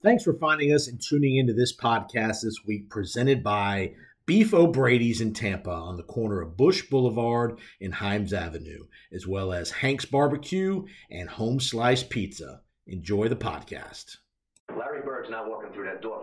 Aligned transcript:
Thanks 0.00 0.22
for 0.22 0.34
finding 0.34 0.72
us 0.72 0.86
and 0.86 1.00
tuning 1.00 1.38
into 1.38 1.52
this 1.52 1.76
podcast 1.76 2.42
this 2.42 2.60
week, 2.64 2.88
presented 2.88 3.42
by 3.42 3.94
Beef 4.26 4.54
O'Brady's 4.54 5.20
in 5.20 5.32
Tampa 5.32 5.72
on 5.72 5.96
the 5.96 6.04
corner 6.04 6.40
of 6.40 6.56
Bush 6.56 6.82
Boulevard 6.88 7.58
and 7.80 7.92
Himes 7.92 8.32
Avenue, 8.32 8.84
as 9.12 9.26
well 9.26 9.52
as 9.52 9.72
Hank's 9.72 10.04
Barbecue 10.04 10.84
and 11.10 11.28
Home 11.28 11.58
Slice 11.58 12.04
Pizza. 12.04 12.60
Enjoy 12.86 13.26
the 13.26 13.34
podcast. 13.34 14.18
Larry 14.70 15.02
Bird's 15.04 15.30
not 15.30 15.48
walking 15.50 15.72
through 15.72 15.86
that 15.86 16.00
door. 16.00 16.22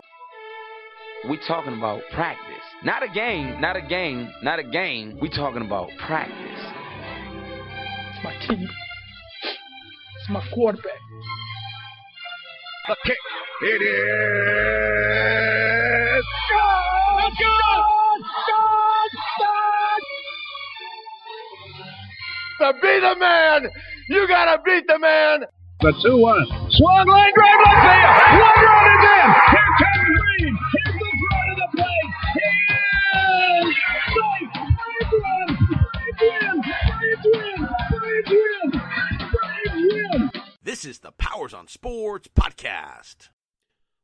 We 1.28 1.38
talking 1.46 1.76
about 1.76 2.00
practice. 2.14 2.64
Not 2.82 3.02
a 3.02 3.08
game, 3.08 3.60
not 3.60 3.76
a 3.76 3.82
game, 3.82 4.30
not 4.42 4.58
a 4.58 4.64
game. 4.64 5.18
We 5.20 5.28
talking 5.28 5.62
about 5.62 5.90
practice. 5.98 6.34
It's 8.14 8.24
my 8.24 8.34
team. 8.46 8.68
It's 10.18 10.30
my 10.30 10.42
quarterback. 10.54 10.92
The 12.88 12.94
kick. 13.04 13.18
It 13.62 13.82
is. 13.82 13.96
God! 16.52 17.32
God! 17.40 17.82
God! 19.40 20.02
To 22.60 22.72
be 22.80 22.94
the 23.00 23.14
man, 23.18 23.68
you 24.08 24.28
gotta 24.28 24.62
beat 24.64 24.86
the 24.86 24.98
man. 25.00 25.44
The 25.80 25.92
2 26.00 26.16
1. 26.16 26.46
Swung 26.70 27.06
line 27.08 27.32
drive 27.34 27.60
left 27.66 27.82
field. 27.82 28.16
One 28.38 28.64
run 28.64 28.86
is 28.86 29.02
in. 29.02 29.28
Here 29.50 29.72
comes 29.82 30.06
Green. 30.38 30.54
This 40.76 40.84
is 40.84 40.98
the 40.98 41.12
Powers 41.12 41.54
on 41.54 41.68
Sports 41.68 42.28
podcast. 42.28 43.30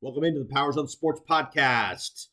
Welcome 0.00 0.24
into 0.24 0.38
the 0.38 0.48
Powers 0.54 0.78
on 0.78 0.88
Sports 0.88 1.20
podcast. 1.28 2.28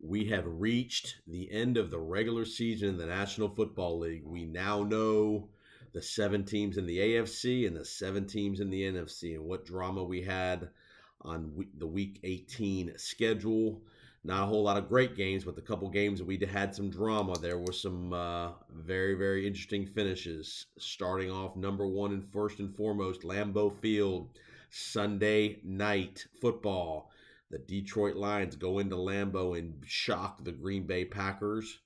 We 0.00 0.24
have 0.30 0.42
reached 0.44 1.18
the 1.28 1.48
end 1.52 1.76
of 1.76 1.92
the 1.92 2.00
regular 2.00 2.44
season 2.44 2.88
in 2.88 2.96
the 2.96 3.06
National 3.06 3.54
Football 3.54 4.00
League. 4.00 4.24
We 4.26 4.46
now 4.46 4.82
know 4.82 5.48
the 5.92 6.02
seven 6.02 6.44
teams 6.44 6.76
in 6.76 6.86
the 6.86 6.98
AFC 6.98 7.68
and 7.68 7.76
the 7.76 7.84
seven 7.84 8.26
teams 8.26 8.58
in 8.58 8.68
the 8.68 8.82
NFC 8.82 9.36
and 9.36 9.44
what 9.44 9.64
drama 9.64 10.02
we 10.02 10.22
had 10.22 10.70
on 11.20 11.64
the 11.78 11.86
week 11.86 12.18
18 12.24 12.94
schedule. 12.96 13.80
Not 14.26 14.44
a 14.44 14.46
whole 14.46 14.62
lot 14.62 14.78
of 14.78 14.88
great 14.88 15.16
games, 15.16 15.44
but 15.44 15.54
the 15.54 15.60
couple 15.60 15.90
games 15.90 16.22
we 16.22 16.38
had 16.38 16.74
some 16.74 16.88
drama. 16.88 17.38
There 17.38 17.58
were 17.58 17.72
some 17.72 18.14
uh, 18.14 18.52
very, 18.74 19.14
very 19.14 19.46
interesting 19.46 19.86
finishes. 19.86 20.66
Starting 20.78 21.30
off 21.30 21.56
number 21.56 21.86
one 21.86 22.12
and 22.12 22.32
first 22.32 22.58
and 22.58 22.74
foremost, 22.74 23.20
Lambeau 23.20 23.70
Field, 23.80 24.30
Sunday 24.70 25.60
night 25.62 26.26
football. 26.40 27.10
The 27.50 27.58
Detroit 27.58 28.16
Lions 28.16 28.56
go 28.56 28.78
into 28.78 28.96
Lambeau 28.96 29.58
and 29.58 29.74
shock 29.84 30.42
the 30.42 30.52
Green 30.52 30.86
Bay 30.86 31.04
Packers. 31.04 31.80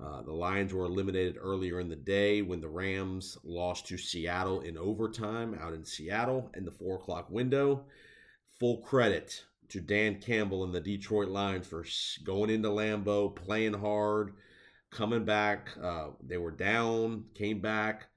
Uh, 0.00 0.22
the 0.22 0.32
Lions 0.32 0.72
were 0.72 0.84
eliminated 0.84 1.36
earlier 1.40 1.80
in 1.80 1.88
the 1.88 1.96
day 1.96 2.40
when 2.40 2.60
the 2.60 2.68
Rams 2.68 3.36
lost 3.42 3.88
to 3.88 3.98
Seattle 3.98 4.60
in 4.60 4.78
overtime 4.78 5.58
out 5.60 5.74
in 5.74 5.84
Seattle 5.84 6.52
in 6.56 6.64
the 6.64 6.70
four 6.70 6.96
o'clock 6.96 7.28
window. 7.30 7.84
Full 8.60 8.78
credit 8.78 9.44
to 9.70 9.80
Dan 9.80 10.20
Campbell 10.20 10.64
and 10.64 10.74
the 10.74 10.80
Detroit 10.80 11.28
Lions 11.28 11.66
for 11.66 11.84
going 12.24 12.50
into 12.50 12.68
Lambeau, 12.68 13.34
playing 13.34 13.74
hard, 13.74 14.34
coming 14.90 15.24
back. 15.24 15.70
Uh, 15.82 16.08
they 16.22 16.36
were 16.36 16.50
down, 16.50 17.24
came 17.34 17.60
back. 17.60 18.08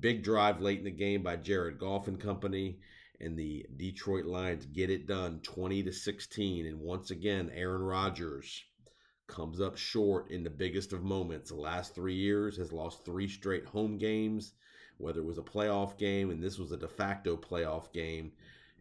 Big 0.00 0.22
drive 0.22 0.60
late 0.60 0.78
in 0.78 0.84
the 0.84 0.90
game 0.90 1.22
by 1.22 1.36
Jared 1.36 1.78
Goff 1.78 2.08
and 2.08 2.20
company, 2.20 2.78
and 3.20 3.36
the 3.36 3.66
Detroit 3.76 4.24
Lions 4.24 4.64
get 4.66 4.90
it 4.90 5.06
done, 5.06 5.40
twenty 5.42 5.82
to 5.82 5.92
sixteen. 5.92 6.66
And 6.66 6.80
once 6.80 7.10
again, 7.10 7.50
Aaron 7.54 7.82
Rodgers 7.82 8.62
comes 9.26 9.60
up 9.60 9.76
short 9.76 10.30
in 10.30 10.44
the 10.44 10.50
biggest 10.50 10.92
of 10.92 11.02
moments. 11.02 11.50
The 11.50 11.56
last 11.56 11.94
three 11.94 12.14
years 12.14 12.56
has 12.58 12.72
lost 12.72 13.04
three 13.04 13.28
straight 13.28 13.64
home 13.64 13.98
games, 13.98 14.52
whether 14.98 15.20
it 15.20 15.26
was 15.26 15.38
a 15.38 15.42
playoff 15.42 15.98
game 15.98 16.30
and 16.30 16.42
this 16.42 16.58
was 16.58 16.70
a 16.72 16.76
de 16.76 16.88
facto 16.88 17.36
playoff 17.36 17.92
game. 17.92 18.32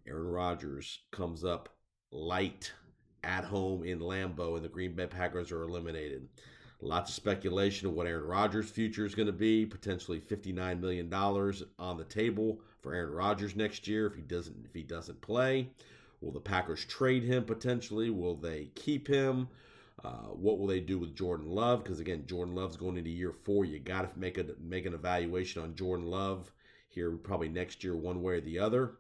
Aaron 0.08 0.28
Rodgers 0.28 1.00
comes 1.12 1.44
up 1.44 1.70
light 2.12 2.72
at 3.24 3.44
home 3.44 3.84
in 3.84 4.00
Lambeau, 4.00 4.56
and 4.56 4.64
the 4.64 4.70
Green 4.70 4.94
Bay 4.94 5.08
Packers 5.08 5.52
are 5.52 5.64
eliminated. 5.64 6.28
Lots 6.82 7.12
of 7.12 7.16
speculation 7.16 7.88
of 7.88 7.94
what 7.94 8.08
Aaron 8.08 8.26
Rodgers' 8.26 8.70
future 8.70 9.06
is 9.06 9.14
going 9.14 9.28
to 9.28 9.32
be. 9.34 9.66
Potentially 9.66 10.20
$59 10.20 10.80
million 10.80 11.14
on 11.14 11.98
the 11.98 12.04
table 12.04 12.60
for 12.82 12.96
Aaron 12.96 13.14
Rodgers 13.14 13.56
next 13.56 13.88
year 13.88 14.08
if 14.08 14.16
he 14.16 14.22
doesn't 14.22 14.66
if 14.66 14.74
he 14.74 14.82
doesn't 14.82 15.22
play. 15.22 15.70
Will 16.22 16.32
the 16.32 16.40
Packers 16.40 16.86
trade 16.86 17.24
him 17.24 17.46
potentially? 17.46 18.10
Will 18.10 18.36
they 18.36 18.70
keep 18.76 19.08
him? 19.08 19.48
Uh, 20.04 20.30
what 20.34 20.58
will 20.58 20.68
they 20.68 20.80
do 20.80 20.98
with 20.98 21.16
Jordan 21.16 21.48
Love? 21.48 21.84
Because 21.84 22.00
again, 22.00 22.24
Jordan 22.26 22.56
Love's 22.56 22.78
going 22.78 22.98
into 22.98 23.12
year 23.12 23.32
four. 23.32 23.66
You 23.66 23.80
got 23.80 24.12
to 24.12 24.20
make 24.20 24.40
a 24.40 24.46
make 24.60 24.88
an 24.88 24.96
evaluation 24.96 25.62
on 25.62 25.76
Jordan 25.76 26.08
Love 26.08 26.52
here 26.90 27.12
probably 27.12 27.50
next 27.50 27.84
year, 27.84 27.96
one 27.96 28.24
way 28.24 28.34
or 28.34 28.42
the 28.42 28.58
other. 28.58 28.94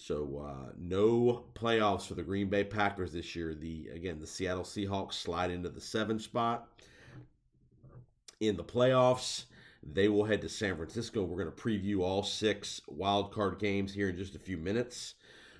So 0.00 0.46
uh, 0.48 0.72
no 0.78 1.44
playoffs 1.54 2.06
for 2.06 2.14
the 2.14 2.22
Green 2.22 2.48
Bay 2.48 2.62
Packers 2.62 3.12
this 3.12 3.34
year. 3.34 3.52
The 3.52 3.88
again 3.92 4.20
the 4.20 4.28
Seattle 4.28 4.62
Seahawks 4.62 5.14
slide 5.14 5.50
into 5.50 5.68
the 5.68 5.80
seven 5.80 6.20
spot 6.20 6.68
in 8.38 8.56
the 8.56 8.62
playoffs. 8.62 9.46
They 9.82 10.08
will 10.08 10.24
head 10.24 10.40
to 10.42 10.48
San 10.48 10.76
Francisco. 10.76 11.24
We're 11.24 11.42
going 11.42 11.54
to 11.54 11.62
preview 11.62 12.00
all 12.02 12.22
six 12.22 12.80
wild 12.86 13.32
card 13.32 13.58
games 13.58 13.92
here 13.92 14.08
in 14.08 14.16
just 14.16 14.36
a 14.36 14.38
few 14.38 14.56
minutes. 14.56 15.14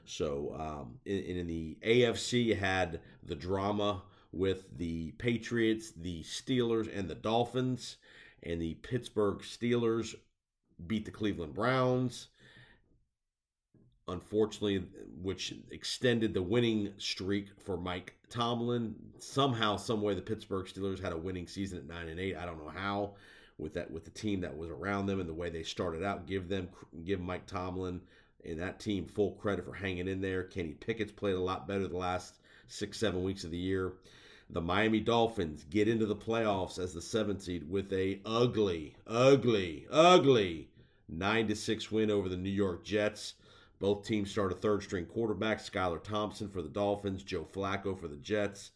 So 0.04 0.54
um, 0.56 1.00
in, 1.04 1.18
in 1.18 1.46
the 1.48 1.76
AFC, 1.82 2.44
you 2.44 2.54
had 2.54 3.00
the 3.24 3.34
drama 3.34 4.02
with 4.30 4.78
the 4.78 5.10
Patriots, 5.18 5.90
the 5.90 6.22
Steelers, 6.22 6.88
and 6.96 7.08
the 7.08 7.16
Dolphins. 7.16 7.96
And 8.44 8.62
the 8.62 8.74
Pittsburgh 8.74 9.38
Steelers 9.40 10.14
beat 10.86 11.04
the 11.04 11.10
Cleveland 11.10 11.54
Browns. 11.54 12.28
Unfortunately, 14.08 14.84
which 15.22 15.54
extended 15.70 16.34
the 16.34 16.42
winning 16.42 16.92
streak 16.96 17.48
for 17.60 17.76
Mike 17.76 18.14
Tomlin. 18.30 18.94
Somehow, 19.18 19.76
some 19.76 20.02
way, 20.02 20.14
the 20.14 20.22
Pittsburgh 20.22 20.66
Steelers 20.66 21.00
had 21.00 21.12
a 21.12 21.18
winning 21.18 21.46
season 21.46 21.78
at 21.78 21.86
nine 21.86 22.08
and 22.08 22.18
eight. 22.18 22.36
I 22.36 22.46
don't 22.46 22.58
know 22.58 22.72
how, 22.74 23.14
with 23.58 23.74
that 23.74 23.90
with 23.90 24.04
the 24.04 24.10
team 24.10 24.40
that 24.40 24.56
was 24.56 24.70
around 24.70 25.06
them 25.06 25.20
and 25.20 25.28
the 25.28 25.34
way 25.34 25.50
they 25.50 25.62
started 25.62 26.02
out. 26.02 26.26
Give 26.26 26.48
them 26.48 26.68
give 27.04 27.20
Mike 27.20 27.46
Tomlin 27.46 28.00
and 28.44 28.60
that 28.60 28.80
team 28.80 29.06
full 29.06 29.32
credit 29.32 29.64
for 29.64 29.74
hanging 29.74 30.08
in 30.08 30.20
there. 30.20 30.44
Kenny 30.44 30.74
Pickett's 30.74 31.12
played 31.12 31.34
a 31.34 31.40
lot 31.40 31.68
better 31.68 31.86
the 31.86 31.96
last 31.96 32.38
six 32.68 32.98
seven 32.98 33.22
weeks 33.22 33.44
of 33.44 33.50
the 33.50 33.58
year. 33.58 33.94
The 34.50 34.60
Miami 34.62 35.00
Dolphins 35.00 35.64
get 35.68 35.88
into 35.88 36.06
the 36.06 36.16
playoffs 36.16 36.78
as 36.78 36.94
the 36.94 37.02
seventh 37.02 37.42
seed 37.42 37.68
with 37.68 37.92
a 37.92 38.20
ugly, 38.24 38.96
ugly, 39.06 39.86
ugly 39.90 40.70
nine 41.08 41.48
to 41.48 41.56
six 41.56 41.90
win 41.90 42.10
over 42.10 42.28
the 42.28 42.36
New 42.36 42.50
York 42.50 42.84
Jets. 42.84 43.34
Both 43.80 44.04
teams 44.04 44.30
start 44.30 44.52
a 44.52 44.56
third 44.56 44.82
string 44.82 45.06
quarterback, 45.06 45.60
Skylar 45.60 46.02
Thompson 46.02 46.48
for 46.48 46.62
the 46.62 46.68
Dolphins, 46.68 47.22
Joe 47.22 47.46
Flacco 47.52 47.98
for 47.98 48.08
the 48.08 48.16
Jets. 48.16 48.72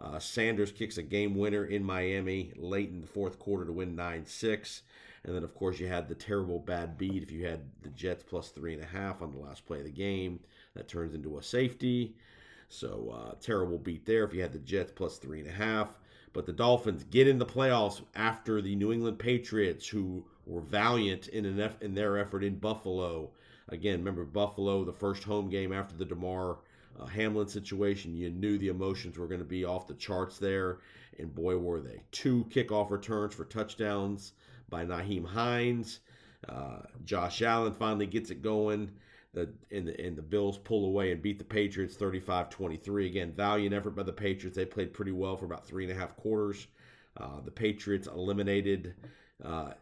Uh, 0.00 0.18
Sanders 0.18 0.72
kicks 0.72 0.98
a 0.98 1.02
game 1.02 1.36
winner 1.36 1.64
in 1.64 1.84
Miami 1.84 2.52
late 2.56 2.90
in 2.90 3.00
the 3.00 3.06
fourth 3.06 3.38
quarter 3.38 3.64
to 3.64 3.72
win 3.72 3.94
9 3.94 4.26
6. 4.26 4.82
And 5.24 5.34
then, 5.34 5.44
of 5.44 5.54
course, 5.54 5.78
you 5.78 5.86
had 5.86 6.08
the 6.08 6.16
terrible 6.16 6.58
bad 6.58 6.98
beat 6.98 7.22
if 7.22 7.30
you 7.30 7.46
had 7.46 7.60
the 7.82 7.90
Jets 7.90 8.24
plus 8.24 8.48
three 8.48 8.74
and 8.74 8.82
a 8.82 8.86
half 8.86 9.22
on 9.22 9.30
the 9.30 9.38
last 9.38 9.64
play 9.64 9.78
of 9.78 9.84
the 9.84 9.90
game. 9.90 10.40
That 10.74 10.88
turns 10.88 11.14
into 11.14 11.38
a 11.38 11.42
safety. 11.42 12.16
So, 12.68 13.14
uh, 13.14 13.34
terrible 13.40 13.78
beat 13.78 14.04
there 14.04 14.24
if 14.24 14.34
you 14.34 14.42
had 14.42 14.52
the 14.52 14.58
Jets 14.58 14.92
plus 14.94 15.18
three 15.18 15.38
and 15.40 15.48
a 15.48 15.52
half. 15.52 15.96
But 16.32 16.46
the 16.46 16.52
Dolphins 16.52 17.04
get 17.04 17.28
in 17.28 17.38
the 17.38 17.46
playoffs 17.46 18.00
after 18.14 18.60
the 18.60 18.74
New 18.74 18.90
England 18.90 19.18
Patriots, 19.18 19.86
who 19.86 20.24
were 20.46 20.62
valiant 20.62 21.28
in, 21.28 21.44
an 21.44 21.72
in 21.80 21.94
their 21.94 22.18
effort 22.18 22.42
in 22.42 22.56
Buffalo. 22.56 23.30
Again, 23.68 23.98
remember 23.98 24.24
Buffalo, 24.24 24.84
the 24.84 24.92
first 24.92 25.24
home 25.24 25.48
game 25.48 25.72
after 25.72 25.96
the 25.96 26.04
Damar 26.04 26.58
uh, 26.98 27.06
Hamlin 27.06 27.48
situation. 27.48 28.16
You 28.16 28.30
knew 28.30 28.58
the 28.58 28.68
emotions 28.68 29.18
were 29.18 29.26
going 29.26 29.40
to 29.40 29.46
be 29.46 29.64
off 29.64 29.86
the 29.86 29.94
charts 29.94 30.38
there, 30.38 30.78
and 31.18 31.34
boy, 31.34 31.56
were 31.56 31.80
they. 31.80 32.02
Two 32.10 32.44
kickoff 32.50 32.90
returns 32.90 33.34
for 33.34 33.44
touchdowns 33.44 34.32
by 34.68 34.84
Nyheim 34.84 35.26
Hines. 35.26 36.00
Uh, 36.48 36.80
Josh 37.04 37.42
Allen 37.42 37.72
finally 37.72 38.06
gets 38.06 38.30
it 38.30 38.42
going. 38.42 38.90
The, 39.34 39.48
and, 39.70 39.88
the, 39.88 39.98
and 39.98 40.14
the 40.14 40.22
Bills 40.22 40.58
pull 40.58 40.84
away 40.84 41.10
and 41.10 41.22
beat 41.22 41.38
the 41.38 41.44
Patriots 41.44 41.96
35 41.96 42.50
23. 42.50 43.06
Again, 43.06 43.32
valiant 43.32 43.74
effort 43.74 43.92
by 43.92 44.02
the 44.02 44.12
Patriots. 44.12 44.56
They 44.56 44.66
played 44.66 44.92
pretty 44.92 45.12
well 45.12 45.36
for 45.36 45.46
about 45.46 45.66
three 45.66 45.84
and 45.84 45.92
a 45.92 45.98
half 45.98 46.14
quarters. 46.16 46.66
Uh, 47.16 47.40
the 47.42 47.50
Patriots 47.50 48.08
eliminated 48.08 48.94
uh, 49.42 49.72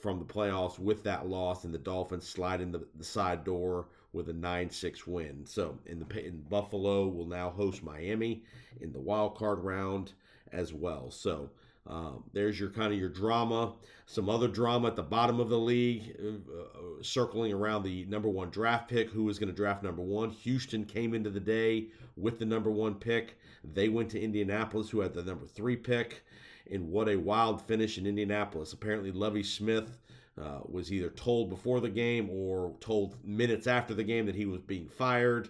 from 0.00 0.18
the 0.18 0.24
playoffs 0.24 0.78
with 0.78 1.02
that 1.04 1.26
loss, 1.28 1.64
and 1.64 1.74
the 1.74 1.78
Dolphins 1.78 2.28
slide 2.28 2.60
in 2.60 2.72
the, 2.72 2.86
the 2.96 3.04
side 3.04 3.44
door 3.44 3.86
with 4.12 4.28
a 4.28 4.32
9-6 4.32 5.06
win. 5.06 5.44
So 5.44 5.76
in 5.86 5.98
the 5.98 6.26
in 6.26 6.40
Buffalo 6.48 7.06
will 7.08 7.26
now 7.26 7.50
host 7.50 7.82
Miami 7.82 8.42
in 8.80 8.92
the 8.92 9.00
wild 9.00 9.36
card 9.36 9.60
round 9.60 10.12
as 10.52 10.72
well. 10.72 11.10
So 11.10 11.50
Um, 11.86 12.24
there's 12.34 12.60
your 12.60 12.68
kind 12.68 12.92
of 12.92 12.98
your 12.98 13.08
drama. 13.08 13.72
Some 14.06 14.28
other 14.28 14.46
drama 14.48 14.88
at 14.88 14.96
the 14.96 15.02
bottom 15.02 15.40
of 15.40 15.48
the 15.48 15.58
league, 15.58 16.14
uh, 16.22 16.28
uh, 16.28 17.02
circling 17.02 17.52
around 17.52 17.82
the 17.82 18.04
number 18.06 18.28
one 18.28 18.50
draft 18.50 18.88
pick. 18.90 19.08
Who 19.10 19.28
is 19.30 19.38
going 19.38 19.48
to 19.48 19.56
draft 19.56 19.82
number 19.82 20.02
one? 20.02 20.30
Houston 20.30 20.84
came 20.84 21.14
into 21.14 21.30
the 21.30 21.40
day 21.40 21.88
with 22.16 22.38
the 22.38 22.44
number 22.44 22.70
one 22.70 22.94
pick. 22.94 23.38
They 23.64 23.88
went 23.88 24.10
to 24.10 24.20
Indianapolis, 24.20 24.90
who 24.90 25.00
had 25.00 25.14
the 25.14 25.22
number 25.22 25.46
three 25.46 25.76
pick. 25.76 26.24
And 26.70 26.90
what 26.90 27.08
a 27.08 27.16
wild 27.16 27.62
finish 27.62 27.98
in 27.98 28.06
Indianapolis. 28.06 28.72
Apparently, 28.72 29.10
Lovie 29.10 29.42
Smith 29.42 29.98
uh, 30.40 30.60
was 30.64 30.92
either 30.92 31.10
told 31.10 31.50
before 31.50 31.80
the 31.80 31.88
game 31.88 32.28
or 32.30 32.74
told 32.80 33.16
minutes 33.24 33.66
after 33.66 33.94
the 33.94 34.04
game 34.04 34.26
that 34.26 34.34
he 34.34 34.46
was 34.46 34.60
being 34.60 34.88
fired. 34.88 35.48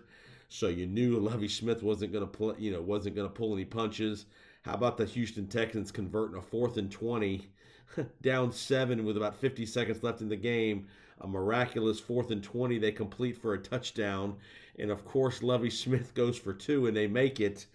So 0.48 0.68
you 0.68 0.86
knew 0.86 1.18
Lovie 1.18 1.48
Smith 1.48 1.82
wasn't 1.82 2.12
going 2.12 2.24
to 2.24 2.30
pull, 2.30 2.56
you 2.58 2.70
know, 2.70 2.80
wasn't 2.80 3.16
going 3.16 3.28
to 3.28 3.34
pull 3.34 3.52
any 3.52 3.64
punches. 3.64 4.26
How 4.62 4.74
about 4.74 4.96
the 4.96 5.04
Houston 5.04 5.46
Texans 5.46 5.90
converting 5.90 6.36
a 6.36 6.42
fourth 6.42 6.76
and 6.76 6.90
20, 6.90 7.46
down 8.22 8.52
seven 8.52 9.04
with 9.04 9.16
about 9.16 9.36
50 9.36 9.66
seconds 9.66 10.02
left 10.02 10.20
in 10.20 10.28
the 10.28 10.36
game? 10.36 10.86
A 11.20 11.26
miraculous 11.26 11.98
fourth 11.98 12.30
and 12.30 12.42
20 12.42 12.78
they 12.78 12.92
complete 12.92 13.36
for 13.36 13.54
a 13.54 13.58
touchdown. 13.58 14.36
And 14.78 14.90
of 14.90 15.04
course, 15.04 15.42
Lovie 15.42 15.70
Smith 15.70 16.14
goes 16.14 16.38
for 16.38 16.52
two 16.52 16.86
and 16.86 16.96
they 16.96 17.06
make 17.06 17.40
it. 17.40 17.66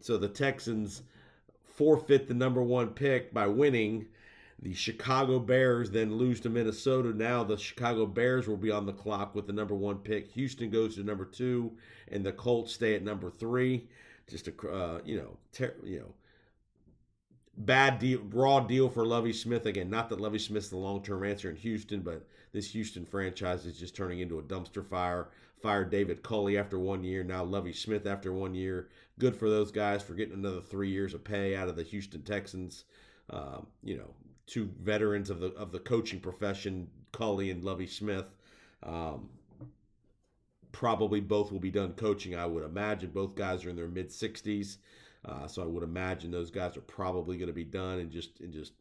So 0.00 0.16
the 0.16 0.28
Texans 0.28 1.02
forfeit 1.78 2.26
the 2.26 2.34
number 2.34 2.60
one 2.60 2.88
pick 2.88 3.32
by 3.32 3.46
winning. 3.46 4.06
The 4.60 4.74
Chicago 4.74 5.38
Bears 5.38 5.92
then 5.92 6.16
lose 6.16 6.40
to 6.40 6.50
Minnesota. 6.50 7.16
Now 7.16 7.44
the 7.44 7.56
Chicago 7.56 8.04
Bears 8.04 8.48
will 8.48 8.56
be 8.56 8.72
on 8.72 8.86
the 8.86 8.92
clock 8.92 9.36
with 9.36 9.46
the 9.46 9.52
number 9.52 9.76
one 9.76 9.98
pick. 9.98 10.32
Houston 10.32 10.68
goes 10.68 10.96
to 10.96 11.04
number 11.04 11.24
two, 11.24 11.70
and 12.10 12.26
the 12.26 12.32
Colts 12.32 12.74
stay 12.74 12.96
at 12.96 13.04
number 13.04 13.30
three. 13.30 13.88
Just 14.28 14.48
a 14.48 14.68
uh, 14.68 15.00
you 15.04 15.16
know 15.16 15.36
ter- 15.52 15.76
you 15.84 16.00
know 16.00 16.12
bad 17.56 18.00
deal, 18.00 18.20
raw 18.32 18.58
deal 18.58 18.88
for 18.88 19.06
Lovie 19.06 19.32
Smith. 19.32 19.64
Again, 19.64 19.88
not 19.88 20.08
that 20.08 20.20
Lovie 20.20 20.40
Smith's 20.40 20.68
the 20.68 20.76
long 20.76 21.02
term 21.04 21.24
answer 21.24 21.48
in 21.48 21.56
Houston, 21.56 22.00
but 22.00 22.26
this 22.52 22.72
Houston 22.72 23.04
franchise 23.04 23.64
is 23.64 23.78
just 23.78 23.94
turning 23.94 24.18
into 24.18 24.40
a 24.40 24.42
dumpster 24.42 24.84
fire. 24.84 25.28
Fired 25.62 25.90
David 25.90 26.22
Culley 26.22 26.56
after 26.58 26.78
one 26.78 27.02
year, 27.04 27.24
now 27.24 27.44
Lovie 27.44 27.72
Smith 27.72 28.06
after 28.06 28.32
one 28.32 28.54
year. 28.54 28.88
Good 29.18 29.36
for 29.36 29.48
those 29.48 29.72
guys 29.72 30.02
for 30.02 30.14
getting 30.14 30.34
another 30.34 30.60
three 30.60 30.90
years 30.90 31.14
of 31.14 31.24
pay 31.24 31.56
out 31.56 31.68
of 31.68 31.76
the 31.76 31.82
Houston 31.82 32.22
Texans. 32.22 32.84
Uh, 33.30 33.60
you 33.82 33.96
know, 33.96 34.14
two 34.46 34.70
veterans 34.80 35.28
of 35.30 35.40
the 35.40 35.48
of 35.54 35.72
the 35.72 35.80
coaching 35.80 36.20
profession, 36.20 36.88
Culley 37.12 37.50
and 37.50 37.64
Lovie 37.64 37.86
Smith. 37.86 38.26
Um, 38.82 39.28
probably 40.72 41.20
both 41.20 41.50
will 41.50 41.58
be 41.58 41.70
done 41.70 41.92
coaching. 41.94 42.36
I 42.36 42.46
would 42.46 42.64
imagine 42.64 43.10
both 43.10 43.34
guys 43.34 43.64
are 43.64 43.70
in 43.70 43.76
their 43.76 43.88
mid 43.88 44.10
60s. 44.10 44.78
Uh, 45.24 45.46
so 45.48 45.62
I 45.62 45.66
would 45.66 45.82
imagine 45.82 46.30
those 46.30 46.50
guys 46.50 46.76
are 46.76 46.82
probably 46.82 47.36
going 47.36 47.48
to 47.48 47.52
be 47.52 47.64
done 47.64 47.98
and 47.98 48.10
just 48.10 48.40
and 48.40 48.52
just 48.52 48.72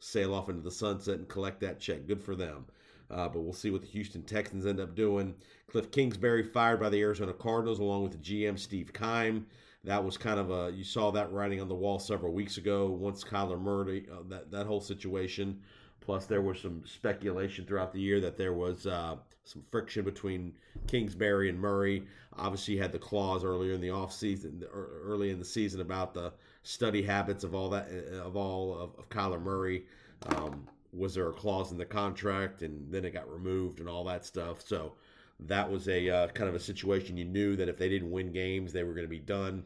sail 0.00 0.34
off 0.34 0.48
into 0.48 0.62
the 0.62 0.70
sunset 0.70 1.18
and 1.18 1.28
collect 1.28 1.60
that 1.60 1.80
check. 1.80 2.06
Good 2.06 2.22
for 2.22 2.34
them. 2.34 2.66
Uh, 3.10 3.28
but 3.28 3.40
we'll 3.40 3.52
see 3.52 3.70
what 3.70 3.82
the 3.82 3.88
Houston 3.88 4.22
Texans 4.22 4.66
end 4.66 4.80
up 4.80 4.94
doing. 4.94 5.34
Cliff 5.68 5.90
Kingsbury 5.90 6.42
fired 6.42 6.80
by 6.80 6.88
the 6.88 7.00
Arizona 7.00 7.32
Cardinals 7.32 7.78
along 7.78 8.02
with 8.02 8.12
the 8.12 8.18
GM 8.18 8.58
Steve 8.58 8.92
Keim. 8.92 9.46
That 9.84 10.02
was 10.02 10.16
kind 10.16 10.40
of 10.40 10.50
a 10.50 10.72
you 10.72 10.84
saw 10.84 11.10
that 11.12 11.32
writing 11.32 11.60
on 11.60 11.68
the 11.68 11.74
wall 11.74 11.98
several 11.98 12.32
weeks 12.32 12.56
ago. 12.56 12.86
Once 12.86 13.22
Kyler 13.22 13.60
Murray, 13.60 14.06
uh, 14.10 14.22
that 14.28 14.50
that 14.50 14.66
whole 14.66 14.80
situation. 14.80 15.60
Plus, 16.00 16.26
there 16.26 16.42
was 16.42 16.60
some 16.60 16.82
speculation 16.84 17.64
throughout 17.64 17.92
the 17.92 18.00
year 18.00 18.20
that 18.20 18.36
there 18.36 18.52
was 18.52 18.86
uh, 18.86 19.16
some 19.44 19.62
friction 19.70 20.04
between 20.04 20.52
Kingsbury 20.86 21.48
and 21.48 21.58
Murray. 21.58 22.04
Obviously, 22.36 22.76
had 22.76 22.92
the 22.92 22.98
clause 22.98 23.42
earlier 23.42 23.72
in 23.72 23.80
the 23.80 23.88
offseason, 23.88 24.64
early 24.70 25.30
in 25.30 25.38
the 25.38 25.44
season, 25.44 25.80
about 25.80 26.12
the 26.12 26.32
study 26.62 27.02
habits 27.02 27.42
of 27.42 27.54
all 27.54 27.70
that 27.70 27.88
of 28.22 28.36
all 28.36 28.74
of, 28.78 28.90
of 28.98 29.08
Kyler 29.08 29.40
Murray. 29.40 29.84
Um, 30.26 30.66
was 30.92 31.14
there 31.14 31.28
a 31.28 31.32
clause 31.32 31.72
in 31.72 31.78
the 31.78 31.84
contract, 31.84 32.62
and 32.62 32.90
then 32.92 33.04
it 33.04 33.12
got 33.12 33.30
removed 33.30 33.80
and 33.80 33.88
all 33.88 34.04
that 34.04 34.24
stuff? 34.24 34.60
So 34.60 34.94
that 35.40 35.70
was 35.70 35.88
a 35.88 36.08
uh, 36.08 36.28
kind 36.28 36.48
of 36.48 36.54
a 36.54 36.60
situation 36.60 37.16
you 37.16 37.24
knew 37.24 37.56
that 37.56 37.68
if 37.68 37.76
they 37.78 37.88
didn't 37.88 38.10
win 38.10 38.32
games, 38.32 38.72
they 38.72 38.82
were 38.82 38.94
going 38.94 39.06
to 39.06 39.08
be 39.08 39.18
done. 39.18 39.64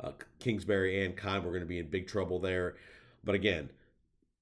Uh, 0.00 0.12
Kingsbury 0.38 1.04
and 1.04 1.16
Keim 1.16 1.44
were 1.44 1.50
going 1.50 1.60
to 1.60 1.66
be 1.66 1.78
in 1.78 1.88
big 1.88 2.06
trouble 2.06 2.38
there. 2.38 2.76
But 3.24 3.34
again, 3.34 3.70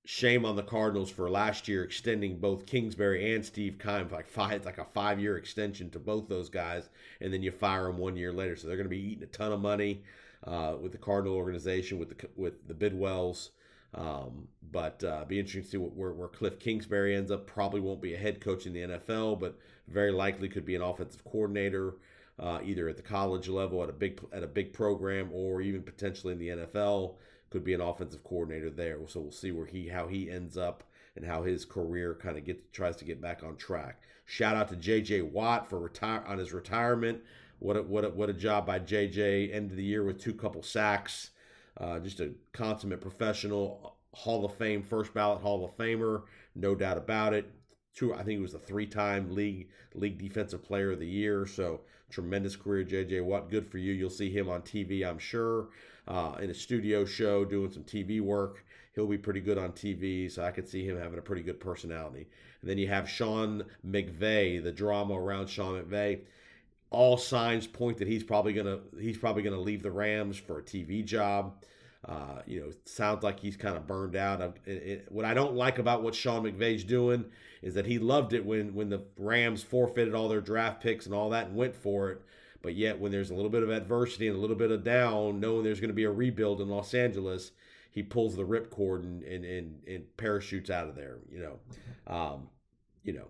shame 0.04 0.44
on 0.44 0.56
the 0.56 0.62
Cardinals 0.62 1.10
for 1.10 1.30
last 1.30 1.68
year 1.68 1.82
extending 1.82 2.38
both 2.38 2.66
Kingsbury 2.66 3.34
and 3.34 3.44
Steve 3.44 3.78
Keim 3.78 4.08
like 4.10 4.28
five 4.28 4.64
like 4.64 4.78
a 4.78 4.84
five 4.84 5.20
year 5.20 5.36
extension 5.36 5.90
to 5.90 5.98
both 5.98 6.28
those 6.28 6.48
guys, 6.48 6.88
and 7.20 7.32
then 7.32 7.42
you 7.42 7.50
fire 7.50 7.84
them 7.84 7.98
one 7.98 8.16
year 8.16 8.32
later. 8.32 8.56
So 8.56 8.66
they're 8.66 8.76
going 8.76 8.84
to 8.84 8.90
be 8.90 9.12
eating 9.12 9.24
a 9.24 9.26
ton 9.26 9.52
of 9.52 9.60
money 9.60 10.02
uh, 10.44 10.74
with 10.80 10.92
the 10.92 10.98
Cardinal 10.98 11.36
organization 11.36 11.98
with 11.98 12.16
the 12.16 12.28
with 12.36 12.66
the 12.68 12.74
Bidwells. 12.74 13.50
Um, 13.94 14.48
but 14.72 15.04
uh, 15.04 15.24
be 15.24 15.38
interesting 15.38 15.62
to 15.62 15.68
see 15.68 15.76
what, 15.76 15.94
where, 15.94 16.12
where 16.12 16.26
Cliff 16.26 16.58
Kingsbury 16.58 17.14
ends 17.14 17.30
up. 17.30 17.46
Probably 17.46 17.80
won't 17.80 18.02
be 18.02 18.14
a 18.14 18.18
head 18.18 18.40
coach 18.40 18.66
in 18.66 18.72
the 18.72 18.80
NFL, 18.80 19.38
but 19.38 19.56
very 19.86 20.10
likely 20.10 20.48
could 20.48 20.66
be 20.66 20.74
an 20.74 20.82
offensive 20.82 21.24
coordinator, 21.24 21.94
uh, 22.38 22.60
either 22.64 22.88
at 22.88 22.96
the 22.96 23.02
college 23.02 23.48
level 23.48 23.82
at 23.82 23.88
a 23.88 23.92
big 23.92 24.20
at 24.32 24.42
a 24.42 24.48
big 24.48 24.72
program, 24.72 25.30
or 25.32 25.60
even 25.60 25.82
potentially 25.82 26.32
in 26.32 26.38
the 26.38 26.48
NFL 26.48 27.14
could 27.50 27.64
be 27.64 27.74
an 27.74 27.80
offensive 27.80 28.24
coordinator 28.24 28.70
there. 28.70 28.98
So 29.06 29.20
we'll 29.20 29.30
see 29.30 29.52
where 29.52 29.66
he 29.66 29.88
how 29.88 30.08
he 30.08 30.30
ends 30.30 30.56
up 30.56 30.84
and 31.16 31.24
how 31.24 31.42
his 31.42 31.64
career 31.64 32.14
kind 32.14 32.36
of 32.36 32.44
gets 32.44 32.62
tries 32.72 32.96
to 32.96 33.04
get 33.04 33.20
back 33.20 33.42
on 33.42 33.56
track. 33.56 34.02
Shout 34.26 34.56
out 34.56 34.68
to 34.68 34.76
J.J. 34.76 35.22
Watt 35.22 35.68
for 35.68 35.78
retire 35.78 36.24
on 36.26 36.38
his 36.38 36.52
retirement. 36.52 37.20
What 37.58 37.76
a, 37.76 37.82
what 37.82 38.04
a, 38.04 38.10
what 38.10 38.30
a 38.30 38.32
job 38.32 38.66
by 38.66 38.78
J.J. 38.78 39.52
End 39.52 39.70
of 39.70 39.76
the 39.76 39.84
year 39.84 40.02
with 40.02 40.20
two 40.20 40.34
couple 40.34 40.62
sacks. 40.62 41.30
Uh, 41.76 41.98
just 41.98 42.20
a 42.20 42.32
consummate 42.52 43.00
professional, 43.00 43.96
Hall 44.12 44.44
of 44.44 44.54
Fame, 44.54 44.82
first 44.82 45.12
ballot 45.12 45.40
Hall 45.40 45.64
of 45.64 45.76
Famer, 45.76 46.22
no 46.54 46.74
doubt 46.74 46.96
about 46.96 47.34
it. 47.34 47.50
Two, 47.94 48.14
I 48.14 48.22
think 48.22 48.38
it 48.38 48.42
was 48.42 48.54
a 48.54 48.58
three-time 48.58 49.34
league 49.34 49.68
league 49.94 50.18
defensive 50.18 50.62
player 50.62 50.92
of 50.92 51.00
the 51.00 51.06
year. 51.06 51.46
So 51.46 51.80
tremendous 52.10 52.56
career, 52.56 52.84
J.J. 52.84 53.20
Watt. 53.20 53.50
Good 53.50 53.66
for 53.66 53.78
you. 53.78 53.92
You'll 53.92 54.10
see 54.10 54.30
him 54.30 54.48
on 54.48 54.62
TV, 54.62 55.06
I'm 55.06 55.18
sure 55.18 55.68
uh, 56.06 56.36
in 56.40 56.50
a 56.50 56.54
studio 56.54 57.04
show 57.04 57.44
doing 57.44 57.72
some 57.72 57.84
TV 57.84 58.20
work. 58.20 58.64
He'll 58.94 59.06
be 59.06 59.18
pretty 59.18 59.40
good 59.40 59.58
on 59.58 59.72
TV, 59.72 60.30
so 60.30 60.44
I 60.44 60.52
could 60.52 60.68
see 60.68 60.86
him 60.86 60.98
having 60.98 61.18
a 61.18 61.22
pretty 61.22 61.42
good 61.42 61.58
personality. 61.58 62.28
And 62.60 62.70
then 62.70 62.78
you 62.78 62.88
have 62.88 63.08
Sean 63.08 63.64
McVay, 63.86 64.62
the 64.62 64.72
drama 64.72 65.14
around 65.18 65.48
Sean 65.48 65.82
McVay. 65.82 66.20
All 66.90 67.16
signs 67.16 67.66
point 67.66 67.98
that 67.98 68.06
he's 68.06 68.22
probably 68.22 68.52
gonna 68.52 68.78
he's 69.00 69.18
probably 69.18 69.42
gonna 69.42 69.60
leave 69.60 69.82
the 69.82 69.90
Rams 69.90 70.36
for 70.36 70.60
a 70.60 70.62
TV 70.62 71.04
job. 71.04 71.54
Uh, 72.06 72.42
you 72.46 72.60
know, 72.60 72.70
sounds 72.84 73.22
like 73.22 73.40
he's 73.40 73.56
kind 73.56 73.76
of 73.76 73.86
burned 73.86 74.14
out. 74.14 74.40
It, 74.42 74.60
it, 74.66 75.06
what 75.10 75.24
I 75.24 75.32
don't 75.32 75.54
like 75.54 75.78
about 75.78 76.02
what 76.02 76.14
Sean 76.14 76.42
McVay's 76.42 76.84
doing 76.84 77.24
is 77.62 77.74
that 77.74 77.86
he 77.86 77.98
loved 77.98 78.34
it 78.34 78.44
when 78.44 78.74
when 78.74 78.90
the 78.90 79.02
Rams 79.16 79.62
forfeited 79.62 80.14
all 80.14 80.28
their 80.28 80.42
draft 80.42 80.82
picks 80.82 81.06
and 81.06 81.14
all 81.14 81.30
that 81.30 81.46
and 81.46 81.56
went 81.56 81.74
for 81.74 82.10
it. 82.10 82.20
But 82.60 82.74
yet, 82.74 82.98
when 82.98 83.12
there's 83.12 83.30
a 83.30 83.34
little 83.34 83.50
bit 83.50 83.62
of 83.62 83.70
adversity 83.70 84.28
and 84.28 84.36
a 84.36 84.40
little 84.40 84.56
bit 84.56 84.70
of 84.70 84.84
down, 84.84 85.40
knowing 85.40 85.64
there's 85.64 85.80
going 85.80 85.88
to 85.88 85.94
be 85.94 86.04
a 86.04 86.10
rebuild 86.10 86.60
in 86.60 86.68
Los 86.68 86.94
Angeles, 86.94 87.52
he 87.90 88.02
pulls 88.02 88.36
the 88.36 88.42
ripcord 88.42 89.02
and, 89.02 89.22
and, 89.22 89.44
and, 89.44 89.82
and 89.86 90.16
parachutes 90.16 90.70
out 90.70 90.88
of 90.88 90.94
there. 90.94 91.18
You 91.30 91.40
know, 91.40 91.58
um, 92.06 92.48
you 93.02 93.12
know, 93.12 93.28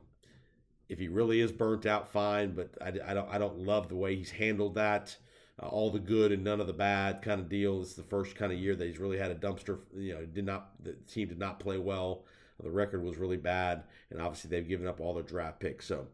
if 0.88 0.98
he 0.98 1.08
really 1.08 1.40
is 1.40 1.52
burnt 1.52 1.86
out, 1.86 2.08
fine. 2.08 2.52
But 2.52 2.70
I, 2.80 3.10
I 3.10 3.14
don't 3.14 3.28
I 3.28 3.38
don't 3.38 3.58
love 3.58 3.88
the 3.88 3.96
way 3.96 4.16
he's 4.16 4.30
handled 4.30 4.74
that. 4.76 5.16
Uh, 5.62 5.66
all 5.66 5.90
the 5.90 6.00
good 6.00 6.32
and 6.32 6.42
none 6.42 6.60
of 6.60 6.66
the 6.66 6.72
bad 6.72 7.22
kind 7.22 7.40
of 7.40 7.48
deal. 7.48 7.78
This 7.78 7.90
is 7.90 7.94
the 7.94 8.02
first 8.02 8.34
kind 8.34 8.52
of 8.52 8.58
year 8.58 8.74
that 8.74 8.86
he's 8.86 8.98
really 8.98 9.18
had 9.18 9.30
a 9.30 9.36
dumpster. 9.36 9.78
You 9.96 10.14
know, 10.14 10.26
did 10.26 10.44
not 10.44 10.70
the 10.82 10.94
team 11.08 11.28
did 11.28 11.38
not 11.38 11.60
play 11.60 11.78
well. 11.78 12.24
The 12.62 12.70
record 12.70 13.02
was 13.02 13.16
really 13.16 13.36
bad, 13.36 13.84
and 14.10 14.20
obviously 14.20 14.50
they've 14.50 14.68
given 14.68 14.86
up 14.86 15.00
all 15.00 15.14
their 15.14 15.22
draft 15.22 15.60
picks. 15.60 15.86
So 15.86 16.06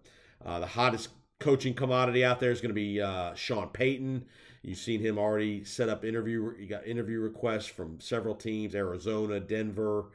uh, 0.44 0.61
the 0.61 0.66
hottest 0.66 1.11
coaching 1.38 1.75
commodity 1.75 2.25
out 2.25 2.40
there 2.40 2.50
is 2.50 2.61
going 2.61 2.70
to 2.70 2.75
be 2.75 3.00
uh, 3.00 3.35
Sean 3.35 3.68
Payton. 3.68 4.26
You've 4.62 4.78
seen 4.78 5.00
him 5.00 5.18
already 5.18 5.64
set 5.64 5.88
up 5.88 6.04
interview. 6.04 6.52
You 6.59 6.66
got 6.66 6.87
interview 6.87 7.20
requests 7.20 7.66
from 7.66 7.99
several 8.00 8.35
teams: 8.35 8.75
Arizona, 8.75 9.40
Denver. 9.40 10.06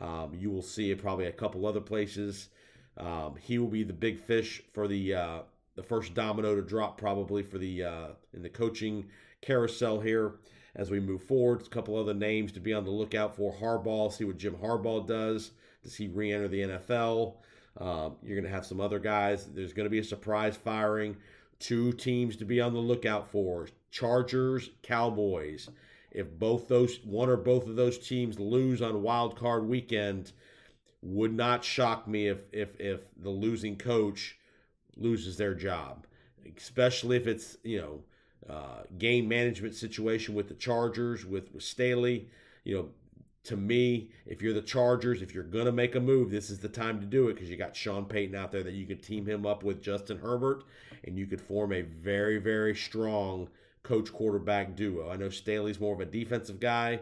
Um, 0.00 0.32
you 0.34 0.50
will 0.50 0.62
see 0.62 0.92
it 0.92 1.02
probably 1.02 1.26
a 1.26 1.32
couple 1.32 1.66
other 1.66 1.80
places. 1.80 2.48
Um, 2.96 3.34
he 3.40 3.58
will 3.58 3.68
be 3.68 3.82
the 3.82 3.92
big 3.92 4.20
fish 4.20 4.62
for 4.72 4.86
the 4.86 5.14
uh, 5.14 5.40
the 5.78 5.84
first 5.84 6.12
domino 6.12 6.56
to 6.56 6.60
drop, 6.60 6.98
probably 6.98 7.40
for 7.40 7.56
the 7.56 7.84
uh, 7.84 8.08
in 8.34 8.42
the 8.42 8.48
coaching 8.48 9.06
carousel 9.40 10.00
here 10.00 10.34
as 10.74 10.90
we 10.90 10.98
move 10.98 11.22
forward. 11.22 11.62
A 11.62 11.68
couple 11.70 11.94
other 11.94 12.14
names 12.14 12.50
to 12.52 12.60
be 12.60 12.74
on 12.74 12.84
the 12.84 12.90
lookout 12.90 13.36
for: 13.36 13.54
Harbaugh. 13.54 14.12
See 14.12 14.24
what 14.24 14.38
Jim 14.38 14.56
Harbaugh 14.56 15.06
does. 15.06 15.52
Does 15.84 15.94
he 15.94 16.08
re-enter 16.08 16.48
the 16.48 16.62
NFL? 16.62 17.36
Um, 17.76 18.16
you're 18.24 18.34
going 18.34 18.50
to 18.50 18.50
have 18.50 18.66
some 18.66 18.80
other 18.80 18.98
guys. 18.98 19.46
There's 19.46 19.72
going 19.72 19.86
to 19.86 19.90
be 19.90 20.00
a 20.00 20.04
surprise 20.04 20.56
firing. 20.56 21.16
Two 21.60 21.92
teams 21.92 22.34
to 22.38 22.44
be 22.44 22.60
on 22.60 22.74
the 22.74 22.80
lookout 22.80 23.30
for 23.30 23.68
Chargers, 23.92 24.70
Cowboys. 24.82 25.70
If 26.10 26.28
both 26.40 26.66
those, 26.66 26.98
one 27.04 27.28
or 27.28 27.36
both 27.36 27.68
of 27.68 27.76
those 27.76 27.98
teams 27.98 28.40
lose 28.40 28.82
on 28.82 29.02
wild 29.02 29.36
card 29.36 29.68
weekend, 29.68 30.32
would 31.02 31.32
not 31.32 31.62
shock 31.62 32.08
me 32.08 32.26
if, 32.26 32.38
if, 32.52 32.80
if 32.80 33.02
the 33.16 33.30
losing 33.30 33.76
coach 33.76 34.38
loses 34.98 35.36
their 35.36 35.54
job, 35.54 36.06
especially 36.56 37.16
if 37.16 37.26
it's, 37.26 37.56
you 37.62 37.78
know, 37.80 38.00
uh, 38.48 38.82
game 38.98 39.28
management 39.28 39.74
situation 39.74 40.34
with 40.34 40.48
the 40.48 40.54
Chargers, 40.54 41.24
with, 41.24 41.52
with 41.52 41.62
Staley. 41.62 42.28
You 42.64 42.76
know, 42.76 42.88
to 43.44 43.56
me, 43.56 44.10
if 44.26 44.42
you're 44.42 44.54
the 44.54 44.62
Chargers, 44.62 45.22
if 45.22 45.34
you're 45.34 45.44
to 45.44 45.72
make 45.72 45.94
a 45.94 46.00
move, 46.00 46.30
this 46.30 46.50
is 46.50 46.58
the 46.58 46.68
time 46.68 47.00
to 47.00 47.06
do 47.06 47.28
it 47.28 47.34
because 47.34 47.48
you 47.48 47.56
got 47.56 47.74
Sean 47.74 48.04
Payton 48.04 48.34
out 48.34 48.52
there 48.52 48.62
that 48.62 48.74
you 48.74 48.86
could 48.86 49.02
team 49.02 49.26
him 49.26 49.46
up 49.46 49.62
with 49.62 49.82
Justin 49.82 50.18
Herbert 50.18 50.64
and 51.04 51.18
you 51.18 51.26
could 51.26 51.40
form 51.40 51.72
a 51.72 51.82
very, 51.82 52.38
very 52.38 52.74
strong 52.74 53.48
coach 53.82 54.12
quarterback 54.12 54.76
duo. 54.76 55.10
I 55.10 55.16
know 55.16 55.30
Staley's 55.30 55.80
more 55.80 55.94
of 55.94 56.00
a 56.00 56.04
defensive 56.04 56.60
guy. 56.60 57.00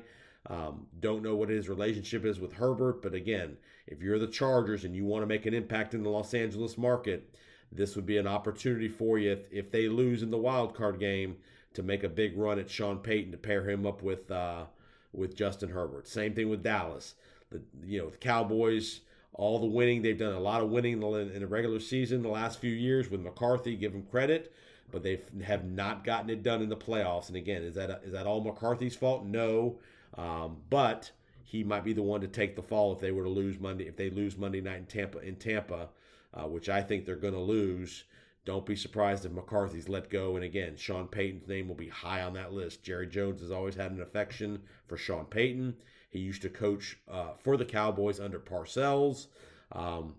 Um, 0.49 0.87
don't 1.01 1.23
know 1.23 1.35
what 1.35 1.49
his 1.49 1.69
relationship 1.69 2.25
is 2.25 2.39
with 2.39 2.53
Herbert, 2.53 3.03
but 3.03 3.15
again, 3.15 3.57
if 3.89 4.01
you're 4.01 4.19
the 4.19 4.29
Chargers 4.29 4.85
and 4.85 4.95
you 4.95 5.05
want 5.05 5.23
to 5.23 5.27
make 5.27 5.47
an 5.47 5.55
impact 5.55 5.95
in 5.95 6.05
the 6.05 6.11
Los 6.11 6.35
Angeles 6.35 6.79
market, 6.79 7.35
this 7.77 7.97
would 7.97 8.07
be 8.07 8.19
an 8.19 8.27
opportunity 8.27 8.89
for 8.89 9.19
you 9.19 9.33
if, 9.33 9.53
if 9.53 9.71
they 9.71 9.89
lose 9.89 10.23
in 10.23 10.31
the 10.31 10.39
wild 10.39 10.75
card 10.75 10.99
game 10.99 11.37
to 11.75 11.83
make 11.83 12.03
a 12.03 12.09
big 12.09 12.37
run 12.37 12.59
at 12.59 12.71
Sean 12.71 12.99
Payton 12.99 13.33
to 13.33 13.39
pair 13.39 13.69
him 13.69 13.87
up 13.87 14.03
with 14.03 14.31
uh, 14.31 14.65
with 15.13 15.37
Justin 15.37 15.71
Herbert. 15.71 16.09
Same 16.09 16.35
thing 16.35 16.49
with 16.49 16.63
Dallas. 16.63 17.15
The 17.51 17.61
you 17.85 18.01
know 18.01 18.11
the 18.11 18.17
Cowboys, 18.17 19.01
all 19.33 19.59
the 19.59 19.67
winning 19.67 20.03
they've 20.03 20.19
done 20.19 20.33
a 20.33 20.41
lot 20.41 20.63
of 20.63 20.71
winning 20.71 21.03
in 21.03 21.41
the, 21.41 21.47
regular 21.47 21.81
season 21.81 22.23
the 22.23 22.29
last 22.29 22.61
few 22.61 22.73
years 22.73 23.11
with 23.11 23.21
McCarthy. 23.21 23.77
Give 23.77 23.93
them 23.93 24.07
credit, 24.11 24.53
but 24.91 25.03
they 25.03 25.21
have 25.45 25.65
not 25.65 26.03
gotten 26.03 26.31
it 26.31 26.43
done 26.43 26.63
in 26.63 26.69
the 26.69 26.77
playoffs. 26.77 27.29
And 27.29 27.37
again, 27.37 27.63
is 27.63 27.75
that 27.75 28.03
is 28.05 28.13
that 28.13 28.27
all 28.27 28.41
McCarthy's 28.41 28.97
fault? 28.97 29.25
No, 29.25 29.79
um, 30.17 30.57
but 30.71 31.11
he 31.45 31.63
might 31.63 31.85
be 31.85 31.93
the 31.93 32.03
one 32.03 32.21
to 32.21 32.27
take 32.27 32.57
the 32.57 32.63
fall 32.63 32.93
if 32.93 33.01
they 33.01 33.13
were 33.13 33.23
to 33.23 33.29
lose 33.29 33.61
Monday 33.61 33.87
if 33.87 33.97
they 33.97 34.11
lose 34.11 34.37
Monday 34.37 34.61
night 34.61 34.79
in 34.79 34.87
Tampa 34.87 35.19
in 35.19 35.37
Tampa, 35.37 35.89
uh, 36.37 36.47
which 36.47 36.69
I 36.69 36.83
think 36.83 37.05
they're 37.05 37.17
going 37.17 37.35
to 37.35 37.41
lose. 37.41 38.05
Don't 38.45 38.67
be 38.67 38.77
surprised 38.77 39.25
if 39.25 39.33
McCarthy's 39.33 39.89
let 39.89 40.11
go. 40.11 40.37
And 40.37 40.45
again, 40.45 40.77
Sean 40.77 41.09
Payton's 41.09 41.49
name 41.49 41.67
will 41.67 41.75
be 41.75 41.89
high 41.89 42.23
on 42.23 42.35
that 42.35 42.53
list. 42.53 42.85
Jerry 42.85 43.09
Jones 43.09 43.41
has 43.41 43.51
always 43.51 43.75
had 43.75 43.91
an 43.91 44.01
affection 44.01 44.63
for 44.87 44.97
Sean 44.97 45.25
Payton. 45.25 45.75
He 46.11 46.21
used 46.21 46.43
to 46.43 46.49
coach 46.49 46.99
uh, 47.11 47.33
for 47.43 47.57
the 47.57 47.65
Cowboys 47.65 48.21
under 48.21 48.39
Parcells. 48.39 49.27
Um, 49.73 50.15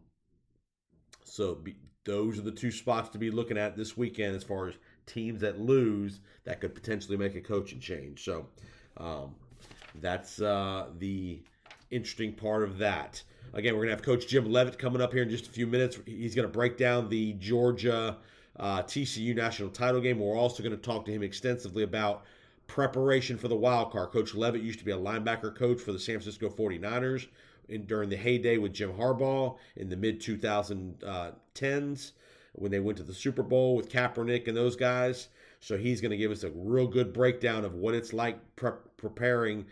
so 1.24 1.55
be, 1.55 1.77
those 2.03 2.38
are 2.38 2.43
the 2.43 2.51
two 2.51 2.71
spots 2.71 3.09
to 3.09 3.17
be 3.17 3.31
looking 3.31 3.57
at 3.57 3.77
this 3.77 3.95
weekend 3.95 4.36
as 4.36 4.43
far 4.43 4.67
as 4.67 4.75
teams 5.05 5.41
that 5.41 5.59
lose 5.59 6.19
that 6.43 6.59
could 6.59 6.75
potentially 6.75 7.17
make 7.17 7.36
a 7.36 7.41
coaching 7.41 7.79
change. 7.79 8.24
So 8.24 8.47
um, 8.97 9.36
that's 9.95 10.41
uh, 10.41 10.88
the 10.97 11.41
interesting 11.91 12.33
part 12.33 12.63
of 12.63 12.77
that. 12.79 13.24
Again, 13.53 13.73
we're 13.73 13.85
going 13.85 13.89
to 13.89 13.95
have 13.95 14.03
Coach 14.03 14.27
Jim 14.27 14.51
Leavitt 14.51 14.77
coming 14.77 15.01
up 15.01 15.13
here 15.13 15.23
in 15.23 15.29
just 15.29 15.47
a 15.47 15.49
few 15.49 15.67
minutes. 15.67 15.97
He's 16.05 16.35
going 16.35 16.47
to 16.47 16.51
break 16.51 16.77
down 16.77 17.09
the 17.09 17.33
Georgia 17.33 18.17
uh, 18.59 18.83
TCU 18.83 19.35
national 19.35 19.69
title 19.69 20.01
game. 20.01 20.19
We're 20.19 20.35
also 20.35 20.61
going 20.63 20.75
to 20.75 20.81
talk 20.81 21.05
to 21.05 21.11
him 21.11 21.23
extensively 21.23 21.83
about 21.83 22.25
preparation 22.67 23.37
for 23.37 23.47
the 23.47 23.55
wild 23.55 23.91
card. 23.91 24.11
Coach 24.11 24.35
Leavitt 24.35 24.61
used 24.61 24.79
to 24.79 24.85
be 24.85 24.91
a 24.91 24.97
linebacker 24.97 25.55
coach 25.55 25.79
for 25.79 25.91
the 25.91 25.99
San 25.99 26.15
Francisco 26.15 26.49
49ers 26.49 27.27
in, 27.69 27.85
during 27.85 28.09
the 28.09 28.17
heyday 28.17 28.57
with 28.57 28.73
Jim 28.73 28.93
Harbaugh 28.93 29.57
in 29.75 29.89
the 29.89 29.97
mid 29.97 30.19
2010s 30.21 32.11
when 32.53 32.71
they 32.71 32.79
went 32.79 32.97
to 32.97 33.03
the 33.03 33.13
Super 33.13 33.43
Bowl 33.43 33.75
with 33.75 33.89
Kaepernick 33.89 34.47
and 34.47 34.57
those 34.57 34.75
guys. 34.75 35.29
So 35.59 35.77
he's 35.77 36.01
going 36.01 36.11
to 36.11 36.17
give 36.17 36.31
us 36.31 36.43
a 36.43 36.51
real 36.51 36.87
good 36.87 37.13
breakdown 37.13 37.65
of 37.65 37.75
what 37.75 37.93
it's 37.93 38.13
like 38.13 38.39
pre- 38.55 38.71
preparing 38.97 39.65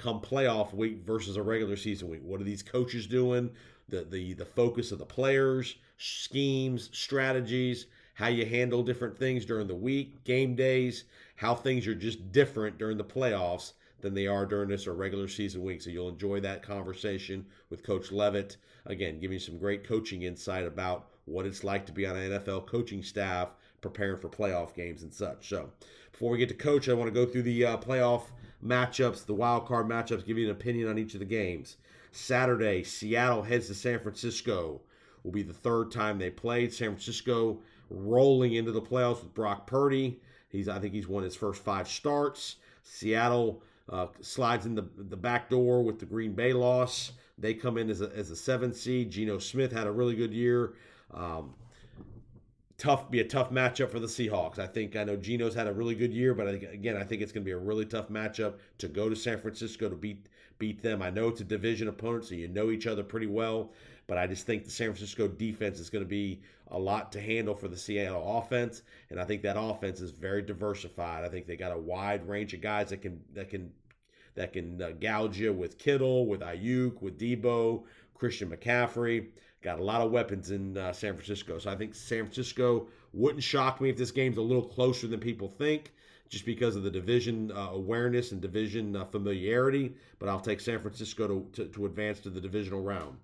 come 0.00 0.20
playoff 0.20 0.74
week 0.74 1.02
versus 1.04 1.36
a 1.36 1.42
regular 1.42 1.76
season 1.76 2.08
week. 2.08 2.22
What 2.24 2.40
are 2.40 2.44
these 2.44 2.62
coaches 2.62 3.06
doing? 3.06 3.50
The 3.88 4.04
the 4.04 4.32
the 4.34 4.44
focus 4.44 4.92
of 4.92 4.98
the 4.98 5.06
players, 5.06 5.76
schemes, 5.98 6.88
strategies, 6.92 7.86
how 8.14 8.28
you 8.28 8.46
handle 8.46 8.82
different 8.82 9.16
things 9.16 9.44
during 9.44 9.66
the 9.66 9.74
week, 9.74 10.24
game 10.24 10.54
days, 10.54 11.04
how 11.36 11.54
things 11.54 11.86
are 11.86 11.94
just 11.94 12.32
different 12.32 12.78
during 12.78 12.96
the 12.96 13.04
playoffs 13.04 13.72
than 14.00 14.14
they 14.14 14.26
are 14.26 14.46
during 14.46 14.68
this 14.68 14.86
or 14.86 14.94
regular 14.94 15.28
season 15.28 15.62
week. 15.62 15.82
So 15.82 15.90
you'll 15.90 16.08
enjoy 16.08 16.40
that 16.40 16.62
conversation 16.62 17.46
with 17.68 17.82
Coach 17.82 18.10
Leavitt. 18.10 18.56
Again, 18.86 19.20
giving 19.20 19.34
you 19.34 19.40
some 19.40 19.58
great 19.58 19.84
coaching 19.84 20.22
insight 20.22 20.66
about 20.66 21.08
what 21.26 21.46
it's 21.46 21.64
like 21.64 21.86
to 21.86 21.92
be 21.92 22.06
on 22.06 22.16
an 22.16 22.30
NFL 22.30 22.66
coaching 22.66 23.02
staff 23.02 23.50
preparing 23.80 24.18
for 24.18 24.28
playoff 24.28 24.74
games 24.74 25.02
and 25.02 25.12
such. 25.12 25.48
So 25.48 25.70
before 26.12 26.30
we 26.30 26.38
get 26.38 26.48
to 26.48 26.54
coach, 26.54 26.88
I 26.88 26.94
want 26.94 27.12
to 27.12 27.18
go 27.18 27.30
through 27.30 27.42
the 27.42 27.64
uh, 27.64 27.76
playoff 27.78 28.22
matchups, 28.64 29.24
the 29.26 29.34
wild 29.34 29.66
card 29.66 29.88
matchups, 29.88 30.26
give 30.26 30.38
you 30.38 30.46
an 30.46 30.52
opinion 30.52 30.88
on 30.88 30.98
each 30.98 31.14
of 31.14 31.20
the 31.20 31.26
games. 31.26 31.76
Saturday, 32.12 32.82
Seattle 32.82 33.42
heads 33.42 33.68
to 33.68 33.74
San 33.74 34.00
Francisco. 34.00 34.80
Will 35.22 35.32
be 35.32 35.42
the 35.42 35.52
third 35.52 35.90
time 35.90 36.18
they 36.18 36.30
played. 36.30 36.72
San 36.72 36.90
Francisco 36.90 37.58
rolling 37.90 38.54
into 38.54 38.72
the 38.72 38.80
playoffs 38.80 39.22
with 39.22 39.34
Brock 39.34 39.66
Purdy. 39.66 40.20
He's 40.48 40.68
I 40.68 40.78
think 40.78 40.94
he's 40.94 41.08
won 41.08 41.22
his 41.22 41.36
first 41.36 41.62
five 41.62 41.88
starts. 41.88 42.56
Seattle 42.82 43.62
uh, 43.88 44.06
slides 44.20 44.66
in 44.66 44.74
the 44.74 44.86
the 44.96 45.16
back 45.16 45.50
door 45.50 45.82
with 45.82 45.98
the 45.98 46.06
Green 46.06 46.32
Bay 46.32 46.52
loss. 46.52 47.12
They 47.38 47.54
come 47.54 47.76
in 47.76 47.90
as 47.90 48.00
a 48.00 48.10
as 48.16 48.30
a 48.30 48.36
seven 48.36 48.72
seed. 48.72 49.10
Geno 49.10 49.38
Smith 49.38 49.72
had 49.72 49.86
a 49.86 49.92
really 49.92 50.16
good 50.16 50.32
year. 50.32 50.74
Um, 51.12 51.54
tough 52.80 53.10
be 53.10 53.20
a 53.20 53.24
tough 53.24 53.50
matchup 53.50 53.90
for 53.90 54.00
the 54.00 54.06
Seahawks. 54.06 54.58
I 54.58 54.66
think 54.66 54.96
I 54.96 55.04
know 55.04 55.14
Geno's 55.14 55.54
had 55.54 55.66
a 55.66 55.72
really 55.72 55.94
good 55.94 56.12
year, 56.14 56.34
but 56.34 56.48
again, 56.48 56.96
I 56.96 57.04
think 57.04 57.20
it's 57.20 57.30
going 57.30 57.44
to 57.44 57.48
be 57.48 57.52
a 57.52 57.58
really 57.58 57.84
tough 57.84 58.08
matchup 58.08 58.54
to 58.78 58.88
go 58.88 59.10
to 59.10 59.14
San 59.14 59.38
Francisco 59.38 59.88
to 59.88 59.94
beat 59.94 60.26
beat 60.58 60.82
them. 60.82 61.02
I 61.02 61.10
know 61.10 61.28
it's 61.28 61.42
a 61.42 61.44
division 61.44 61.88
opponent, 61.88 62.24
so 62.24 62.34
you 62.34 62.48
know 62.48 62.70
each 62.70 62.86
other 62.86 63.02
pretty 63.02 63.26
well, 63.26 63.72
but 64.06 64.16
I 64.18 64.26
just 64.26 64.46
think 64.46 64.64
the 64.64 64.70
San 64.70 64.88
Francisco 64.88 65.28
defense 65.28 65.78
is 65.78 65.90
going 65.90 66.04
to 66.04 66.08
be 66.08 66.40
a 66.68 66.78
lot 66.78 67.12
to 67.12 67.20
handle 67.20 67.54
for 67.54 67.68
the 67.68 67.76
Seattle 67.76 68.38
offense, 68.38 68.82
and 69.10 69.20
I 69.20 69.24
think 69.24 69.42
that 69.42 69.56
offense 69.58 70.00
is 70.00 70.10
very 70.10 70.40
diversified. 70.40 71.24
I 71.24 71.28
think 71.28 71.46
they 71.46 71.56
got 71.56 71.72
a 71.72 71.78
wide 71.78 72.26
range 72.26 72.54
of 72.54 72.62
guys 72.62 72.88
that 72.90 73.02
can 73.02 73.20
that 73.34 73.50
can 73.50 73.70
that 74.36 74.52
can 74.54 74.80
uh, 74.80 74.92
gouge 74.98 75.38
you 75.38 75.52
with 75.52 75.76
Kittle, 75.76 76.26
with 76.26 76.40
Aiyuk, 76.40 77.02
with 77.02 77.18
Deebo, 77.18 77.84
Christian 78.20 78.50
McCaffrey. 78.50 79.28
Got 79.62 79.80
a 79.80 79.82
lot 79.82 80.02
of 80.02 80.12
weapons 80.12 80.50
in 80.50 80.76
uh, 80.76 80.92
San 80.92 81.14
Francisco. 81.14 81.58
So 81.58 81.70
I 81.70 81.74
think 81.74 81.94
San 81.94 82.24
Francisco 82.24 82.86
wouldn't 83.14 83.42
shock 83.42 83.80
me 83.80 83.88
if 83.88 83.96
this 83.96 84.10
game's 84.10 84.36
a 84.36 84.42
little 84.42 84.62
closer 84.62 85.06
than 85.06 85.20
people 85.20 85.48
think, 85.48 85.92
just 86.28 86.44
because 86.44 86.76
of 86.76 86.82
the 86.82 86.90
division 86.90 87.50
uh, 87.50 87.70
awareness 87.72 88.32
and 88.32 88.40
division 88.40 88.94
uh, 88.94 89.06
familiarity. 89.06 89.94
But 90.18 90.28
I'll 90.28 90.40
take 90.40 90.60
San 90.60 90.80
Francisco 90.80 91.26
to, 91.26 91.46
to, 91.54 91.68
to 91.70 91.86
advance 91.86 92.20
to 92.20 92.30
the 92.30 92.40
divisional 92.40 92.82
round. 92.82 93.16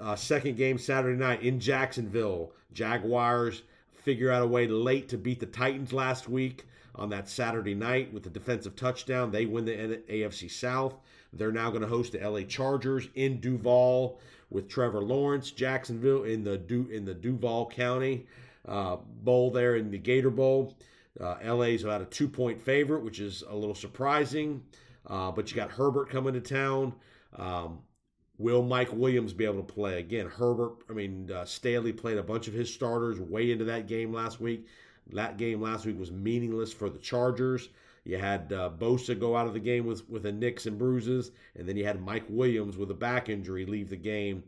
Uh, 0.00 0.14
second 0.14 0.56
game 0.56 0.78
Saturday 0.78 1.18
night 1.18 1.42
in 1.42 1.58
Jacksonville. 1.58 2.52
Jaguars 2.72 3.62
figure 3.92 4.30
out 4.30 4.42
a 4.42 4.46
way 4.46 4.68
late 4.68 5.08
to 5.08 5.18
beat 5.18 5.40
the 5.40 5.46
Titans 5.46 5.92
last 5.92 6.28
week 6.28 6.66
on 6.94 7.10
that 7.10 7.28
Saturday 7.28 7.74
night 7.74 8.12
with 8.12 8.22
the 8.22 8.30
defensive 8.30 8.76
touchdown. 8.76 9.32
They 9.32 9.46
win 9.46 9.64
the 9.64 10.02
AFC 10.08 10.48
South. 10.50 10.94
They're 11.32 11.52
now 11.52 11.70
going 11.70 11.82
to 11.82 11.88
host 11.88 12.12
the 12.12 12.28
LA 12.28 12.42
Chargers 12.42 13.08
in 13.14 13.40
Duval 13.40 14.20
with 14.50 14.68
Trevor 14.68 15.02
Lawrence, 15.02 15.50
Jacksonville 15.50 16.24
in 16.24 16.42
the 16.42 16.58
du- 16.58 16.88
in 16.90 17.04
the 17.04 17.14
Duval 17.14 17.70
County 17.70 18.26
uh, 18.66 18.96
Bowl 19.22 19.50
there 19.50 19.76
in 19.76 19.90
the 19.90 19.98
Gator 19.98 20.30
Bowl. 20.30 20.76
Uh, 21.20 21.36
LA's 21.44 21.84
about 21.84 22.02
a 22.02 22.06
two 22.06 22.28
point 22.28 22.60
favorite, 22.60 23.02
which 23.02 23.20
is 23.20 23.42
a 23.48 23.54
little 23.54 23.74
surprising. 23.74 24.62
Uh, 25.06 25.30
but 25.30 25.50
you 25.50 25.56
got 25.56 25.70
Herbert 25.70 26.10
coming 26.10 26.34
to 26.34 26.40
town. 26.40 26.94
Um, 27.36 27.80
will 28.38 28.62
Mike 28.62 28.92
Williams 28.92 29.32
be 29.32 29.44
able 29.44 29.62
to 29.62 29.72
play 29.72 29.98
again? 29.98 30.26
Herbert, 30.26 30.78
I 30.88 30.92
mean 30.92 31.30
uh, 31.30 31.44
Staley 31.44 31.92
played 31.92 32.18
a 32.18 32.22
bunch 32.22 32.48
of 32.48 32.54
his 32.54 32.72
starters 32.72 33.20
way 33.20 33.50
into 33.50 33.64
that 33.64 33.86
game 33.86 34.12
last 34.12 34.40
week. 34.40 34.66
That 35.12 35.36
game 35.36 35.60
last 35.60 35.86
week 35.86 35.98
was 35.98 36.12
meaningless 36.12 36.72
for 36.72 36.88
the 36.88 36.98
Chargers. 36.98 37.68
You 38.04 38.18
had 38.18 38.52
uh, 38.52 38.70
Bosa 38.76 39.18
go 39.18 39.36
out 39.36 39.46
of 39.46 39.52
the 39.52 39.60
game 39.60 39.86
with 39.86 40.08
with 40.08 40.26
a 40.26 40.32
nicks 40.32 40.66
and 40.66 40.78
bruises, 40.78 41.32
and 41.56 41.68
then 41.68 41.76
you 41.76 41.84
had 41.84 42.02
Mike 42.02 42.24
Williams 42.28 42.76
with 42.76 42.90
a 42.90 42.94
back 42.94 43.28
injury 43.28 43.66
leave 43.66 43.90
the 43.90 43.96
game. 43.96 44.42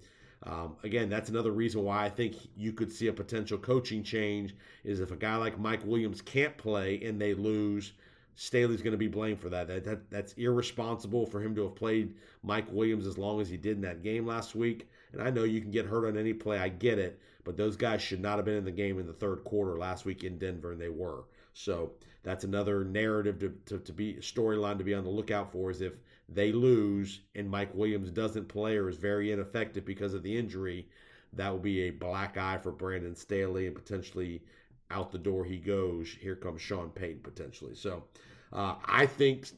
Um, 0.45 0.77
again, 0.83 1.09
that's 1.09 1.29
another 1.29 1.53
reason 1.53 1.85
why 1.85 2.05
I 2.05 2.09
think 2.09 2.35
you 2.57 2.73
could 2.73 2.91
see 2.91 3.07
a 3.07 3.13
potential 3.13 3.59
coaching 3.59 4.03
change 4.03 4.57
is 4.83 5.01
if 5.01 5.13
a 5.13 5.17
guy 5.17 5.37
like 5.37 5.59
Mike 5.59 5.85
Williams 5.85 6.21
can't 6.21 6.57
play 6.57 7.01
and 7.05 7.21
they 7.21 7.33
lose, 7.33 7.93
Staley's 8.35 8.83
going 8.83 8.93
to 8.93 8.99
be 8.99 9.07
blamed 9.09 9.39
for 9.39 9.51
that. 9.51 9.69
That, 9.69 9.85
that. 9.85 10.11
That's 10.11 10.33
irresponsible 10.33 11.27
for 11.27 11.41
him 11.41 11.55
to 11.55 11.63
have 11.63 11.77
played 11.77 12.17
Mike 12.43 12.67
Williams 12.73 13.07
as 13.07 13.19
long 13.19 13.41
as 13.41 13.49
he 13.49 13.57
did 13.57 13.77
in 13.77 13.83
that 13.83 14.03
game 14.03 14.27
last 14.27 14.57
week. 14.57 14.89
And 15.13 15.23
I 15.23 15.31
know 15.31 15.45
you 15.45 15.61
can 15.61 15.71
get 15.71 15.87
hurt 15.87 16.07
on 16.07 16.17
any 16.17 16.33
play, 16.33 16.59
I 16.59 16.71
get 16.71 16.99
it, 16.99 17.21
but 17.45 17.57
those 17.57 17.77
guys 17.77 18.03
should 18.03 18.21
not 18.21 18.37
have 18.37 18.45
been 18.45 18.57
in 18.57 18.65
the 18.65 18.71
game 18.71 18.99
in 18.99 19.07
the 19.07 19.13
third 19.13 19.45
quarter 19.45 19.79
last 19.79 20.05
week 20.05 20.25
in 20.25 20.39
Denver, 20.39 20.73
and 20.73 20.81
they 20.81 20.89
were. 20.89 21.25
So 21.53 21.93
that's 22.23 22.45
another 22.45 22.85
narrative 22.85 23.39
to, 23.41 23.55
to, 23.67 23.79
to 23.79 23.93
be 23.93 24.15
storyline 24.15 24.79
to 24.79 24.85
be 24.85 24.95
on 24.95 25.05
the 25.05 25.11
lookout 25.11 25.51
for 25.51 25.71
is 25.71 25.81
if 25.81 25.95
they 26.29 26.53
lose 26.53 27.21
and 27.35 27.51
Mike 27.51 27.75
Williams 27.75 28.11
doesn't 28.11 28.49
play 28.49 28.77
or 28.77 28.89
is 28.89 28.97
very 28.97 29.33
ineffective 29.33 29.85
because 29.85 30.15
of 30.15 30.23
the 30.23 30.37
injury, 30.37 30.89
that 31.33 31.51
will 31.51 31.59
be 31.59 31.83
a 31.83 31.91
black 31.91 32.37
eye 32.37 32.59
for 32.63 32.71
Brandon 32.71 33.17
Staley 33.17 33.67
and 33.67 33.75
potentially 33.75 34.43
out 34.91 35.11
the 35.11 35.19
door 35.19 35.45
he 35.45 35.57
goes. 35.57 36.09
Here 36.09 36.37
comes 36.37 36.63
Sean 36.63 36.91
Payton 36.91 37.23
potentially. 37.23 37.75
So 37.75 38.05
uh, 38.53 38.77
I 38.85 39.07
think 39.07 39.49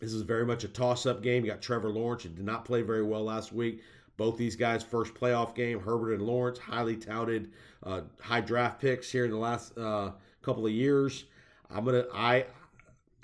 this 0.00 0.12
is 0.12 0.22
very 0.22 0.44
much 0.44 0.64
a 0.64 0.68
toss 0.68 1.06
up 1.06 1.22
game. 1.22 1.44
You 1.44 1.52
got 1.52 1.62
Trevor 1.62 1.90
Lawrence, 1.90 2.24
who 2.24 2.28
did 2.30 2.44
not 2.44 2.64
play 2.64 2.82
very 2.82 3.02
well 3.02 3.24
last 3.24 3.52
week. 3.52 3.82
Both 4.16 4.36
these 4.38 4.56
guys' 4.56 4.82
first 4.82 5.14
playoff 5.14 5.54
game, 5.54 5.80
Herbert 5.80 6.14
and 6.14 6.22
Lawrence, 6.22 6.58
highly 6.58 6.96
touted, 6.96 7.52
uh, 7.82 8.02
high 8.20 8.40
draft 8.40 8.80
picks 8.80 9.12
here 9.12 9.26
in 9.26 9.30
the 9.30 9.36
last 9.36 9.76
uh, 9.76 10.12
couple 10.42 10.66
of 10.66 10.72
years. 10.72 11.24
I'm 11.70 11.84
gonna 11.84 12.04
I 12.12 12.46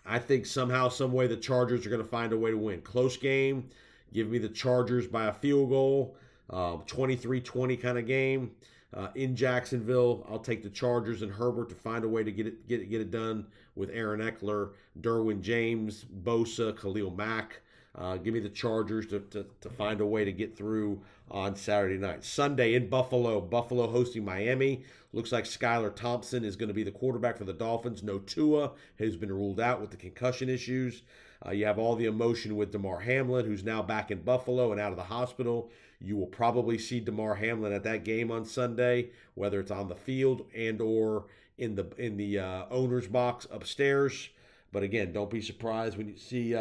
I 0.05 0.19
think 0.19 0.47
somehow, 0.47 0.89
some 0.89 1.13
way, 1.13 1.27
the 1.27 1.37
Chargers 1.37 1.87
are 1.87 1.97
to 1.97 2.05
find 2.05 2.33
a 2.33 2.39
way 2.39 2.51
to 2.51 2.59
win. 2.59 2.81
Close 2.83 3.17
game. 3.17 3.69
Give 4.13 4.29
me 4.29 4.39
the 4.39 4.49
Chargers 4.49 5.07
by 5.07 5.27
a 5.27 5.33
field 5.33 5.71
goal. 5.71 6.17
23 6.51 7.39
um, 7.39 7.45
20 7.45 7.77
kind 7.77 7.99
of 7.99 8.07
game. 8.07 8.51
Uh, 8.95 9.09
in 9.15 9.35
Jacksonville, 9.35 10.27
I'll 10.29 10.39
take 10.39 10.63
the 10.63 10.69
Chargers 10.69 11.23
and 11.23 11.33
Herbert 11.33 11.71
to 11.71 11.75
find 11.75 12.05
a 12.05 12.09
way 12.09 12.23
to 12.25 12.31
get 12.31 12.47
it 12.47 12.69
get 12.69 12.81
it 12.81 12.91
get 12.91 13.01
it 13.01 13.11
done 13.11 13.47
with 13.75 13.89
Aaron 13.91 14.21
Ekeler, 14.21 14.73
Derwin 15.01 15.41
James, 15.41 16.05
Bosa, 16.05 16.77
Khalil 16.79 17.11
Mack. 17.11 17.63
Uh, 17.95 18.17
give 18.17 18.33
me 18.33 18.41
the 18.41 18.49
Chargers 18.49 19.07
to, 19.07 19.21
to, 19.21 19.45
to, 19.61 19.69
find 19.69 20.01
a 20.01 20.07
way 20.07 20.25
to 20.25 20.33
get 20.33 20.57
through 20.57 20.99
on 21.31 21.55
Saturday 21.55 21.99
night. 21.99 22.25
Sunday 22.25 22.75
in 22.75 22.89
Buffalo, 22.89 23.39
Buffalo 23.39 23.87
hosting 23.87 24.25
Miami. 24.25 24.83
Looks 25.13 25.31
like 25.31 25.45
Skylar 25.45 25.95
Thompson 25.95 26.43
is 26.43 26.57
going 26.57 26.69
to 26.69 26.75
be 26.75 26.85
the 26.85 26.91
quarterback 26.91 27.37
for 27.37 27.45
the 27.45 27.53
Dolphins. 27.53 28.03
No 28.03 28.19
Tua 28.19 28.73
has 28.99 29.15
been 29.17 29.31
ruled 29.31 29.61
out 29.61 29.83
with 29.83 29.91
the 29.91 29.99
concussion 29.99 30.49
issues. 30.49 31.03
Uh, 31.45 31.51
you 31.51 31.67
have 31.67 31.79
all 31.79 31.95
the 31.95 32.07
emotion 32.07 32.57
with 32.57 32.73
Damar 32.73 33.01
Hamlin, 33.01 33.45
who's 33.45 33.65
now 33.65 33.83
back 33.83 34.11
in 34.11 34.23
Buffalo 34.23 34.73
and 34.73 34.81
out 34.81 34.93
of 34.93 34.97
the 34.97 35.05
hospital. 35.05 35.71
You 36.01 36.17
will 36.17 36.27
probably 36.27 36.79
see 36.79 36.99
Damar 36.99 37.35
Hamlin 37.35 37.75
at 37.75 37.85
that 37.85 38.05
game 38.05 38.31
on 38.31 38.47
Sunday, 38.47 39.11
whether 39.35 39.61
it's 39.61 39.71
on 39.71 39.89
the 39.89 39.95
field 39.95 40.47
and 40.57 40.81
or 40.81 41.27
in 41.59 41.75
the 41.75 41.87
in 41.99 42.17
the 42.17 42.39
uh, 42.39 42.65
owner's 42.71 43.07
box 43.07 43.47
upstairs. 43.51 44.31
But 44.73 44.83
again, 44.83 45.13
don't 45.13 45.31
be 45.31 45.43
surprised 45.43 45.99
when 45.99 46.09
you 46.09 46.17
see 46.17 46.55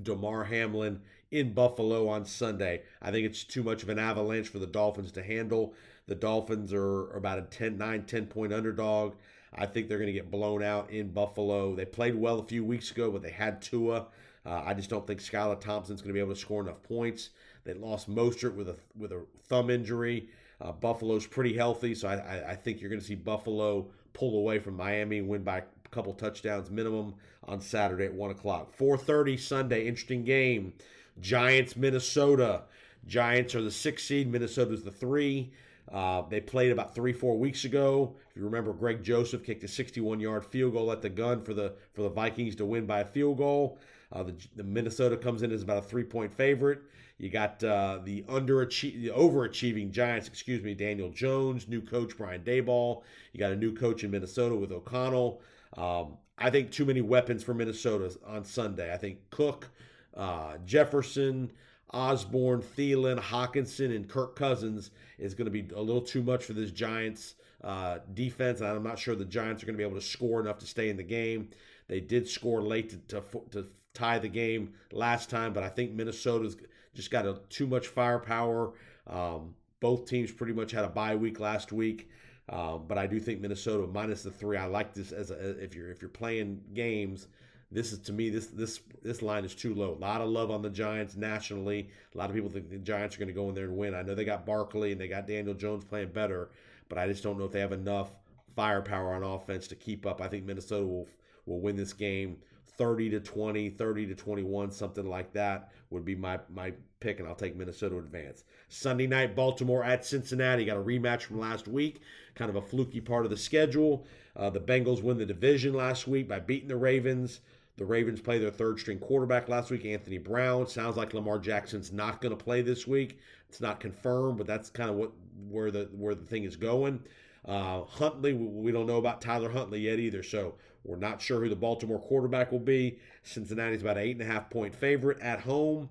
Damar 0.00 0.44
Hamlin 0.44 1.00
in 1.30 1.52
Buffalo 1.52 2.08
on 2.08 2.24
Sunday. 2.24 2.82
I 3.00 3.10
think 3.10 3.26
it's 3.26 3.44
too 3.44 3.62
much 3.62 3.82
of 3.82 3.88
an 3.88 3.98
avalanche 3.98 4.48
for 4.48 4.58
the 4.58 4.66
Dolphins 4.66 5.12
to 5.12 5.22
handle. 5.22 5.74
The 6.06 6.14
Dolphins 6.14 6.72
are 6.72 7.10
about 7.12 7.38
a 7.38 7.42
10, 7.42 7.78
9, 7.78 8.04
10 8.04 8.26
point 8.26 8.52
underdog. 8.52 9.14
I 9.54 9.66
think 9.66 9.88
they're 9.88 9.98
going 9.98 10.06
to 10.06 10.12
get 10.12 10.30
blown 10.30 10.62
out 10.62 10.90
in 10.90 11.08
Buffalo. 11.12 11.74
They 11.74 11.84
played 11.84 12.14
well 12.14 12.38
a 12.38 12.44
few 12.46 12.64
weeks 12.64 12.90
ago, 12.90 13.10
but 13.10 13.22
they 13.22 13.30
had 13.30 13.60
Tua. 13.60 14.06
Uh, 14.44 14.62
I 14.64 14.74
just 14.74 14.90
don't 14.90 15.06
think 15.06 15.20
Skylar 15.20 15.60
Thompson's 15.60 16.00
going 16.00 16.08
to 16.08 16.14
be 16.14 16.20
able 16.20 16.34
to 16.34 16.40
score 16.40 16.62
enough 16.62 16.82
points. 16.82 17.30
They 17.64 17.74
lost 17.74 18.10
Mostert 18.10 18.54
with 18.54 18.68
a 18.68 18.76
with 18.96 19.12
a 19.12 19.24
thumb 19.48 19.70
injury. 19.70 20.28
Uh, 20.60 20.72
Buffalo's 20.72 21.26
pretty 21.26 21.56
healthy, 21.56 21.94
so 21.94 22.08
I, 22.08 22.14
I, 22.14 22.50
I 22.50 22.54
think 22.56 22.80
you're 22.80 22.90
going 22.90 23.00
to 23.00 23.06
see 23.06 23.14
Buffalo 23.14 23.86
pull 24.12 24.36
away 24.38 24.58
from 24.58 24.76
Miami, 24.76 25.20
win 25.20 25.42
by 25.42 25.62
couple 25.92 26.12
touchdowns 26.14 26.70
minimum 26.70 27.14
on 27.44 27.60
Saturday 27.60 28.06
at 28.06 28.14
one 28.14 28.30
o'clock. 28.30 28.76
4:30 28.76 29.38
Sunday, 29.38 29.86
interesting 29.86 30.24
game. 30.24 30.72
Giants, 31.20 31.76
Minnesota. 31.76 32.62
Giants 33.06 33.54
are 33.54 33.62
the 33.62 33.70
six 33.70 34.04
seed. 34.04 34.30
Minnesota's 34.30 34.82
the 34.82 34.90
three. 34.90 35.52
Uh, 35.90 36.22
they 36.28 36.40
played 36.40 36.72
about 36.72 36.94
three, 36.94 37.12
four 37.12 37.36
weeks 37.36 37.64
ago. 37.64 38.14
If 38.30 38.36
you 38.36 38.44
remember, 38.44 38.72
Greg 38.72 39.02
Joseph 39.02 39.44
kicked 39.44 39.64
a 39.64 39.66
61-yard 39.66 40.44
field 40.44 40.72
goal 40.72 40.90
at 40.90 41.02
the 41.02 41.10
gun 41.10 41.42
for 41.42 41.52
the 41.52 41.74
for 41.92 42.02
the 42.02 42.08
Vikings 42.08 42.56
to 42.56 42.64
win 42.64 42.86
by 42.86 43.00
a 43.00 43.04
field 43.04 43.38
goal. 43.38 43.78
Uh, 44.12 44.22
the, 44.22 44.34
the, 44.56 44.62
Minnesota 44.62 45.16
comes 45.16 45.42
in 45.42 45.50
as 45.52 45.62
about 45.62 45.78
a 45.78 45.82
three-point 45.82 46.32
favorite. 46.32 46.82
You 47.18 47.30
got 47.30 47.62
uh, 47.64 48.00
the 48.04 48.22
underachieving, 48.22 49.02
the 49.02 49.10
overachieving 49.10 49.90
Giants, 49.90 50.28
excuse 50.28 50.62
me, 50.62 50.74
Daniel 50.74 51.10
Jones, 51.10 51.68
new 51.68 51.80
coach 51.80 52.16
Brian 52.16 52.42
Daboll. 52.42 53.02
You 53.32 53.40
got 53.40 53.52
a 53.52 53.56
new 53.56 53.74
coach 53.74 54.04
in 54.04 54.10
Minnesota 54.10 54.54
with 54.54 54.72
O'Connell. 54.72 55.40
Um, 55.76 56.18
I 56.38 56.50
think 56.50 56.70
too 56.70 56.84
many 56.84 57.00
weapons 57.00 57.42
for 57.42 57.54
Minnesota 57.54 58.16
on 58.26 58.44
Sunday. 58.44 58.92
I 58.92 58.96
think 58.96 59.18
Cook, 59.30 59.70
uh, 60.16 60.58
Jefferson, 60.64 61.52
Osborn, 61.92 62.62
Thielen, 62.62 63.20
Hockenson, 63.20 63.94
and 63.94 64.08
Kirk 64.08 64.34
Cousins 64.34 64.90
is 65.18 65.34
going 65.34 65.44
to 65.44 65.50
be 65.50 65.72
a 65.74 65.80
little 65.80 66.00
too 66.00 66.22
much 66.22 66.44
for 66.44 66.54
this 66.54 66.70
Giants 66.70 67.34
uh, 67.62 67.98
defense. 68.14 68.60
I'm 68.60 68.82
not 68.82 68.98
sure 68.98 69.14
the 69.14 69.24
Giants 69.24 69.62
are 69.62 69.66
going 69.66 69.74
to 69.74 69.78
be 69.78 69.84
able 69.84 70.00
to 70.00 70.06
score 70.06 70.40
enough 70.40 70.58
to 70.58 70.66
stay 70.66 70.88
in 70.88 70.96
the 70.96 71.02
game. 71.02 71.50
They 71.88 72.00
did 72.00 72.26
score 72.28 72.62
late 72.62 73.08
to, 73.08 73.20
to, 73.20 73.40
to 73.50 73.66
tie 73.94 74.18
the 74.18 74.28
game 74.28 74.72
last 74.90 75.28
time, 75.28 75.52
but 75.52 75.62
I 75.62 75.68
think 75.68 75.92
Minnesota's 75.92 76.56
just 76.94 77.10
got 77.10 77.26
a, 77.26 77.40
too 77.50 77.66
much 77.66 77.88
firepower. 77.88 78.72
Um, 79.06 79.54
both 79.80 80.06
teams 80.06 80.32
pretty 80.32 80.52
much 80.52 80.70
had 80.70 80.84
a 80.84 80.88
bye 80.88 81.16
week 81.16 81.40
last 81.40 81.72
week. 81.72 82.08
Um, 82.52 82.84
but 82.86 82.98
I 82.98 83.06
do 83.06 83.18
think 83.18 83.40
Minnesota 83.40 83.86
minus 83.86 84.22
the 84.22 84.30
three. 84.30 84.56
I 84.56 84.66
like 84.66 84.94
this 84.94 85.10
as 85.10 85.30
a, 85.30 85.62
if 85.62 85.74
you're 85.74 85.90
if 85.90 86.02
you're 86.02 86.10
playing 86.10 86.60
games 86.74 87.28
this 87.72 87.92
is 87.92 87.98
to 88.00 88.12
me 88.12 88.28
this 88.28 88.48
this 88.48 88.80
this 89.02 89.22
line 89.22 89.44
is 89.44 89.54
too 89.54 89.74
low. 89.74 89.94
A 89.94 89.98
lot 89.98 90.20
of 90.20 90.28
love 90.28 90.50
on 90.50 90.62
the 90.62 90.70
Giants 90.70 91.16
nationally. 91.16 91.88
A 92.14 92.18
lot 92.18 92.28
of 92.28 92.36
people 92.36 92.50
think 92.50 92.68
the 92.68 92.78
Giants 92.78 93.16
are 93.16 93.18
going 93.18 93.28
to 93.28 93.34
go 93.34 93.48
in 93.48 93.54
there 93.54 93.64
and 93.64 93.76
win. 93.76 93.94
I 93.94 94.02
know 94.02 94.14
they 94.14 94.24
got 94.24 94.44
Barkley 94.44 94.92
and 94.92 95.00
they 95.00 95.08
got 95.08 95.26
Daniel 95.26 95.54
Jones 95.54 95.84
playing 95.84 96.10
better, 96.10 96.50
but 96.88 96.98
I 96.98 97.06
just 97.08 97.22
don't 97.22 97.38
know 97.38 97.46
if 97.46 97.52
they 97.52 97.60
have 97.60 97.72
enough 97.72 98.10
firepower 98.54 99.14
on 99.14 99.22
offense 99.22 99.66
to 99.68 99.74
keep 99.74 100.04
up. 100.04 100.20
I 100.20 100.28
think 100.28 100.44
Minnesota 100.44 100.86
will 100.86 101.08
will 101.46 101.60
win 101.60 101.76
this 101.76 101.94
game 101.94 102.36
30 102.76 103.10
to 103.10 103.20
20, 103.20 103.70
30 103.70 104.06
to 104.06 104.14
21, 104.14 104.70
something 104.70 105.06
like 105.06 105.32
that 105.32 105.72
would 105.90 106.04
be 106.04 106.14
my 106.14 106.38
my 106.50 106.74
pick 107.02 107.18
and 107.18 107.28
I'll 107.28 107.34
take 107.34 107.56
Minnesota 107.56 107.98
advance. 107.98 108.44
Sunday 108.68 109.06
night 109.06 109.34
Baltimore 109.34 109.84
at 109.84 110.04
Cincinnati 110.04 110.64
got 110.64 110.76
a 110.76 110.80
rematch 110.80 111.22
from 111.22 111.40
last 111.40 111.66
week, 111.68 112.00
kind 112.34 112.48
of 112.48 112.56
a 112.56 112.62
fluky 112.62 113.00
part 113.00 113.24
of 113.24 113.30
the 113.30 113.36
schedule. 113.36 114.06
Uh, 114.36 114.48
the 114.48 114.60
Bengals 114.60 115.02
win 115.02 115.18
the 115.18 115.26
division 115.26 115.74
last 115.74 116.06
week 116.06 116.28
by 116.28 116.38
beating 116.38 116.68
the 116.68 116.76
Ravens. 116.76 117.40
The 117.76 117.84
Ravens 117.84 118.20
play 118.20 118.38
their 118.38 118.50
third 118.50 118.78
string 118.78 118.98
quarterback 118.98 119.48
last 119.48 119.70
week, 119.70 119.84
Anthony 119.84 120.18
Brown. 120.18 120.66
Sounds 120.66 120.96
like 120.96 121.14
Lamar 121.14 121.38
Jackson's 121.38 121.92
not 121.92 122.20
going 122.20 122.36
to 122.36 122.42
play 122.42 122.62
this 122.62 122.86
week. 122.86 123.18
It's 123.48 123.60
not 123.60 123.80
confirmed, 123.80 124.38
but 124.38 124.46
that's 124.46 124.70
kind 124.70 124.90
of 124.90 124.96
what 124.96 125.10
where 125.50 125.70
the 125.70 125.88
where 125.92 126.14
the 126.14 126.24
thing 126.24 126.44
is 126.44 126.56
going. 126.56 127.02
Uh, 127.44 127.82
Huntley, 127.84 128.34
we 128.34 128.70
don't 128.70 128.86
know 128.86 128.98
about 128.98 129.20
Tyler 129.20 129.50
Huntley 129.50 129.80
yet 129.80 129.98
either, 129.98 130.22
so 130.22 130.54
we're 130.84 130.96
not 130.96 131.20
sure 131.20 131.40
who 131.40 131.48
the 131.48 131.56
Baltimore 131.56 131.98
quarterback 131.98 132.52
will 132.52 132.60
be. 132.60 132.98
Cincinnati's 133.22 133.82
about 133.82 133.96
an 133.96 134.04
eight 134.04 134.16
and 134.20 134.22
a 134.22 134.32
half 134.32 134.48
point 134.48 134.74
favorite 134.74 135.20
at 135.20 135.40
home. 135.40 135.88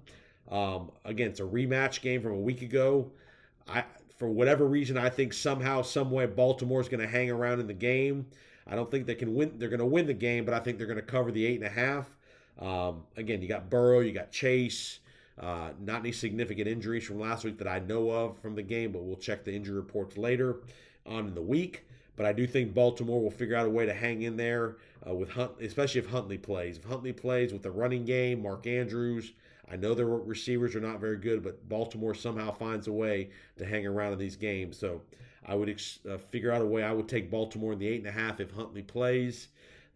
Um, 0.50 0.92
again, 1.06 1.30
it's 1.30 1.40
a 1.40 1.44
rematch 1.44 2.02
game 2.02 2.22
from 2.22 2.34
a 2.34 2.40
week 2.40 2.62
ago. 2.62 3.12
I, 3.68 3.84
for 4.18 4.30
whatever 4.30 4.66
reason, 4.66 4.98
I 4.98 5.10
think 5.10 5.34
somehow, 5.34 5.82
some 5.82 6.12
way, 6.12 6.26
Baltimore's 6.26 6.90
going 6.90 7.00
to 7.00 7.08
hang 7.08 7.32
around 7.32 7.60
in 7.60 7.68
the 7.68 7.74
game. 7.74 8.28
I 8.68 8.76
don't 8.76 8.90
think 8.92 9.08
they 9.08 9.16
can 9.16 9.34
win. 9.34 9.54
They're 9.58 9.70
going 9.70 9.80
to 9.80 9.86
win 9.86 10.06
the 10.06 10.14
game, 10.14 10.46
but 10.46 10.54
I 10.54 10.60
think 10.60 10.78
they're 10.78 10.88
going 10.88 11.00
to 11.00 11.06
cover 11.06 11.32
the 11.32 11.46
eight 11.46 11.56
and 11.56 11.66
a 11.66 11.70
half. 11.70 12.10
Um, 12.60 13.04
again, 13.18 13.42
you 13.42 13.48
got 13.48 13.70
Burrow, 13.70 14.02
you 14.02 14.12
got 14.12 14.32
Chase. 14.32 15.00
Uh, 15.40 15.72
not 15.80 16.02
any 16.02 16.12
significant 16.12 16.68
injuries 16.68 17.04
from 17.04 17.20
last 17.20 17.44
week 17.44 17.58
that 17.58 17.68
I 17.68 17.80
know 17.80 18.12
of 18.12 18.38
from 18.40 18.54
the 18.54 18.62
game, 18.62 18.92
but 18.92 19.02
we'll 19.02 19.16
check 19.16 19.44
the 19.44 19.54
injury 19.54 19.76
reports 19.76 20.18
later 20.18 20.58
on 21.08 21.28
in 21.28 21.34
the 21.34 21.42
week. 21.42 21.86
But 22.16 22.26
I 22.26 22.34
do 22.34 22.46
think 22.46 22.76
Baltimore 22.76 23.22
will 23.22 23.32
figure 23.32 23.56
out 23.56 23.66
a 23.66 23.70
way 23.70 23.86
to 23.88 23.94
hang 23.94 24.22
in 24.22 24.38
there 24.38 24.76
uh, 25.08 25.16
with 25.16 25.30
Hunt, 25.32 25.54
especially 25.62 26.00
if 26.00 26.10
Huntley 26.10 26.38
plays. 26.38 26.78
If 26.78 26.84
Huntley 26.84 27.14
plays 27.14 27.54
with 27.54 27.64
the 27.64 27.72
running 27.72 28.06
game, 28.06 28.44
Mark 28.44 28.68
Andrews. 28.68 29.32
I 29.72 29.78
know 29.78 29.94
their 29.94 30.06
receivers 30.06 30.76
are 30.76 30.82
not 30.82 31.00
very 31.00 31.18
good, 31.18 31.44
but 31.44 31.70
Baltimore 31.70 32.14
somehow 32.14 32.52
finds 32.52 32.88
a 32.88 32.92
way 32.92 33.30
to 33.58 33.66
hang 33.66 33.88
around 33.88 34.12
in 34.14 34.20
these 34.20 34.36
games. 34.36 34.78
So 34.78 35.02
I 35.46 35.56
would 35.56 35.70
ex- 35.70 36.00
uh, 36.10 36.18
figure 36.18 36.52
out 36.52 36.62
a 36.62 36.66
way. 36.66 36.84
I 36.84 36.92
would 36.92 37.08
take 37.08 37.32
Baltimore 37.32 37.74
in 37.74 37.80
the 37.80 37.88
eight 37.88 38.00
and 38.00 38.08
a 38.08 38.12
half 38.12 38.42
if 38.42 38.52
Huntley 38.52 38.82
plays 38.82 39.48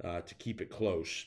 uh, 0.04 0.22
to 0.22 0.36
keep 0.36 0.62
it 0.62 0.70
close. 0.70 1.26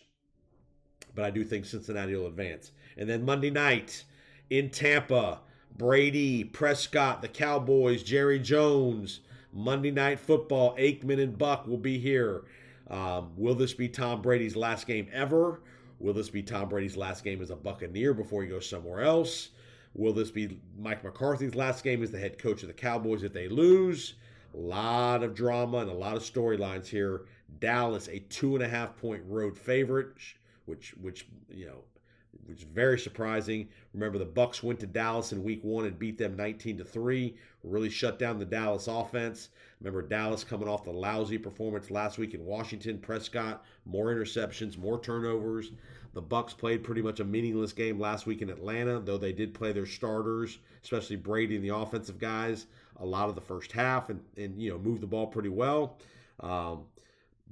But 1.15 1.27
I 1.27 1.31
do 1.31 1.45
think 1.45 1.67
Cincinnati 1.67 2.15
will 2.17 2.27
advance. 2.27 2.73
And 2.97 3.09
then 3.09 3.25
Monday 3.25 3.51
night 3.51 4.05
in 4.49 4.71
Tampa, 4.71 5.41
Brady, 5.77 6.43
Prescott, 6.43 7.21
the 7.21 7.29
Cowboys, 7.29 8.03
Jerry 8.03 8.39
Jones, 8.39 9.21
Monday 9.53 9.91
Night 9.91 10.21
Football, 10.21 10.75
Aikman 10.77 11.23
and 11.23 11.37
Buck 11.37 11.67
will 11.67 11.77
be 11.77 11.99
here. 11.99 12.45
Um, 12.89 13.33
will 13.37 13.55
this 13.55 13.75
be 13.75 13.89
Tom 13.89 14.23
Brady's 14.23 14.57
last 14.57 14.87
game 14.87 15.09
ever? 15.13 15.61
Will 15.99 16.13
this 16.13 16.31
be 16.31 16.43
Tom 16.43 16.69
Brady's 16.69 16.97
last 16.97 17.25
game 17.25 17.43
as 17.43 17.51
a 17.51 17.57
Buccaneer 17.57 18.15
before 18.15 18.43
he 18.43 18.49
goes 18.49 18.69
somewhere 18.69 19.03
else? 19.03 19.51
Will 19.95 20.13
this 20.13 20.31
be 20.31 20.61
Mike 20.79 21.03
McCarthy's 21.03 21.55
last 21.55 21.83
game 21.83 22.03
as 22.03 22.11
the 22.11 22.19
head 22.19 22.39
coach 22.39 22.63
of 22.63 22.69
the 22.69 22.75
Cowboys 22.75 23.23
if 23.23 23.33
they 23.33 23.49
lose? 23.49 24.15
A 24.55 24.57
lot 24.57 25.23
of 25.23 25.35
drama 25.35 25.79
and 25.79 25.91
a 25.91 25.95
lot 25.95 26.17
of 26.17 26.23
storylines 26.23 26.87
here. 26.87 27.23
Dallas, 27.59 28.09
a 28.09 28.21
two 28.21 28.55
and 28.55 28.65
a 28.65 28.69
half 28.69 28.97
point 28.97 29.23
road 29.27 29.57
favorite, 29.57 30.15
which 30.67 30.95
which 31.01 31.27
you 31.51 31.67
know, 31.67 31.83
is 32.49 32.63
very 32.63 32.99
surprising. 32.99 33.69
Remember, 33.95 34.19
the 34.19 34.25
Bucks 34.25 34.63
went 34.63 34.81
to 34.81 34.87
Dallas 34.87 35.33
in 35.33 35.43
Week 35.43 35.63
One 35.63 35.85
and 35.85 35.99
beat 35.99 36.19
them 36.19 36.37
19 36.37 36.79
to 36.79 36.85
three. 36.85 37.37
Really 37.63 37.91
shut 37.91 38.19
down 38.19 38.39
the 38.39 38.45
Dallas 38.45 38.87
offense. 38.87 39.51
Remember 39.81 40.03
Dallas 40.03 40.45
coming 40.45 40.69
off 40.69 40.85
the 40.85 40.91
lousy 40.91 41.39
performance 41.39 41.91
last 41.91 42.19
week 42.19 42.35
in 42.35 42.45
Washington. 42.45 42.99
Prescott, 42.99 43.65
more 43.85 44.07
interceptions, 44.15 44.79
more 44.79 45.01
turnovers. 45.01 45.71
The 46.15 46.23
Bucks 46.23 46.55
played 46.55 46.83
pretty 46.83 47.03
much 47.03 47.21
a 47.21 47.25
meaningless 47.25 47.73
game 47.73 48.01
last 48.01 48.27
week 48.27 48.43
in 48.43 48.51
Atlanta, 48.51 48.99
though 48.99 49.19
they 49.19 49.33
did 49.33 49.55
play 49.55 49.73
their 49.73 49.87
starters, 49.87 50.59
especially 50.83 51.17
Brady 51.17 51.57
and 51.57 51.65
the 51.65 51.75
offensive 51.75 52.19
guys, 52.19 52.67
a 52.97 53.07
lot 53.07 53.29
of 53.29 53.35
the 53.35 53.41
first 53.41 53.73
half, 53.73 54.09
and, 54.11 54.21
and 54.37 54.61
you 54.61 54.71
know 54.71 54.79
move 54.79 55.01
the 55.01 55.07
ball 55.07 55.27
pretty 55.27 55.51
well. 55.51 55.99
Um, 56.41 56.87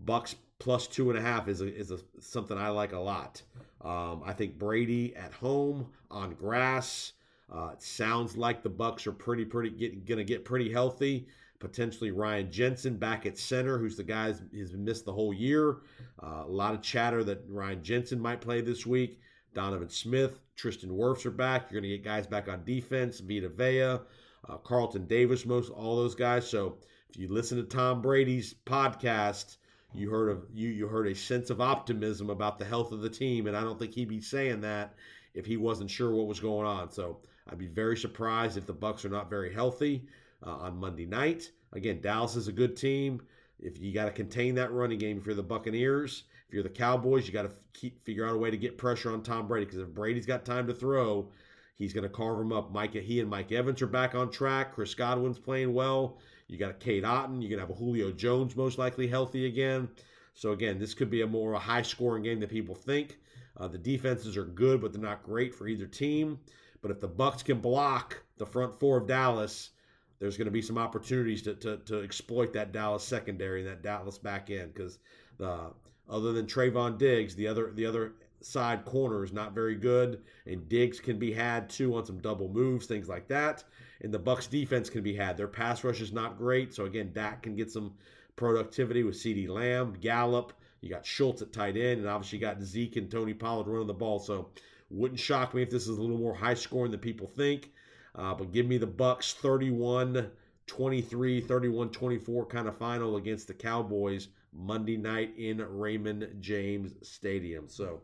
Bucks 0.04 0.36
plus 0.58 0.86
two 0.86 1.10
and 1.10 1.18
a 1.18 1.22
half 1.22 1.48
is 1.48 1.60
a, 1.60 1.74
is 1.74 1.90
a, 1.90 1.98
something 2.18 2.56
I 2.56 2.68
like 2.70 2.92
a 2.92 2.98
lot. 2.98 3.42
Um, 3.82 4.22
I 4.24 4.32
think 4.32 4.58
Brady 4.58 5.14
at 5.16 5.32
home 5.32 5.88
on 6.10 6.34
grass. 6.34 7.12
Uh, 7.52 7.70
it 7.74 7.82
sounds 7.82 8.36
like 8.36 8.62
the 8.62 8.68
Bucks 8.70 9.06
are 9.06 9.12
pretty 9.12 9.44
pretty 9.44 9.70
get, 9.70 10.04
gonna 10.04 10.24
get 10.24 10.44
pretty 10.44 10.72
healthy. 10.72 11.28
potentially 11.58 12.10
Ryan 12.10 12.50
Jensen 12.50 12.96
back 12.96 13.26
at 13.26 13.38
center, 13.38 13.78
who's 13.78 13.96
the 13.96 14.04
guy 14.04 14.32
who's 14.52 14.72
missed 14.72 15.04
the 15.04 15.12
whole 15.12 15.32
year. 15.32 15.78
Uh, 16.22 16.44
a 16.44 16.50
lot 16.50 16.74
of 16.74 16.82
chatter 16.82 17.24
that 17.24 17.44
Ryan 17.48 17.82
Jensen 17.82 18.20
might 18.20 18.40
play 18.40 18.60
this 18.60 18.84
week. 18.86 19.20
Donovan 19.54 19.88
Smith, 19.88 20.38
Tristan 20.54 20.90
Wirfs 20.90 21.24
are 21.24 21.30
back. 21.30 21.70
You're 21.70 21.80
going 21.80 21.90
to 21.90 21.96
get 21.96 22.04
guys 22.04 22.26
back 22.26 22.48
on 22.48 22.64
defense. 22.64 23.20
Vita 23.20 23.48
Vea, 23.48 23.82
uh, 23.82 24.56
Carlton 24.64 25.06
Davis, 25.06 25.46
most 25.46 25.70
all 25.70 25.96
those 25.96 26.14
guys. 26.14 26.48
So 26.48 26.76
if 27.08 27.16
you 27.16 27.28
listen 27.28 27.56
to 27.56 27.64
Tom 27.64 28.02
Brady's 28.02 28.54
podcast, 28.66 29.56
you 29.98 30.10
heard 30.10 30.28
of 30.28 30.46
you 30.52 30.68
you 30.68 30.86
heard 30.86 31.06
a 31.06 31.14
sense 31.14 31.50
of 31.50 31.60
optimism 31.60 32.30
about 32.30 32.58
the 32.58 32.64
health 32.64 32.92
of 32.92 33.00
the 33.00 33.10
team, 33.10 33.46
and 33.46 33.56
I 33.56 33.62
don't 33.62 33.78
think 33.78 33.92
he'd 33.92 34.08
be 34.08 34.20
saying 34.20 34.60
that 34.62 34.94
if 35.34 35.46
he 35.46 35.56
wasn't 35.56 35.90
sure 35.90 36.10
what 36.10 36.26
was 36.26 36.40
going 36.40 36.66
on. 36.66 36.90
So 36.90 37.18
I'd 37.48 37.58
be 37.58 37.66
very 37.66 37.96
surprised 37.96 38.56
if 38.56 38.66
the 38.66 38.72
Bucks 38.72 39.04
are 39.04 39.10
not 39.10 39.30
very 39.30 39.52
healthy 39.52 40.06
uh, 40.44 40.56
on 40.56 40.78
Monday 40.78 41.06
night. 41.06 41.50
Again, 41.72 42.00
Dallas 42.00 42.36
is 42.36 42.48
a 42.48 42.52
good 42.52 42.76
team. 42.76 43.22
If 43.58 43.78
you 43.78 43.92
got 43.92 44.06
to 44.06 44.10
contain 44.10 44.54
that 44.56 44.72
running 44.72 44.98
game, 44.98 45.18
if 45.18 45.26
you're 45.26 45.34
the 45.34 45.42
Buccaneers, 45.42 46.24
if 46.48 46.54
you're 46.54 46.62
the 46.62 46.68
Cowboys, 46.68 47.26
you 47.26 47.32
got 47.32 47.42
to 47.42 47.52
keep 47.72 48.04
figure 48.04 48.26
out 48.26 48.34
a 48.34 48.38
way 48.38 48.50
to 48.50 48.56
get 48.56 48.78
pressure 48.78 49.12
on 49.12 49.22
Tom 49.22 49.48
Brady 49.48 49.66
because 49.66 49.80
if 49.80 49.88
Brady's 49.88 50.26
got 50.26 50.44
time 50.44 50.66
to 50.66 50.74
throw, 50.74 51.28
he's 51.76 51.92
going 51.92 52.04
to 52.04 52.10
carve 52.10 52.40
him 52.40 52.52
up. 52.52 52.72
Mike, 52.72 52.94
he 52.94 53.20
and 53.20 53.30
Mike 53.30 53.52
Evans 53.52 53.82
are 53.82 53.86
back 53.86 54.14
on 54.14 54.30
track. 54.30 54.74
Chris 54.74 54.94
Godwin's 54.94 55.38
playing 55.38 55.72
well. 55.72 56.18
You 56.48 56.58
got 56.58 56.70
a 56.70 56.74
Cade 56.74 57.04
Otton. 57.04 57.40
You're 57.40 57.50
gonna 57.50 57.62
have 57.62 57.70
a 57.70 57.78
Julio 57.78 58.12
Jones 58.12 58.56
most 58.56 58.78
likely 58.78 59.06
healthy 59.06 59.46
again. 59.46 59.88
So 60.34 60.52
again, 60.52 60.78
this 60.78 60.94
could 60.94 61.10
be 61.10 61.22
a 61.22 61.26
more 61.26 61.54
high 61.54 61.82
scoring 61.82 62.22
game 62.22 62.40
than 62.40 62.48
people 62.48 62.74
think. 62.74 63.18
Uh, 63.56 63.68
the 63.68 63.78
defenses 63.78 64.36
are 64.36 64.44
good, 64.44 64.80
but 64.80 64.92
they're 64.92 65.00
not 65.00 65.22
great 65.22 65.54
for 65.54 65.66
either 65.66 65.86
team. 65.86 66.38
But 66.82 66.90
if 66.90 67.00
the 67.00 67.08
Bucks 67.08 67.42
can 67.42 67.58
block 67.58 68.22
the 68.36 68.46
front 68.46 68.78
four 68.78 68.98
of 68.98 69.06
Dallas, 69.06 69.70
there's 70.18 70.36
going 70.36 70.46
to 70.46 70.52
be 70.52 70.62
some 70.62 70.78
opportunities 70.78 71.42
to, 71.42 71.54
to, 71.54 71.78
to 71.78 72.02
exploit 72.02 72.52
that 72.52 72.72
Dallas 72.72 73.02
secondary 73.02 73.60
and 73.60 73.68
that 73.68 73.82
Dallas 73.82 74.18
back 74.18 74.50
end 74.50 74.74
because 74.74 74.98
the 75.38 75.72
other 76.08 76.32
than 76.32 76.46
Trevon 76.46 76.98
Diggs, 76.98 77.34
the 77.34 77.48
other 77.48 77.72
the 77.72 77.86
other 77.86 78.12
side 78.40 78.84
corner 78.84 79.24
is 79.24 79.32
not 79.32 79.54
very 79.54 79.74
good, 79.74 80.22
and 80.46 80.68
Diggs 80.68 81.00
can 81.00 81.18
be 81.18 81.32
had 81.32 81.68
too 81.68 81.96
on 81.96 82.04
some 82.04 82.18
double 82.18 82.48
moves, 82.48 82.86
things 82.86 83.08
like 83.08 83.26
that. 83.28 83.64
And 84.02 84.12
the 84.12 84.18
Bucks 84.18 84.46
defense 84.46 84.90
can 84.90 85.02
be 85.02 85.14
had. 85.14 85.36
Their 85.36 85.48
pass 85.48 85.82
rush 85.82 86.00
is 86.00 86.12
not 86.12 86.38
great, 86.38 86.74
so 86.74 86.84
again, 86.84 87.12
Dak 87.12 87.42
can 87.42 87.56
get 87.56 87.70
some 87.70 87.94
productivity 88.36 89.02
with 89.02 89.16
CeeDee 89.16 89.48
Lamb, 89.48 89.94
Gallup. 90.00 90.52
You 90.80 90.90
got 90.90 91.06
Schultz 91.06 91.42
at 91.42 91.52
tight 91.52 91.76
end, 91.76 92.00
and 92.00 92.08
obviously 92.08 92.38
you 92.38 92.44
got 92.44 92.62
Zeke 92.62 92.96
and 92.96 93.10
Tony 93.10 93.34
Pollard 93.34 93.66
running 93.66 93.86
the 93.86 93.94
ball. 93.94 94.18
So 94.18 94.50
wouldn't 94.90 95.18
shock 95.18 95.54
me 95.54 95.62
if 95.62 95.70
this 95.70 95.88
is 95.88 95.98
a 95.98 96.00
little 96.00 96.18
more 96.18 96.34
high 96.34 96.54
scoring 96.54 96.90
than 96.90 97.00
people 97.00 97.26
think. 97.26 97.72
Uh, 98.14 98.34
but 98.34 98.52
give 98.52 98.66
me 98.66 98.78
the 98.78 98.86
Bucks 98.86 99.34
31 99.34 100.30
23, 100.66 101.40
31 101.40 101.90
24 101.90 102.46
kind 102.46 102.68
of 102.68 102.76
final 102.76 103.16
against 103.16 103.46
the 103.46 103.54
Cowboys 103.54 104.28
Monday 104.52 104.96
night 104.96 105.34
in 105.36 105.58
Raymond 105.58 106.28
James 106.40 106.94
Stadium. 107.02 107.68
So 107.68 108.00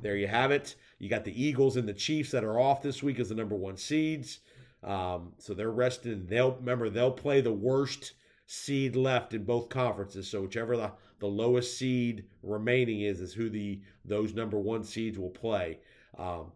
there 0.00 0.16
you 0.16 0.28
have 0.28 0.50
it. 0.50 0.76
You 0.98 1.08
got 1.08 1.24
the 1.24 1.42
Eagles 1.42 1.76
and 1.76 1.88
the 1.88 1.94
Chiefs 1.94 2.30
that 2.32 2.44
are 2.44 2.60
off 2.60 2.82
this 2.82 3.02
week 3.02 3.18
as 3.18 3.30
the 3.30 3.34
number 3.34 3.56
one 3.56 3.76
seeds. 3.76 4.40
Um, 4.84 5.32
so 5.38 5.54
they're 5.54 5.70
rested. 5.70 6.28
They'll 6.28 6.52
remember 6.52 6.90
they'll 6.90 7.10
play 7.10 7.40
the 7.40 7.52
worst 7.52 8.12
seed 8.46 8.94
left 8.94 9.32
in 9.32 9.44
both 9.44 9.68
conferences. 9.70 10.28
So 10.28 10.42
whichever 10.42 10.76
the, 10.76 10.92
the 11.18 11.26
lowest 11.26 11.78
seed 11.78 12.24
remaining 12.42 13.00
is, 13.00 13.20
is 13.20 13.32
who 13.32 13.48
the 13.48 13.80
those 14.04 14.34
number 14.34 14.58
one 14.58 14.84
seeds 14.84 15.18
will 15.18 15.30
play. 15.30 15.78
Um, 16.18 16.52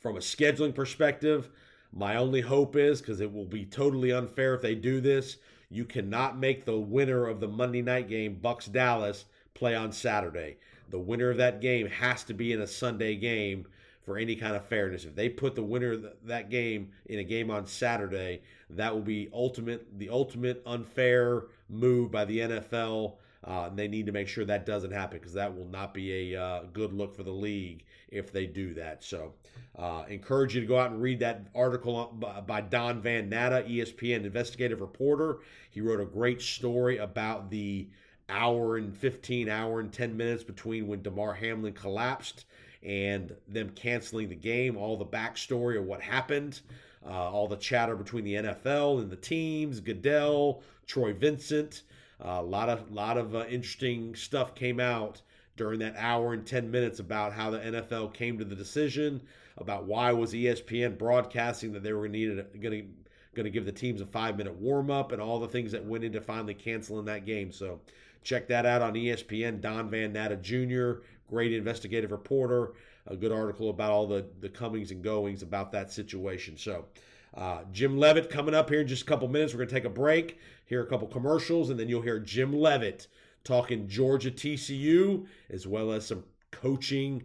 from 0.00 0.16
a 0.16 0.20
scheduling 0.20 0.74
perspective, 0.74 1.48
my 1.92 2.16
only 2.16 2.40
hope 2.40 2.76
is 2.76 3.00
because 3.00 3.20
it 3.20 3.32
will 3.32 3.46
be 3.46 3.64
totally 3.64 4.12
unfair 4.12 4.54
if 4.54 4.62
they 4.62 4.74
do 4.74 5.00
this. 5.00 5.38
You 5.68 5.84
cannot 5.84 6.38
make 6.38 6.64
the 6.64 6.78
winner 6.78 7.26
of 7.26 7.40
the 7.40 7.48
Monday 7.48 7.82
night 7.82 8.08
game, 8.08 8.38
Bucks 8.40 8.66
Dallas, 8.66 9.24
play 9.54 9.74
on 9.74 9.92
Saturday. 9.92 10.58
The 10.90 10.98
winner 10.98 11.30
of 11.30 11.38
that 11.38 11.60
game 11.60 11.88
has 11.88 12.22
to 12.24 12.34
be 12.34 12.52
in 12.52 12.60
a 12.60 12.66
Sunday 12.66 13.16
game 13.16 13.66
for 14.06 14.16
any 14.16 14.36
kind 14.36 14.54
of 14.54 14.64
fairness. 14.64 15.04
If 15.04 15.16
they 15.16 15.28
put 15.28 15.56
the 15.56 15.64
winner 15.64 15.92
of 15.92 16.06
that 16.24 16.48
game 16.48 16.92
in 17.06 17.18
a 17.18 17.24
game 17.24 17.50
on 17.50 17.66
Saturday, 17.66 18.40
that 18.70 18.94
will 18.94 19.02
be 19.02 19.28
ultimate 19.34 19.98
the 19.98 20.08
ultimate 20.08 20.62
unfair 20.64 21.42
move 21.68 22.12
by 22.12 22.24
the 22.24 22.38
NFL. 22.38 23.16
Uh, 23.44 23.66
and 23.68 23.78
they 23.78 23.86
need 23.86 24.06
to 24.06 24.12
make 24.12 24.26
sure 24.26 24.44
that 24.44 24.66
doesn't 24.66 24.90
happen 24.90 25.18
because 25.18 25.34
that 25.34 25.54
will 25.54 25.66
not 25.66 25.92
be 25.92 26.32
a 26.34 26.40
uh, 26.40 26.62
good 26.72 26.92
look 26.92 27.14
for 27.14 27.22
the 27.22 27.30
league 27.30 27.84
if 28.08 28.32
they 28.32 28.46
do 28.46 28.74
that. 28.74 29.04
So, 29.04 29.34
uh, 29.76 30.04
encourage 30.08 30.54
you 30.54 30.60
to 30.62 30.66
go 30.66 30.78
out 30.78 30.90
and 30.90 31.00
read 31.00 31.20
that 31.20 31.46
article 31.54 32.06
by 32.46 32.60
Don 32.60 33.00
Van 33.00 33.28
Natta, 33.28 33.68
ESPN 33.68 34.24
investigative 34.24 34.80
reporter. 34.80 35.38
He 35.70 35.80
wrote 35.80 36.00
a 36.00 36.06
great 36.06 36.40
story 36.42 36.98
about 36.98 37.50
the 37.50 37.88
hour 38.28 38.76
and 38.76 38.96
15 38.96 39.48
hour 39.48 39.80
and 39.80 39.92
10 39.92 40.16
minutes 40.16 40.42
between 40.42 40.88
when 40.88 41.02
Damar 41.02 41.34
Hamlin 41.34 41.72
collapsed 41.72 42.46
and 42.86 43.34
them 43.48 43.70
canceling 43.70 44.28
the 44.28 44.36
game, 44.36 44.76
all 44.76 44.96
the 44.96 45.04
backstory 45.04 45.76
of 45.76 45.84
what 45.84 46.00
happened, 46.00 46.60
uh, 47.04 47.10
all 47.10 47.48
the 47.48 47.56
chatter 47.56 47.96
between 47.96 48.24
the 48.24 48.34
NFL 48.34 49.00
and 49.00 49.10
the 49.10 49.16
teams, 49.16 49.80
Goodell, 49.80 50.62
Troy 50.86 51.12
Vincent. 51.12 51.82
A 52.20 52.40
lot 52.40 52.68
of 52.68 52.90
lot 52.90 53.18
of 53.18 53.34
uh, 53.34 53.44
interesting 53.46 54.14
stuff 54.14 54.54
came 54.54 54.80
out 54.80 55.20
during 55.56 55.80
that 55.80 55.94
hour 55.96 56.32
and 56.32 56.46
10 56.46 56.70
minutes 56.70 56.98
about 57.00 57.32
how 57.32 57.50
the 57.50 57.58
NFL 57.58 58.14
came 58.14 58.38
to 58.38 58.44
the 58.44 58.54
decision, 58.54 59.20
about 59.58 59.84
why 59.84 60.12
was 60.12 60.32
ESPN 60.32 60.96
broadcasting 60.96 61.72
that 61.72 61.82
they 61.82 61.92
were 61.92 62.08
going 62.08 62.12
to 62.12 62.86
going 63.34 63.44
to 63.44 63.50
give 63.50 63.66
the 63.66 63.72
teams 63.72 64.00
a 64.00 64.06
5-minute 64.06 64.54
warm-up 64.54 65.12
and 65.12 65.20
all 65.20 65.38
the 65.38 65.48
things 65.48 65.70
that 65.72 65.84
went 65.84 66.02
into 66.02 66.22
finally 66.22 66.54
canceling 66.54 67.04
that 67.04 67.26
game. 67.26 67.52
So 67.52 67.80
check 68.26 68.48
that 68.48 68.66
out 68.66 68.82
on 68.82 68.94
ESPN. 68.94 69.60
Don 69.60 69.88
Van 69.88 70.12
Natta 70.12 70.36
Jr., 70.36 71.00
great 71.28 71.52
investigative 71.52 72.10
reporter, 72.10 72.72
a 73.06 73.16
good 73.16 73.32
article 73.32 73.70
about 73.70 73.92
all 73.92 74.06
the 74.06 74.26
the 74.40 74.48
comings 74.48 74.90
and 74.90 75.02
goings 75.02 75.42
about 75.42 75.72
that 75.72 75.92
situation. 75.92 76.56
So 76.58 76.86
uh, 77.34 77.60
Jim 77.72 77.98
Leavitt 77.98 78.28
coming 78.28 78.54
up 78.54 78.68
here 78.68 78.80
in 78.80 78.88
just 78.88 79.02
a 79.02 79.06
couple 79.06 79.28
minutes. 79.28 79.52
We're 79.52 79.58
going 79.58 79.68
to 79.68 79.74
take 79.74 79.84
a 79.84 79.90
break, 79.90 80.38
hear 80.64 80.82
a 80.82 80.86
couple 80.86 81.06
commercials, 81.06 81.70
and 81.70 81.78
then 81.78 81.88
you'll 81.88 82.02
hear 82.02 82.18
Jim 82.18 82.52
Leavitt 82.52 83.06
talking 83.44 83.86
Georgia 83.86 84.30
TCU 84.30 85.26
as 85.48 85.66
well 85.66 85.92
as 85.92 86.06
some 86.06 86.24
coaching, 86.50 87.22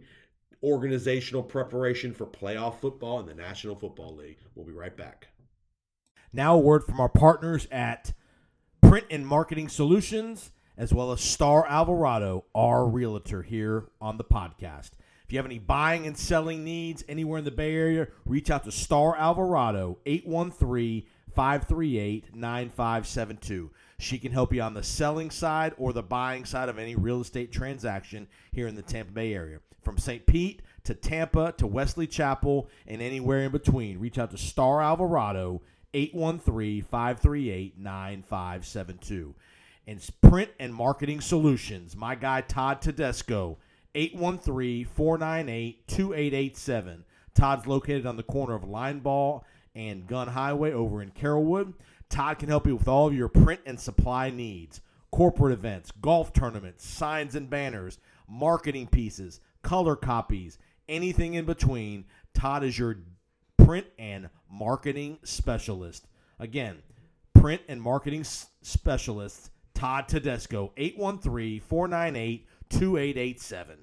organizational 0.62 1.42
preparation 1.42 2.12
for 2.12 2.26
playoff 2.26 2.78
football 2.78 3.18
in 3.20 3.26
the 3.26 3.34
National 3.34 3.74
Football 3.74 4.14
League. 4.14 4.38
We'll 4.54 4.66
be 4.66 4.72
right 4.72 4.96
back. 4.96 5.28
Now, 6.32 6.54
a 6.54 6.58
word 6.58 6.84
from 6.84 7.00
our 7.00 7.08
partners 7.08 7.66
at 7.70 8.12
Print 8.80 9.06
and 9.10 9.26
Marketing 9.26 9.68
Solutions, 9.68 10.52
as 10.76 10.92
well 10.92 11.12
as 11.12 11.20
Star 11.20 11.66
Alvarado, 11.66 12.44
our 12.54 12.86
realtor 12.86 13.42
here 13.42 13.86
on 14.00 14.16
the 14.16 14.24
podcast. 14.24 14.90
If 15.24 15.32
you 15.32 15.38
have 15.38 15.46
any 15.46 15.58
buying 15.58 16.06
and 16.06 16.16
selling 16.16 16.64
needs 16.64 17.04
anywhere 17.08 17.38
in 17.38 17.44
the 17.44 17.50
Bay 17.50 17.74
Area, 17.74 18.08
reach 18.26 18.50
out 18.50 18.64
to 18.64 18.72
Star 18.72 19.16
Alvarado, 19.16 19.98
813 20.04 21.04
538 21.34 22.34
9572. 22.34 23.70
She 23.98 24.18
can 24.18 24.32
help 24.32 24.52
you 24.52 24.60
on 24.62 24.74
the 24.74 24.82
selling 24.82 25.30
side 25.30 25.74
or 25.78 25.92
the 25.92 26.02
buying 26.02 26.44
side 26.44 26.68
of 26.68 26.78
any 26.78 26.96
real 26.96 27.20
estate 27.20 27.52
transaction 27.52 28.26
here 28.50 28.66
in 28.66 28.74
the 28.74 28.82
Tampa 28.82 29.12
Bay 29.12 29.32
area. 29.32 29.60
From 29.82 29.98
St. 29.98 30.26
Pete 30.26 30.62
to 30.84 30.94
Tampa 30.94 31.52
to 31.58 31.66
Wesley 31.66 32.06
Chapel 32.06 32.68
and 32.86 33.00
anywhere 33.00 33.40
in 33.40 33.52
between, 33.52 33.98
reach 33.98 34.18
out 34.18 34.30
to 34.32 34.38
Star 34.38 34.82
Alvarado, 34.82 35.62
813 35.94 36.82
538 36.82 37.78
9572. 37.78 39.34
And 39.86 40.08
Print 40.20 40.50
and 40.60 40.74
Marketing 40.74 41.20
Solutions, 41.20 41.96
my 41.96 42.14
guy 42.14 42.40
Todd 42.42 42.80
Tedesco, 42.80 43.58
813 43.94 44.84
498 44.86 45.88
2887. 45.88 47.04
Todd's 47.34 47.66
located 47.66 48.06
on 48.06 48.16
the 48.16 48.22
corner 48.22 48.54
of 48.54 48.62
Linebaugh 48.62 49.42
and 49.74 50.06
Gunn 50.06 50.28
Highway 50.28 50.72
over 50.72 51.02
in 51.02 51.10
Carrollwood. 51.10 51.74
Todd 52.08 52.38
can 52.38 52.48
help 52.48 52.66
you 52.66 52.76
with 52.76 52.88
all 52.88 53.08
of 53.08 53.14
your 53.14 53.28
print 53.28 53.60
and 53.66 53.80
supply 53.80 54.30
needs 54.30 54.80
corporate 55.10 55.52
events, 55.52 55.90
golf 56.00 56.32
tournaments, 56.32 56.86
signs 56.86 57.34
and 57.34 57.48
banners, 57.48 57.98
marketing 58.28 58.86
pieces, 58.86 59.40
color 59.62 59.94
copies, 59.94 60.58
anything 60.88 61.34
in 61.34 61.44
between. 61.44 62.04
Todd 62.34 62.64
is 62.64 62.78
your 62.78 62.96
print 63.58 63.86
and 63.98 64.28
marketing 64.50 65.18
specialist. 65.22 66.06
Again, 66.38 66.78
print 67.34 67.62
and 67.68 67.80
marketing 67.80 68.24
specialist, 68.24 69.50
Todd 69.82 70.06
Tedesco, 70.06 70.72
813 70.76 71.58
498 71.58 72.46
2887. 72.70 73.78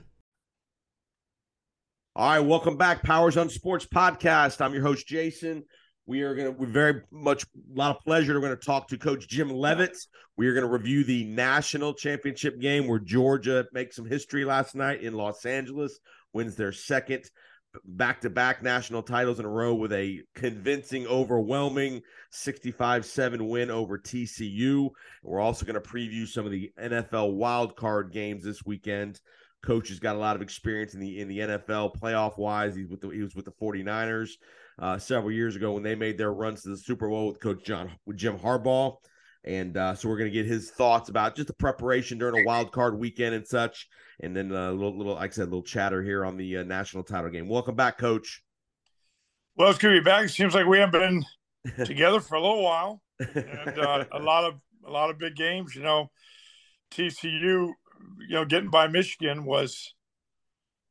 All 2.16 2.30
right, 2.30 2.40
welcome 2.40 2.78
back, 2.78 3.04
Powers 3.04 3.36
on 3.36 3.50
Sports 3.50 3.86
podcast. 3.86 4.62
I'm 4.62 4.74
your 4.74 4.82
host, 4.82 5.06
Jason. 5.10 5.66
We 6.06 6.22
are 6.22 6.36
going 6.36 6.54
to, 6.54 6.58
we 6.58 6.68
very 6.68 7.02
much, 7.12 7.44
a 7.44 7.78
lot 7.78 7.98
of 7.98 8.02
pleasure. 8.06 8.34
We're 8.34 8.48
going 8.48 8.58
to 8.58 8.66
talk 8.66 8.88
to 8.88 8.98
Coach 8.98 9.28
Jim 9.28 9.50
Leavitt. 9.50 9.98
We 10.38 10.48
are 10.48 10.54
going 10.54 10.66
to 10.66 10.72
review 10.72 11.04
the 11.04 11.26
national 11.26 11.94
championship 11.96 12.62
game 12.62 12.88
where 12.88 13.00
Georgia 13.00 13.66
makes 13.74 13.98
some 13.98 14.06
history 14.06 14.46
last 14.46 14.76
night 14.76 15.02
in 15.02 15.16
Los 15.16 15.46
Angeles, 15.46 16.00
wins 16.32 16.56
their 16.56 16.72
second 16.72 17.26
back 17.86 18.22
to 18.22 18.30
back 18.30 18.64
national 18.64 19.04
titles 19.04 19.40
in 19.40 19.46
a 19.46 19.50
row 19.50 19.74
with 19.74 19.94
a 19.94 20.22
convincing, 20.36 21.06
overwhelming 21.08 22.02
65 22.32 23.06
7 23.06 23.48
win 23.48 23.70
over 23.70 23.98
TCU. 23.98 24.90
We're 25.24 25.40
also 25.40 25.66
going 25.66 25.82
to 25.82 25.90
preview 25.90 26.28
some 26.28 26.46
of 26.46 26.52
the 26.52 26.72
NFL 26.82 27.36
wild 27.36 27.76
card 27.76 28.12
games 28.12 28.44
this 28.44 28.66
weekend. 28.66 29.20
Coach 29.62 29.90
has 29.90 30.00
got 30.00 30.16
a 30.16 30.20
lot 30.20 30.36
of 30.36 30.42
experience 30.42 30.94
in 30.94 31.00
the 31.00 31.20
in 31.20 31.28
the 31.28 31.40
NFL 31.40 32.00
playoff 32.00 32.38
wise. 32.38 32.76
He's 32.76 32.90
with 32.90 33.02
the, 33.02 33.10
he 33.10 33.22
was 33.22 33.36
with 33.36 33.46
the 33.46 33.52
49ers 33.52 34.32
uh, 34.80 34.98
several 34.98 35.32
years 35.32 35.56
ago 35.56 35.74
when 35.74 35.84
they 35.84 35.96
made 35.96 36.18
their 36.18 36.34
runs 36.34 36.62
to 36.64 36.70
the 36.70 36.78
Super 36.78 37.10
Bowl 37.10 37.28
with 37.28 37.40
Coach 37.40 37.66
John 37.66 37.92
with 38.06 38.18
Jim 38.18 38.38
Harbaugh. 38.38 38.96
And 39.44 39.78
uh, 39.78 39.96
so 39.96 40.10
we're 40.10 40.18
going 40.18 40.32
to 40.32 40.34
get 40.34 40.46
his 40.46 40.70
thoughts 40.70 41.10
about 41.10 41.36
just 41.36 41.48
the 41.48 41.54
preparation 41.54 42.18
during 42.18 42.44
a 42.44 42.46
wild 42.46 42.72
card 42.72 43.00
weekend 43.00 43.36
and 43.36 43.48
such. 43.48 43.88
And 44.20 44.36
then 44.36 44.52
a 44.52 44.72
little, 44.72 44.98
little, 44.98 45.14
like 45.14 45.32
I 45.32 45.34
said, 45.34 45.44
a 45.44 45.46
little 45.46 45.64
chatter 45.64 46.04
here 46.04 46.26
on 46.26 46.36
the 46.36 46.58
uh, 46.58 46.64
national 46.64 47.04
title 47.04 47.30
game. 47.30 47.48
Welcome 47.48 47.76
back, 47.76 47.98
Coach. 47.98 48.44
Well, 49.56 49.70
it's 49.70 49.80
good 49.80 49.94
to 49.94 50.00
be 50.00 50.04
back. 50.04 50.26
It 50.26 50.30
seems 50.30 50.54
like 50.54 50.66
we 50.66 50.80
haven't 50.80 51.00
been 51.00 51.86
together 51.86 52.20
for 52.20 52.36
a 52.36 52.42
little 52.42 52.64
while, 52.64 53.02
and 53.20 53.78
uh, 53.78 54.06
a 54.12 54.20
lot 54.20 54.46
of 54.46 54.56
a 54.86 54.90
lot 54.90 55.10
of 55.10 55.18
big 55.18 55.36
games. 55.36 55.76
You 55.76 55.84
know, 55.84 56.10
TCU, 56.92 57.32
you 57.34 57.74
know, 58.30 58.46
getting 58.46 58.70
by 58.70 58.88
Michigan 58.88 59.46
was, 59.46 59.94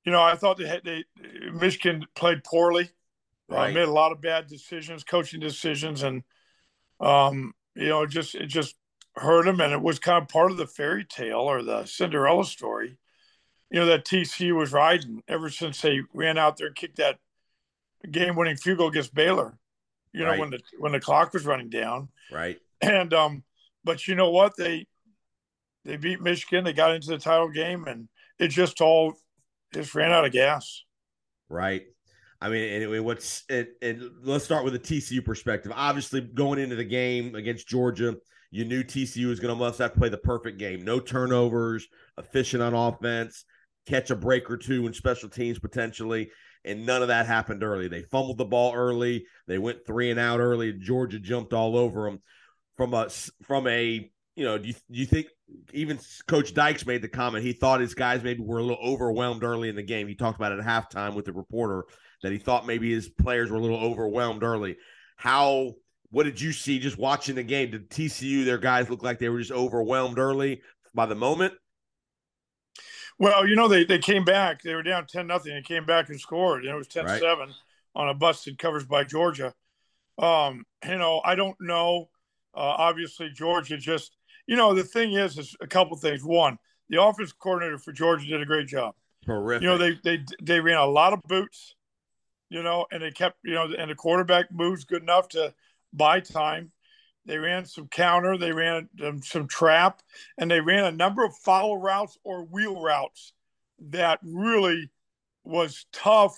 you 0.04 0.12
know, 0.12 0.22
I 0.22 0.36
thought 0.36 0.58
they 0.58 0.66
had 0.66 0.84
they 0.84 1.04
Michigan 1.52 2.06
played 2.14 2.44
poorly, 2.44 2.90
right. 3.48 3.70
uh, 3.70 3.74
made 3.74 3.88
a 3.88 3.92
lot 3.92 4.12
of 4.12 4.20
bad 4.20 4.46
decisions, 4.46 5.02
coaching 5.02 5.40
decisions, 5.40 6.02
and 6.02 6.22
um, 7.00 7.54
you 7.78 7.88
know, 7.88 8.06
just 8.06 8.34
it 8.34 8.46
just 8.46 8.74
hurt 9.14 9.44
them, 9.44 9.60
and 9.60 9.72
it 9.72 9.80
was 9.80 10.00
kind 10.00 10.20
of 10.20 10.28
part 10.28 10.50
of 10.50 10.56
the 10.56 10.66
fairy 10.66 11.04
tale 11.04 11.38
or 11.38 11.62
the 11.62 11.84
Cinderella 11.84 12.44
story. 12.44 12.98
You 13.70 13.80
know 13.80 13.86
that 13.86 14.04
TCU 14.04 14.56
was 14.56 14.72
riding 14.72 15.22
ever 15.28 15.48
since 15.48 15.80
they 15.80 16.00
ran 16.12 16.38
out 16.38 16.56
there 16.56 16.66
and 16.66 16.76
kicked 16.76 16.96
that 16.96 17.18
game-winning 18.10 18.56
field 18.56 18.78
goal 18.78 18.88
against 18.88 19.14
Baylor. 19.14 19.58
You 20.12 20.24
know 20.24 20.30
right. 20.30 20.40
when 20.40 20.50
the 20.50 20.60
when 20.78 20.92
the 20.92 21.00
clock 21.00 21.32
was 21.32 21.46
running 21.46 21.70
down. 21.70 22.08
Right. 22.32 22.58
And 22.80 23.14
um, 23.14 23.44
but 23.84 24.08
you 24.08 24.14
know 24.16 24.30
what 24.30 24.56
they 24.56 24.86
they 25.84 25.96
beat 25.96 26.20
Michigan. 26.20 26.64
They 26.64 26.72
got 26.72 26.94
into 26.94 27.08
the 27.08 27.18
title 27.18 27.48
game, 27.48 27.84
and 27.86 28.08
it 28.40 28.48
just 28.48 28.80
all 28.80 29.14
just 29.72 29.94
ran 29.94 30.10
out 30.10 30.24
of 30.24 30.32
gas. 30.32 30.82
Right. 31.48 31.86
I 32.40 32.48
mean, 32.50 32.68
anyway, 32.68 33.00
what's 33.00 33.44
it, 33.48 33.70
it, 33.82 33.98
let's 34.22 34.44
start 34.44 34.64
with 34.64 34.72
the 34.72 34.78
TCU 34.78 35.24
perspective. 35.24 35.72
Obviously, 35.74 36.20
going 36.20 36.60
into 36.60 36.76
the 36.76 36.84
game 36.84 37.34
against 37.34 37.66
Georgia, 37.66 38.14
you 38.50 38.64
knew 38.64 38.84
TCU 38.84 39.26
was 39.26 39.40
going 39.40 39.52
to 39.52 39.58
must 39.58 39.78
have 39.78 39.92
to 39.92 39.98
play 39.98 40.08
the 40.08 40.18
perfect 40.18 40.58
game. 40.58 40.84
No 40.84 41.00
turnovers, 41.00 41.86
efficient 42.16 42.62
on 42.62 42.74
offense, 42.74 43.44
catch 43.86 44.10
a 44.10 44.16
break 44.16 44.50
or 44.50 44.56
two 44.56 44.86
in 44.86 44.92
special 44.92 45.28
teams 45.28 45.58
potentially, 45.58 46.30
and 46.64 46.86
none 46.86 47.02
of 47.02 47.08
that 47.08 47.26
happened 47.26 47.64
early. 47.64 47.88
They 47.88 48.02
fumbled 48.02 48.38
the 48.38 48.44
ball 48.44 48.72
early. 48.72 49.26
They 49.48 49.58
went 49.58 49.84
three 49.84 50.10
and 50.10 50.20
out 50.20 50.38
early. 50.38 50.72
Georgia 50.72 51.18
jumped 51.18 51.52
all 51.52 51.76
over 51.76 52.04
them. 52.04 52.20
From 52.76 52.94
a 52.94 53.08
from 53.42 53.66
a 53.66 54.08
you 54.36 54.44
know, 54.44 54.56
do 54.56 54.68
you, 54.68 54.74
do 54.74 55.00
you 55.00 55.06
think 55.06 55.26
even 55.72 55.98
Coach 56.28 56.54
Dykes 56.54 56.86
made 56.86 57.02
the 57.02 57.08
comment 57.08 57.44
he 57.44 57.52
thought 57.52 57.80
his 57.80 57.94
guys 57.94 58.22
maybe 58.22 58.40
were 58.40 58.58
a 58.58 58.62
little 58.62 58.78
overwhelmed 58.80 59.42
early 59.42 59.68
in 59.68 59.74
the 59.74 59.82
game. 59.82 60.06
He 60.06 60.14
talked 60.14 60.38
about 60.38 60.52
it 60.52 60.60
at 60.60 60.64
halftime 60.64 61.14
with 61.14 61.24
the 61.24 61.32
reporter 61.32 61.86
that 62.22 62.32
he 62.32 62.38
thought 62.38 62.66
maybe 62.66 62.92
his 62.92 63.08
players 63.08 63.50
were 63.50 63.58
a 63.58 63.60
little 63.60 63.78
overwhelmed 63.78 64.42
early. 64.42 64.76
How 65.16 65.74
what 66.10 66.24
did 66.24 66.40
you 66.40 66.52
see 66.52 66.78
just 66.78 66.98
watching 66.98 67.34
the 67.34 67.42
game? 67.42 67.70
Did 67.70 67.90
TCU 67.90 68.44
their 68.44 68.58
guys 68.58 68.88
look 68.88 69.02
like 69.02 69.18
they 69.18 69.28
were 69.28 69.40
just 69.40 69.52
overwhelmed 69.52 70.18
early 70.18 70.62
by 70.94 71.06
the 71.06 71.14
moment? 71.14 71.54
Well, 73.18 73.46
you 73.46 73.56
know, 73.56 73.68
they, 73.68 73.84
they 73.84 73.98
came 73.98 74.24
back. 74.24 74.62
They 74.62 74.74
were 74.74 74.82
down 74.82 75.06
10 75.06 75.26
nothing 75.26 75.52
and 75.52 75.64
came 75.64 75.84
back 75.84 76.08
and 76.08 76.18
scored. 76.18 76.64
And 76.64 76.72
it 76.72 76.78
was 76.78 76.88
10 76.88 77.04
right. 77.04 77.20
7 77.20 77.52
on 77.94 78.08
a 78.08 78.14
busted 78.14 78.58
covers 78.58 78.84
by 78.84 79.04
Georgia. 79.04 79.52
Um, 80.18 80.64
you 80.88 80.96
know, 80.96 81.20
I 81.24 81.34
don't 81.34 81.56
know. 81.60 82.08
Uh, 82.54 82.74
obviously, 82.78 83.30
Georgia 83.30 83.76
just, 83.76 84.16
you 84.46 84.56
know, 84.56 84.72
the 84.72 84.84
thing 84.84 85.12
is, 85.12 85.36
is 85.36 85.56
a 85.60 85.66
couple 85.66 85.96
things. 85.96 86.24
One, 86.24 86.58
the 86.88 87.02
offense 87.02 87.32
coordinator 87.32 87.78
for 87.78 87.92
Georgia 87.92 88.26
did 88.26 88.40
a 88.40 88.46
great 88.46 88.68
job. 88.68 88.94
Terrific. 89.24 89.62
You 89.62 89.68
know, 89.68 89.78
they 89.78 89.98
they 90.02 90.24
they 90.42 90.60
ran 90.60 90.78
a 90.78 90.86
lot 90.86 91.12
of 91.12 91.20
boots 91.24 91.74
you 92.50 92.62
know, 92.62 92.86
and 92.90 93.02
they 93.02 93.10
kept, 93.10 93.38
you 93.44 93.54
know, 93.54 93.68
and 93.76 93.90
the 93.90 93.94
quarterback 93.94 94.50
moves 94.50 94.84
good 94.84 95.02
enough 95.02 95.28
to 95.30 95.54
buy 95.92 96.20
time. 96.20 96.72
They 97.26 97.38
ran 97.38 97.66
some 97.66 97.88
counter, 97.88 98.38
they 98.38 98.52
ran 98.52 98.88
um, 99.04 99.22
some 99.22 99.48
trap, 99.48 100.00
and 100.38 100.50
they 100.50 100.60
ran 100.60 100.84
a 100.84 100.92
number 100.92 101.24
of 101.24 101.36
follow 101.36 101.74
routes 101.74 102.16
or 102.24 102.44
wheel 102.44 102.80
routes 102.80 103.34
that 103.90 104.18
really 104.22 104.90
was 105.44 105.86
tough 105.92 106.34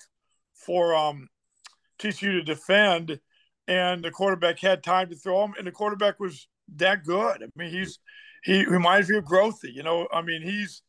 for 0.52 0.94
um, 0.94 1.28
TCU 2.00 2.32
to 2.32 2.42
defend. 2.42 3.20
And 3.68 4.02
the 4.02 4.10
quarterback 4.10 4.58
had 4.58 4.82
time 4.82 5.10
to 5.10 5.16
throw 5.16 5.42
them, 5.42 5.54
and 5.56 5.66
the 5.66 5.72
quarterback 5.72 6.18
was 6.18 6.48
that 6.76 7.04
good. 7.04 7.42
I 7.42 7.46
mean, 7.54 7.70
he's 7.70 8.00
he 8.42 8.64
reminds 8.64 9.08
me 9.08 9.18
of 9.18 9.24
Grothe. 9.24 9.62
You 9.62 9.84
know, 9.84 10.08
I 10.12 10.22
mean, 10.22 10.42
he's 10.42 10.82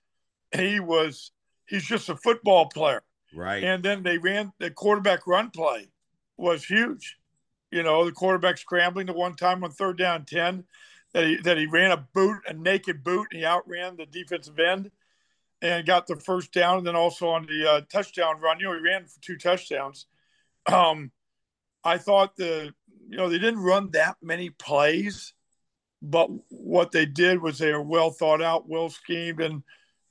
he 0.51 0.79
was 0.79 1.31
he's 1.67 1.83
just 1.83 2.09
a 2.09 2.15
football 2.15 2.69
player 2.69 3.03
Right. 3.33 3.63
And 3.63 3.83
then 3.83 4.03
they 4.03 4.17
ran 4.17 4.51
the 4.59 4.71
quarterback 4.71 5.25
run 5.25 5.49
play 5.51 5.89
was 6.37 6.65
huge. 6.65 7.17
You 7.71 7.83
know, 7.83 8.03
the 8.03 8.11
quarterback 8.11 8.57
scrambling 8.57 9.07
the 9.07 9.13
one 9.13 9.35
time 9.35 9.63
on 9.63 9.71
third 9.71 9.97
down 9.97 10.25
10 10.25 10.65
that 11.13 11.25
he, 11.25 11.37
that 11.37 11.57
he 11.57 11.67
ran 11.67 11.91
a 11.91 12.05
boot, 12.13 12.39
a 12.47 12.53
naked 12.53 13.03
boot, 13.03 13.27
and 13.31 13.39
he 13.39 13.45
outran 13.45 13.97
the 13.97 14.05
defensive 14.05 14.59
end 14.59 14.91
and 15.61 15.85
got 15.85 16.07
the 16.07 16.15
first 16.15 16.51
down. 16.51 16.79
And 16.79 16.87
then 16.87 16.95
also 16.95 17.29
on 17.29 17.45
the 17.45 17.69
uh, 17.69 17.81
touchdown 17.91 18.41
run, 18.41 18.59
you 18.59 18.65
know, 18.65 18.75
he 18.75 18.81
ran 18.81 19.05
for 19.05 19.21
two 19.21 19.37
touchdowns. 19.37 20.07
Um, 20.65 21.11
I 21.83 21.97
thought 21.97 22.35
the, 22.35 22.73
you 23.09 23.17
know, 23.17 23.29
they 23.29 23.39
didn't 23.39 23.61
run 23.61 23.91
that 23.91 24.17
many 24.21 24.49
plays, 24.49 25.33
but 26.01 26.29
what 26.49 26.91
they 26.91 27.05
did 27.05 27.41
was 27.41 27.57
they 27.57 27.73
were 27.73 27.81
well 27.81 28.11
thought 28.11 28.41
out, 28.41 28.69
well 28.69 28.89
schemed, 28.89 29.41
and 29.41 29.63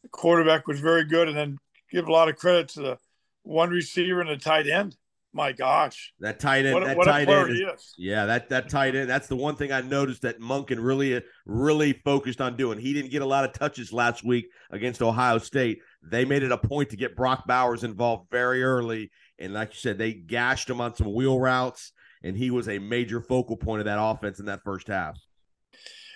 the 0.02 0.08
quarterback 0.08 0.66
was 0.66 0.80
very 0.80 1.04
good. 1.04 1.28
And 1.28 1.36
then 1.36 1.58
give 1.90 2.08
a 2.08 2.12
lot 2.12 2.28
of 2.28 2.36
credit 2.36 2.68
to 2.68 2.80
the 2.80 2.98
one 3.42 3.70
receiver 3.70 4.20
and 4.20 4.30
a 4.30 4.36
tight 4.36 4.66
end. 4.66 4.96
My 5.32 5.52
gosh, 5.52 6.12
that 6.18 6.40
tight 6.40 6.66
end, 6.66 6.74
what, 6.74 6.84
that 6.84 6.96
what 6.96 7.04
tight 7.04 7.28
end, 7.28 7.50
is, 7.50 7.60
is. 7.60 7.94
yeah, 7.96 8.26
that 8.26 8.48
that 8.48 8.68
tight 8.68 8.96
end. 8.96 9.08
That's 9.08 9.28
the 9.28 9.36
one 9.36 9.54
thing 9.54 9.70
I 9.70 9.80
noticed 9.80 10.22
that 10.22 10.40
Monken 10.40 10.78
really, 10.80 11.22
really 11.46 11.92
focused 11.92 12.40
on 12.40 12.56
doing. 12.56 12.80
He 12.80 12.92
didn't 12.92 13.12
get 13.12 13.22
a 13.22 13.26
lot 13.26 13.44
of 13.44 13.52
touches 13.52 13.92
last 13.92 14.24
week 14.24 14.48
against 14.72 15.00
Ohio 15.02 15.38
State. 15.38 15.78
They 16.02 16.24
made 16.24 16.42
it 16.42 16.50
a 16.50 16.58
point 16.58 16.90
to 16.90 16.96
get 16.96 17.14
Brock 17.14 17.46
Bowers 17.46 17.84
involved 17.84 18.28
very 18.32 18.64
early, 18.64 19.12
and 19.38 19.54
like 19.54 19.72
you 19.72 19.78
said, 19.78 19.98
they 19.98 20.14
gashed 20.14 20.68
him 20.68 20.80
on 20.80 20.96
some 20.96 21.14
wheel 21.14 21.38
routes, 21.38 21.92
and 22.24 22.36
he 22.36 22.50
was 22.50 22.68
a 22.68 22.80
major 22.80 23.20
focal 23.20 23.56
point 23.56 23.78
of 23.78 23.84
that 23.84 24.02
offense 24.02 24.40
in 24.40 24.46
that 24.46 24.64
first 24.64 24.88
half. 24.88 25.16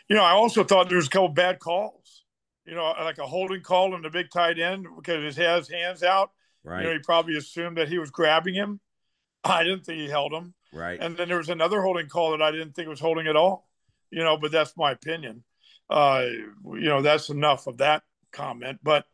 You 0.09 0.17
know, 0.17 0.25
I 0.25 0.33
also 0.33 0.65
thought 0.65 0.89
there 0.89 0.97
was 0.97 1.07
a 1.07 1.11
couple 1.11 1.29
bad 1.29 1.61
calls. 1.61 2.25
You 2.67 2.75
know, 2.75 2.95
like 2.99 3.19
a 3.19 3.27
holding 3.27 3.61
call 3.61 3.95
on 3.95 4.03
the 4.03 4.11
big 4.11 4.27
tight 4.33 4.59
end 4.59 4.87
because 4.97 5.37
he 5.37 5.43
has 5.43 5.69
hands 5.69 6.03
out 6.03 6.31
Right. 6.64 6.83
You 6.83 6.88
know, 6.88 6.92
he 6.94 6.98
probably 7.00 7.37
assumed 7.37 7.77
that 7.77 7.88
he 7.88 7.98
was 7.98 8.11
grabbing 8.11 8.55
him. 8.55 8.81
I 9.44 9.62
didn't 9.62 9.85
think 9.85 9.98
he 10.00 10.09
held 10.09 10.33
him. 10.33 10.55
Right. 10.72 10.98
And 11.00 11.16
then 11.16 11.29
there 11.29 11.38
was 11.38 11.50
another 11.50 11.83
holding 11.83 12.09
call 12.09 12.33
that 12.33 12.42
I 12.42 12.50
didn't 12.50 12.72
think 12.72 12.88
was 12.88 13.00
holding 13.00 13.27
at 13.27 13.37
all. 13.37 13.68
You 14.11 14.22
know, 14.22 14.37
but 14.37 14.53
that's 14.53 14.77
my 14.77 14.92
opinion. 14.92 15.44
Uh, 15.90 16.27
you 16.64 16.88
know, 16.88 17.03
that's 17.03 17.31
enough 17.31 17.66
of 17.66 17.79
that 17.79 18.03
comment. 18.33 18.79
But 18.83 19.05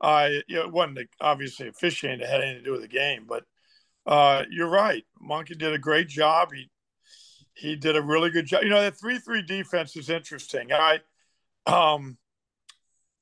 uh, 0.00 0.28
you 0.46 0.56
know, 0.56 0.62
it 0.62 0.72
wasn't 0.72 1.08
obviously 1.20 1.68
officiating 1.68 2.20
that 2.20 2.28
had 2.28 2.40
anything 2.40 2.58
to 2.58 2.64
do 2.64 2.72
with 2.72 2.82
the 2.82 2.88
game. 2.88 3.26
But 3.28 3.44
uh, 4.06 4.44
you're 4.50 4.68
right. 4.68 5.04
Monken 5.22 5.58
did 5.58 5.72
a 5.72 5.78
great 5.78 6.08
job. 6.08 6.52
He 6.52 6.70
he 7.54 7.76
did 7.76 7.96
a 7.96 8.02
really 8.02 8.30
good 8.30 8.46
job. 8.46 8.62
You 8.62 8.70
know, 8.70 8.82
that 8.82 8.98
three 8.98 9.18
three 9.18 9.42
defense 9.42 9.96
is 9.96 10.10
interesting. 10.10 10.72
I 10.72 11.00
um, 11.66 12.18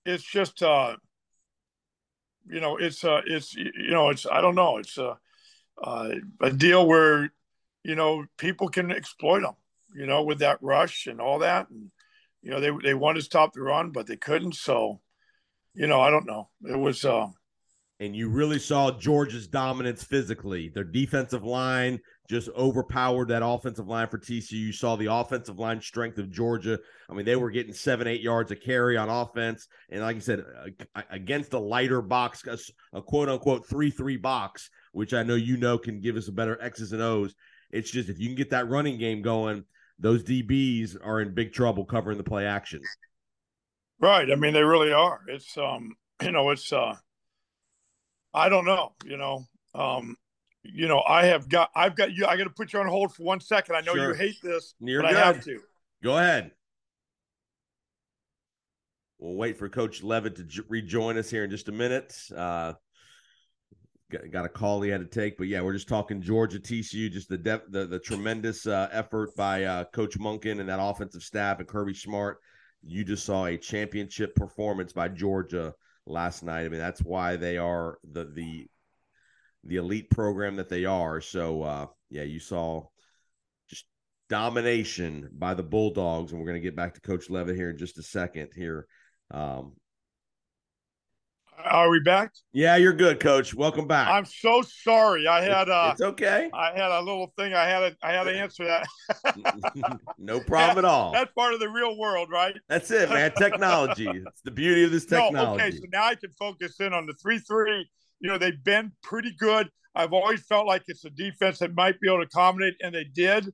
it's 0.04 0.24
just 0.24 0.62
uh, 0.62 0.96
you 2.46 2.60
know, 2.60 2.76
it's 2.76 3.04
uh, 3.04 3.20
it's 3.26 3.54
you 3.54 3.90
know, 3.90 4.10
it's 4.10 4.26
I 4.30 4.40
don't 4.40 4.54
know, 4.54 4.78
it's 4.78 4.98
a 4.98 5.18
uh, 5.82 6.10
a 6.40 6.50
deal 6.50 6.86
where 6.86 7.32
you 7.84 7.94
know 7.94 8.24
people 8.38 8.68
can 8.68 8.90
exploit 8.90 9.40
them, 9.40 9.54
you 9.94 10.06
know, 10.06 10.22
with 10.22 10.40
that 10.40 10.58
rush 10.62 11.06
and 11.06 11.20
all 11.20 11.40
that, 11.40 11.70
and 11.70 11.90
you 12.42 12.50
know 12.50 12.60
they 12.60 12.70
they 12.82 12.94
wanted 12.94 13.20
to 13.20 13.24
stop 13.24 13.52
the 13.52 13.62
run, 13.62 13.90
but 13.90 14.06
they 14.06 14.16
couldn't. 14.16 14.54
So, 14.54 15.00
you 15.74 15.86
know, 15.86 16.00
I 16.00 16.10
don't 16.10 16.26
know. 16.26 16.48
It 16.64 16.78
was. 16.78 17.04
Uh, 17.04 17.28
and 18.00 18.16
you 18.16 18.28
really 18.28 18.58
saw 18.58 18.90
Georgia's 18.90 19.46
dominance 19.46 20.02
physically. 20.02 20.68
Their 20.68 20.84
defensive 20.84 21.44
line 21.44 22.00
just 22.28 22.48
overpowered 22.56 23.28
that 23.28 23.44
offensive 23.44 23.86
line 23.86 24.08
for 24.08 24.18
TCU. 24.18 24.52
You 24.52 24.72
saw 24.72 24.96
the 24.96 25.12
offensive 25.12 25.58
line 25.58 25.80
strength 25.80 26.18
of 26.18 26.30
Georgia. 26.30 26.78
I 27.08 27.14
mean, 27.14 27.26
they 27.26 27.36
were 27.36 27.50
getting 27.50 27.72
seven, 27.72 28.06
eight 28.06 28.20
yards 28.20 28.50
of 28.50 28.60
carry 28.60 28.96
on 28.96 29.08
offense. 29.08 29.68
And 29.90 30.02
like 30.02 30.16
I 30.16 30.20
said, 30.20 30.44
against 31.10 31.52
a 31.52 31.58
lighter 31.58 32.02
box, 32.02 32.42
a, 32.92 33.02
quote 33.02 33.28
unquote 33.28 33.68
3 33.68 33.90
3 33.90 34.16
box, 34.16 34.70
which 34.92 35.14
I 35.14 35.22
know 35.22 35.34
you 35.34 35.56
know 35.56 35.78
can 35.78 36.00
give 36.00 36.16
us 36.16 36.28
a 36.28 36.32
better 36.32 36.60
X's 36.60 36.92
and 36.92 37.02
O's. 37.02 37.34
It's 37.70 37.90
just 37.90 38.08
if 38.08 38.18
you 38.18 38.26
can 38.28 38.36
get 38.36 38.50
that 38.50 38.68
running 38.68 38.98
game 38.98 39.22
going, 39.22 39.64
those 39.98 40.24
DBs 40.24 40.96
are 41.04 41.20
in 41.20 41.34
big 41.34 41.52
trouble 41.52 41.84
covering 41.84 42.18
the 42.18 42.24
play 42.24 42.46
action. 42.46 42.80
Right. 44.00 44.30
I 44.30 44.34
mean, 44.34 44.52
they 44.52 44.64
really 44.64 44.92
are. 44.92 45.20
It's, 45.28 45.56
um, 45.56 45.92
you 46.22 46.32
know, 46.32 46.50
it's, 46.50 46.72
uh, 46.72 46.96
I 48.34 48.48
don't 48.48 48.64
know. 48.64 48.92
You 49.04 49.16
know, 49.16 49.46
um, 49.74 50.16
you 50.62 50.88
know, 50.88 51.02
I 51.06 51.26
have 51.26 51.48
got, 51.48 51.70
I've 51.74 51.96
got 51.96 52.12
you. 52.14 52.26
I 52.26 52.36
got 52.36 52.44
to 52.44 52.50
put 52.50 52.72
you 52.72 52.80
on 52.80 52.86
hold 52.86 53.14
for 53.14 53.24
one 53.24 53.40
second. 53.40 53.74
I 53.74 53.80
know 53.80 53.94
Sure. 53.94 54.08
you 54.08 54.14
hate 54.14 54.36
this, 54.42 54.74
You're 54.80 55.02
but 55.02 55.10
good. 55.10 55.16
I 55.18 55.26
have 55.26 55.44
to. 55.44 55.60
Go 56.02 56.16
ahead. 56.18 56.52
We'll 59.18 59.36
wait 59.36 59.56
for 59.56 59.68
Coach 59.68 60.02
Leavitt 60.02 60.36
to 60.36 60.44
j- 60.44 60.62
rejoin 60.68 61.16
us 61.16 61.30
here 61.30 61.44
in 61.44 61.50
just 61.50 61.68
a 61.68 61.72
minute. 61.72 62.12
Uh, 62.36 62.72
got, 64.10 64.30
got 64.32 64.44
a 64.44 64.48
call 64.48 64.82
he 64.82 64.90
had 64.90 65.00
to 65.00 65.06
take, 65.06 65.38
but 65.38 65.46
yeah, 65.46 65.60
we're 65.60 65.74
just 65.74 65.88
talking 65.88 66.20
Georgia 66.20 66.58
TCU. 66.58 67.10
Just 67.10 67.28
the 67.28 67.38
the 67.68 67.86
the 67.86 67.98
tremendous 68.00 68.66
uh, 68.66 68.88
effort 68.90 69.34
by 69.36 69.64
uh, 69.64 69.84
Coach 69.92 70.18
Monken 70.18 70.58
and 70.58 70.68
that 70.68 70.80
offensive 70.82 71.22
staff 71.22 71.60
and 71.60 71.68
Kirby 71.68 71.94
Smart. 71.94 72.38
You 72.84 73.04
just 73.04 73.24
saw 73.24 73.46
a 73.46 73.56
championship 73.56 74.34
performance 74.34 74.92
by 74.92 75.06
Georgia 75.06 75.72
last 76.06 76.42
night. 76.42 76.64
I 76.64 76.68
mean, 76.68 76.80
that's 76.80 77.02
why 77.02 77.36
they 77.36 77.58
are 77.58 77.98
the 78.04 78.24
the 78.24 78.66
the 79.64 79.76
elite 79.76 80.10
program 80.10 80.56
that 80.56 80.68
they 80.68 80.84
are. 80.84 81.20
So 81.20 81.62
uh, 81.62 81.86
yeah, 82.10 82.24
you 82.24 82.40
saw 82.40 82.86
just 83.68 83.86
domination 84.28 85.30
by 85.32 85.54
the 85.54 85.62
Bulldogs, 85.62 86.32
and 86.32 86.40
we're 86.40 86.46
going 86.46 86.60
to 86.60 86.68
get 86.68 86.76
back 86.76 86.94
to 86.94 87.00
Coach 87.00 87.30
Leavitt 87.30 87.56
here 87.56 87.70
in 87.70 87.78
just 87.78 87.98
a 87.98 88.02
second. 88.02 88.50
Here, 88.54 88.86
um, 89.30 89.74
Are 91.64 91.90
we 91.90 92.00
back? 92.00 92.32
yeah, 92.52 92.76
you're 92.76 92.92
good, 92.92 93.20
Coach. 93.20 93.54
Welcome 93.54 93.86
back. 93.86 94.08
I'm 94.08 94.24
so 94.24 94.62
sorry. 94.62 95.26
I 95.28 95.42
had, 95.42 95.68
uh, 95.68 95.90
it's 95.92 96.00
okay. 96.00 96.50
I 96.52 96.72
had 96.72 96.90
a 96.90 97.00
little 97.00 97.32
thing. 97.36 97.54
I 97.54 97.64
had 97.64 97.80
to, 97.80 97.96
I 98.02 98.12
had 98.12 98.24
to 98.24 98.32
answer 98.32 98.64
that. 98.64 100.00
no 100.18 100.40
problem 100.40 100.78
at 100.78 100.84
all. 100.84 101.12
That's 101.12 101.32
part 101.32 101.54
of 101.54 101.60
the 101.60 101.68
real 101.68 101.96
world, 101.96 102.28
right? 102.30 102.54
That's 102.68 102.90
it, 102.90 103.08
man. 103.10 103.32
Technology. 103.36 104.08
It's 104.08 104.42
the 104.44 104.50
beauty 104.50 104.84
of 104.84 104.90
this 104.90 105.04
technology. 105.04 105.34
No, 105.34 105.54
okay, 105.54 105.70
so 105.70 105.84
now 105.92 106.04
I 106.04 106.14
can 106.14 106.30
focus 106.38 106.80
in 106.80 106.92
on 106.92 107.06
the 107.06 107.14
three 107.22 107.38
three. 107.38 107.88
You 108.20 108.30
know, 108.30 108.38
they've 108.38 108.62
been 108.62 108.92
pretty 109.02 109.34
good. 109.38 109.68
I've 109.94 110.12
always 110.12 110.42
felt 110.46 110.66
like 110.66 110.82
it's 110.86 111.04
a 111.04 111.10
defense 111.10 111.58
that 111.58 111.74
might 111.74 112.00
be 112.00 112.08
able 112.08 112.18
to 112.18 112.24
accommodate, 112.24 112.74
and 112.82 112.94
they 112.94 113.04
did 113.04 113.52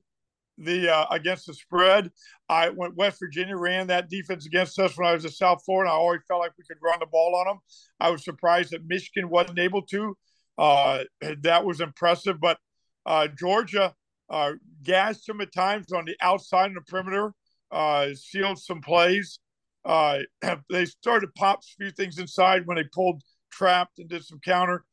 the 0.59 0.93
uh, 0.93 1.05
against 1.11 1.47
the 1.47 1.53
spread. 1.53 2.11
I 2.49 2.69
went 2.69 2.95
West 2.95 3.19
Virginia 3.19 3.55
ran 3.55 3.87
that 3.87 4.09
defense 4.09 4.45
against 4.45 4.77
us 4.79 4.97
when 4.97 5.07
I 5.07 5.13
was 5.13 5.25
at 5.25 5.31
South 5.31 5.63
Florida. 5.65 5.91
I 5.91 5.95
always 5.95 6.21
felt 6.27 6.41
like 6.41 6.51
we 6.57 6.65
could 6.65 6.81
run 6.83 6.99
the 6.99 7.05
ball 7.05 7.35
on 7.35 7.47
them. 7.47 7.59
I 7.99 8.11
was 8.11 8.23
surprised 8.23 8.71
that 8.71 8.85
Michigan 8.85 9.29
wasn't 9.29 9.59
able 9.59 9.81
to. 9.83 10.17
Uh, 10.57 11.03
that 11.41 11.65
was 11.65 11.79
impressive, 11.79 12.39
but 12.39 12.57
uh, 13.05 13.27
Georgia 13.27 13.95
uh, 14.29 14.53
gassed 14.83 15.25
them 15.25 15.41
at 15.41 15.53
times 15.53 15.91
on 15.93 16.05
the 16.05 16.17
outside 16.21 16.65
and 16.65 16.75
the 16.75 16.81
perimeter, 16.81 17.33
uh, 17.71 18.09
sealed 18.13 18.59
some 18.59 18.81
plays. 18.81 19.39
Uh, 19.85 20.19
they 20.69 20.85
started 20.85 21.27
to 21.27 21.31
pop 21.37 21.59
a 21.59 21.83
few 21.83 21.91
things 21.91 22.19
inside 22.19 22.67
when 22.67 22.75
they 22.75 22.83
pulled 22.93 23.21
trapped 23.51 23.99
and 23.99 24.09
did 24.09 24.23
some 24.25 24.39
counter. 24.43 24.83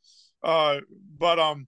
But 0.43 1.39
um, 1.41 1.67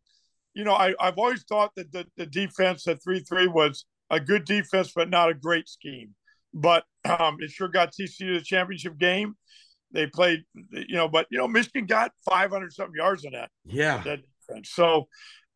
you 0.58 0.64
know, 0.64 0.74
I, 0.74 0.92
I've 0.98 1.18
always 1.18 1.44
thought 1.44 1.70
that 1.76 1.92
the, 1.92 2.04
the 2.16 2.26
defense 2.26 2.88
at 2.88 3.00
three 3.00 3.20
three 3.20 3.46
was 3.46 3.84
a 4.10 4.18
good 4.18 4.44
defense, 4.44 4.90
but 4.92 5.08
not 5.08 5.30
a 5.30 5.34
great 5.34 5.68
scheme. 5.68 6.16
But 6.52 6.82
um, 7.04 7.36
it 7.38 7.52
sure 7.52 7.68
got 7.68 7.92
TCU 7.92 8.36
the 8.36 8.40
championship 8.42 8.98
game. 8.98 9.36
They 9.92 10.08
played, 10.08 10.42
you 10.72 10.96
know, 10.96 11.06
but 11.06 11.28
you 11.30 11.38
know, 11.38 11.46
Michigan 11.46 11.86
got 11.86 12.10
500 12.28 12.72
something 12.72 12.96
yards 12.96 13.24
in 13.24 13.34
that 13.34 13.50
yeah. 13.66 14.02
that 14.02 14.18
defense. 14.48 14.70
So 14.70 15.06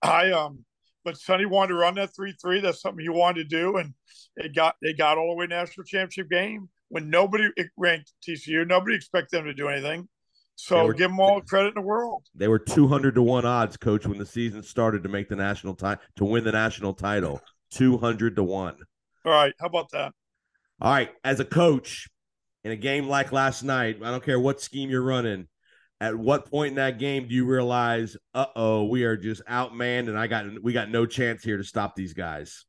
I 0.03 0.31
um, 0.31 0.65
but 1.05 1.17
Sonny 1.17 1.47
wanted 1.47 1.71
to 1.71 1.81
run 1.81 1.97
that 1.97 2.15
three 2.15 2.37
three. 2.41 2.61
That's 2.61 2.81
something 2.81 3.03
he 3.03 3.09
wanted 3.09 3.51
to 3.51 3.57
do, 3.57 3.79
and 3.79 3.95
they 4.37 4.51
got 4.51 4.77
they 4.83 4.93
got 4.93 5.19
all 5.19 5.31
the 5.31 5.35
way 5.35 5.49
to 5.49 5.55
national 5.55 5.83
championship 5.83 6.31
game 6.31 6.69
when 6.91 7.11
nobody 7.11 7.49
ranked 7.77 8.13
TCU. 8.25 8.65
Nobody 8.65 8.95
expected 8.95 9.37
them 9.37 9.47
to 9.47 9.55
do 9.55 9.67
anything. 9.67 10.09
So 10.57 10.87
were- 10.87 10.95
give 10.95 11.11
them 11.11 11.19
all 11.21 11.41
the 11.41 11.47
credit 11.47 11.69
in 11.69 11.75
the 11.75 11.81
world. 11.83 12.25
They 12.35 12.49
were 12.49 12.59
200 12.59 13.15
to 13.15 13.23
1 13.23 13.45
odds, 13.45 13.77
coach, 13.77 14.07
when 14.07 14.19
the 14.19 14.27
season 14.27 14.63
started 14.63 15.03
to 15.03 15.09
make 15.09 15.29
the 15.29 15.37
national 15.37 15.75
title 15.75 16.03
to 16.17 16.25
win 16.25 16.45
the 16.45 16.53
national 16.53 16.95
title. 16.95 17.41
200 17.71 18.37
to 18.37 18.43
1. 18.45 18.77
All 19.25 19.33
right, 19.33 19.55
how 19.59 19.67
about 19.67 19.91
that? 19.93 20.13
All 20.81 20.93
right, 20.93 21.11
as 21.25 21.41
a 21.41 21.45
coach 21.45 22.09
in 22.65 22.71
a 22.73 22.77
game 22.77 23.09
like 23.09 23.33
last 23.33 23.63
night, 23.63 23.99
I 24.03 24.11
don't 24.11 24.25
care 24.25 24.39
what 24.39 24.61
scheme 24.61 24.91
you're 24.91 25.03
running. 25.03 25.49
At 26.01 26.17
what 26.17 26.51
point 26.51 26.71
in 26.71 26.75
that 26.77 26.99
game 26.99 27.29
do 27.29 27.35
you 27.35 27.47
realize, 27.47 28.17
uh 28.35 28.47
oh, 28.57 28.85
we 28.85 29.05
are 29.05 29.17
just 29.17 29.45
outmanned, 29.47 30.09
and 30.09 30.19
I 30.19 30.27
got 30.27 30.45
we 30.63 30.73
got 30.73 30.91
no 30.91 31.07
chance 31.07 31.45
here 31.45 31.57
to 31.57 31.65
stop 31.65 31.95
these 31.95 32.13
guys? 32.13 32.65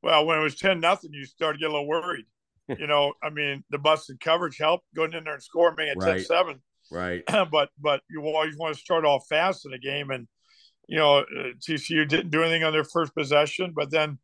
Well, 0.00 0.24
when 0.26 0.38
it 0.38 0.42
was 0.42 0.54
ten 0.54 0.78
nothing, 0.78 1.12
you 1.12 1.24
started 1.24 1.58
to 1.58 1.62
get 1.62 1.70
a 1.70 1.72
little 1.72 1.88
worried. 1.88 2.26
you 2.78 2.86
know, 2.86 3.14
I 3.20 3.30
mean, 3.30 3.64
the 3.70 3.78
busted 3.78 4.20
coverage 4.20 4.58
helped 4.58 4.84
going 4.94 5.12
in 5.12 5.24
there 5.24 5.34
and 5.34 5.42
scoring 5.42 5.74
me 5.76 5.88
at 5.88 5.96
Right. 5.96 6.20
10-7. 6.20 6.60
Right. 6.90 7.22
but 7.50 7.70
but 7.78 8.02
you 8.10 8.22
always 8.22 8.56
want 8.56 8.74
to 8.74 8.80
start 8.80 9.04
off 9.04 9.26
fast 9.28 9.66
in 9.66 9.72
a 9.72 9.78
game, 9.78 10.10
and 10.10 10.26
you 10.86 10.98
know 10.98 11.18
uh, 11.18 11.52
TCU 11.66 12.08
didn't 12.08 12.30
do 12.30 12.42
anything 12.42 12.64
on 12.64 12.72
their 12.72 12.84
first 12.84 13.14
possession, 13.14 13.72
but 13.74 13.90
then 13.90 14.18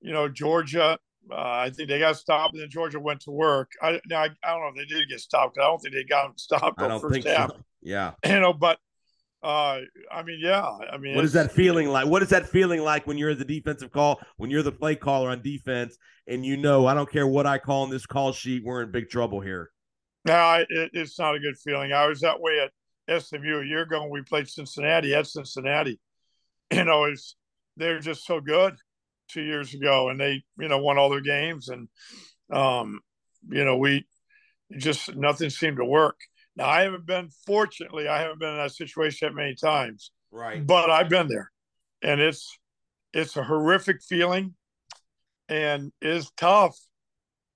you 0.00 0.12
know 0.12 0.28
Georgia, 0.28 0.98
uh, 1.30 1.34
I 1.34 1.70
think 1.70 1.88
they 1.88 1.98
got 1.98 2.16
stopped, 2.16 2.54
and 2.54 2.62
then 2.62 2.70
Georgia 2.70 3.00
went 3.00 3.20
to 3.22 3.30
work. 3.30 3.72
I 3.82 4.00
now 4.08 4.22
I, 4.22 4.28
I 4.44 4.50
don't 4.50 4.60
know 4.60 4.68
if 4.68 4.88
they 4.88 4.94
did 4.94 5.08
get 5.08 5.20
stopped. 5.20 5.58
I 5.58 5.62
don't 5.62 5.78
think 5.80 5.94
they 5.94 6.04
got 6.04 6.38
stopped 6.38 6.80
I 6.80 6.84
on 6.84 6.90
don't 6.90 7.00
first 7.00 7.14
think 7.14 7.26
half. 7.26 7.50
so. 7.50 7.56
Yeah. 7.82 8.12
You 8.26 8.40
know, 8.40 8.52
but 8.52 8.78
uh, 9.42 9.80
I 10.10 10.22
mean, 10.24 10.40
yeah, 10.42 10.66
I 10.92 10.98
mean, 10.98 11.14
What 11.14 11.24
is 11.24 11.32
that 11.34 11.52
feeling 11.52 11.88
like? 11.88 12.06
What 12.06 12.22
is 12.22 12.30
that 12.30 12.48
feeling 12.48 12.82
like 12.82 13.06
when 13.06 13.16
you're 13.16 13.34
the 13.34 13.44
defensive 13.44 13.92
call, 13.92 14.20
when 14.36 14.50
you're 14.50 14.64
the 14.64 14.72
play 14.72 14.96
caller 14.96 15.30
on 15.30 15.42
defense, 15.42 15.96
and 16.26 16.44
you 16.44 16.56
know 16.56 16.86
I 16.86 16.94
don't 16.94 17.10
care 17.10 17.26
what 17.26 17.46
I 17.46 17.58
call 17.58 17.84
in 17.84 17.90
this 17.90 18.04
call 18.04 18.32
sheet, 18.32 18.64
we're 18.64 18.82
in 18.82 18.90
big 18.90 19.08
trouble 19.08 19.40
here. 19.40 19.70
No, 20.28 20.64
it, 20.68 20.90
it's 20.92 21.18
not 21.18 21.34
a 21.34 21.40
good 21.40 21.58
feeling. 21.58 21.92
I 21.92 22.06
was 22.06 22.20
that 22.20 22.40
way 22.40 22.60
at 22.60 23.22
SMU 23.22 23.60
a 23.60 23.64
year 23.66 23.82
ago 23.82 24.02
when 24.02 24.10
we 24.10 24.22
played 24.22 24.48
Cincinnati 24.48 25.14
at 25.14 25.26
Cincinnati. 25.26 26.00
You 26.70 26.84
know, 26.84 27.04
it's 27.04 27.34
they're 27.78 27.98
just 27.98 28.26
so 28.26 28.40
good 28.42 28.76
two 29.28 29.40
years 29.40 29.72
ago, 29.72 30.10
and 30.10 30.20
they 30.20 30.44
you 30.58 30.68
know 30.68 30.76
won 30.76 30.98
all 30.98 31.08
their 31.08 31.22
games, 31.22 31.70
and 31.70 31.88
um, 32.52 33.00
you 33.48 33.64
know 33.64 33.78
we 33.78 34.06
just 34.76 35.16
nothing 35.16 35.48
seemed 35.48 35.78
to 35.78 35.84
work. 35.86 36.20
Now 36.56 36.68
I 36.68 36.82
haven't 36.82 37.06
been 37.06 37.30
fortunately 37.46 38.06
I 38.06 38.20
haven't 38.20 38.40
been 38.40 38.50
in 38.50 38.58
that 38.58 38.72
situation 38.72 39.28
that 39.28 39.34
many 39.34 39.54
times, 39.54 40.10
Right. 40.30 40.66
but 40.66 40.90
I've 40.90 41.08
been 41.08 41.28
there, 41.28 41.50
and 42.02 42.20
it's 42.20 42.58
it's 43.14 43.34
a 43.38 43.44
horrific 43.44 44.02
feeling, 44.02 44.54
and 45.48 45.90
it's 46.02 46.30
tough, 46.36 46.76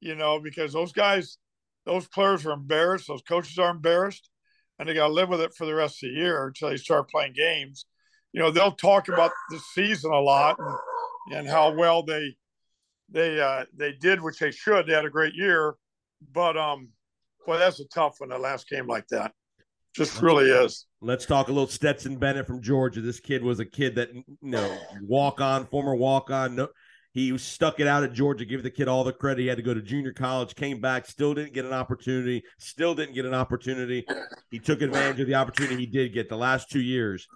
you 0.00 0.14
know, 0.14 0.40
because 0.40 0.72
those 0.72 0.92
guys, 0.92 1.36
those 1.84 2.06
players 2.08 2.46
are 2.46 2.52
embarrassed, 2.52 3.08
those 3.08 3.22
coaches 3.22 3.58
are 3.58 3.70
embarrassed, 3.70 4.30
and 4.78 4.88
they 4.88 4.94
got 4.94 5.08
to 5.08 5.12
live 5.12 5.28
with 5.28 5.40
it 5.40 5.54
for 5.54 5.66
the 5.66 5.74
rest 5.74 6.02
of 6.02 6.10
the 6.10 6.16
year 6.16 6.46
until 6.46 6.70
they 6.70 6.76
start 6.76 7.10
playing 7.10 7.34
games. 7.34 7.86
You 8.32 8.40
know, 8.40 8.50
they'll 8.50 8.72
talk 8.72 9.08
about 9.08 9.32
the 9.50 9.60
season 9.74 10.12
a 10.12 10.20
lot 10.20 10.56
and, 10.58 11.38
and 11.38 11.48
how 11.48 11.74
well 11.74 12.02
they 12.02 12.34
they 13.10 13.40
uh, 13.40 13.64
they 13.76 13.92
did, 13.92 14.22
which 14.22 14.38
they 14.38 14.50
should. 14.50 14.86
They 14.86 14.94
had 14.94 15.04
a 15.04 15.10
great 15.10 15.34
year, 15.34 15.74
but 16.32 16.56
um, 16.56 16.88
boy, 17.46 17.58
that's 17.58 17.80
a 17.80 17.88
tough 17.88 18.16
one. 18.18 18.30
The 18.30 18.38
last 18.38 18.68
game 18.68 18.86
like 18.86 19.06
that, 19.08 19.32
just 19.94 20.22
really 20.22 20.48
is. 20.48 20.86
Let's 21.00 21.26
talk 21.26 21.48
a 21.48 21.52
little 21.52 21.68
Stetson 21.68 22.16
Bennett 22.16 22.46
from 22.46 22.62
Georgia. 22.62 23.00
This 23.00 23.20
kid 23.20 23.42
was 23.42 23.60
a 23.60 23.66
kid 23.66 23.96
that 23.96 24.14
you 24.14 24.24
know 24.40 24.78
walk 25.02 25.40
on, 25.40 25.66
former 25.66 25.94
walk 25.94 26.30
on. 26.30 26.56
No, 26.56 26.68
he 27.12 27.36
stuck 27.36 27.78
it 27.78 27.86
out 27.86 28.02
at 28.02 28.14
Georgia. 28.14 28.44
Give 28.44 28.62
the 28.62 28.70
kid 28.70 28.88
all 28.88 29.04
the 29.04 29.12
credit. 29.12 29.42
He 29.42 29.48
had 29.48 29.58
to 29.58 29.62
go 29.62 29.74
to 29.74 29.82
junior 29.82 30.12
college, 30.12 30.54
came 30.54 30.80
back, 30.80 31.06
still 31.06 31.34
didn't 31.34 31.52
get 31.52 31.66
an 31.66 31.72
opportunity. 31.72 32.42
Still 32.58 32.94
didn't 32.94 33.14
get 33.14 33.26
an 33.26 33.34
opportunity. 33.34 34.06
He 34.50 34.58
took 34.58 34.80
advantage 34.80 35.20
of 35.20 35.26
the 35.26 35.34
opportunity 35.34 35.76
he 35.76 35.86
did 35.86 36.14
get 36.14 36.28
the 36.28 36.36
last 36.36 36.70
two 36.70 36.80
years. 36.80 37.26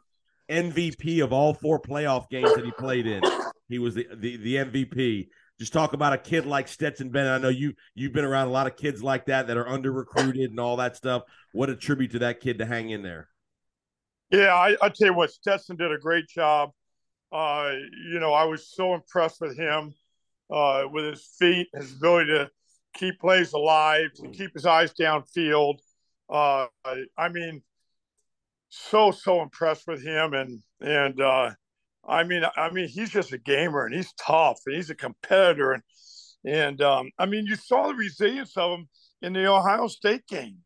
MVP 0.49 1.23
of 1.23 1.33
all 1.33 1.53
four 1.53 1.81
playoff 1.81 2.29
games 2.31 2.55
that 2.55 2.65
he 2.65 2.71
played 2.73 3.07
in. 3.07 3.23
He 3.69 3.79
was 3.79 3.95
the 3.95 4.07
the, 4.15 4.37
the 4.37 4.55
MVP. 4.57 5.29
Just 5.59 5.73
talk 5.73 5.93
about 5.93 6.13
a 6.13 6.19
kid 6.19 6.47
like 6.47 6.69
Stetson 6.69 7.11
Bennett. 7.11 7.33
I 7.33 7.39
know 7.39 7.49
you 7.49 7.75
you've 7.95 8.13
been 8.13 8.25
around 8.25 8.49
a 8.49 8.53
lot 8.53 8.67
of 8.67 8.77
kids 8.77 9.03
like 9.03 9.27
that 9.27 9.49
that 9.49 9.57
are 9.57 9.69
under 9.69 9.93
recruited 9.93 10.51
and 10.51 10.61
all 10.61 10.77
that 10.77 10.97
stuff. 10.97 11.23
What 11.53 11.69
a 11.69 11.77
tribute 11.77 12.13
to 12.13 12.21
that 12.21 12.41
kid 12.41 12.59
to 12.59 12.67
hang 12.67 12.91
in 12.91 13.03
there. 13.03 13.29
Yeah, 14.31 14.55
I, 14.55 14.77
I 14.81 14.89
tell 14.89 15.09
you 15.09 15.15
what, 15.15 15.31
Stetson 15.31 15.77
did 15.77 15.93
a 15.93 15.99
great 15.99 16.29
job. 16.29 16.71
Uh, 17.33 17.73
you 18.11 18.21
know, 18.21 18.33
I 18.33 18.45
was 18.45 18.69
so 18.69 18.95
impressed 18.95 19.41
with 19.41 19.57
him, 19.57 19.95
uh, 20.51 20.85
with 20.91 21.05
his 21.07 21.25
feet, 21.39 21.69
his 21.75 21.93
ability 21.93 22.31
to 22.33 22.51
keep 22.95 23.19
plays 23.21 23.53
alive, 23.53 24.13
to 24.17 24.29
keep 24.29 24.55
his 24.55 24.67
eyes 24.67 24.93
downfield. 24.95 25.79
Uh, 26.31 26.67
I, 26.85 27.05
I 27.19 27.29
mean, 27.29 27.63
so 28.69 29.11
so 29.11 29.43
impressed 29.43 29.87
with 29.87 30.03
him, 30.03 30.35
and 30.35 30.63
and 30.81 31.21
uh, 31.21 31.51
I 32.07 32.25
mean, 32.25 32.43
I 32.57 32.71
mean, 32.71 32.89
he's 32.89 33.11
just 33.11 33.33
a 33.33 33.39
gamer, 33.39 33.87
and 33.87 33.95
he's 33.95 34.13
tough, 34.15 34.61
and 34.67 34.77
he's 34.77 34.91
a 34.91 34.95
competitor, 34.95 35.73
and 35.73 35.83
and 36.45 36.81
um, 36.83 37.11
I 37.19 37.27
mean, 37.27 37.47
you 37.47 37.57
saw 37.57 37.89
the 37.89 37.95
resilience 37.95 38.57
of 38.57 38.79
him 38.79 38.89
in 39.23 39.33
the 39.33 39.47
Ohio 39.47 39.89
State 39.89 40.27
game. 40.27 40.59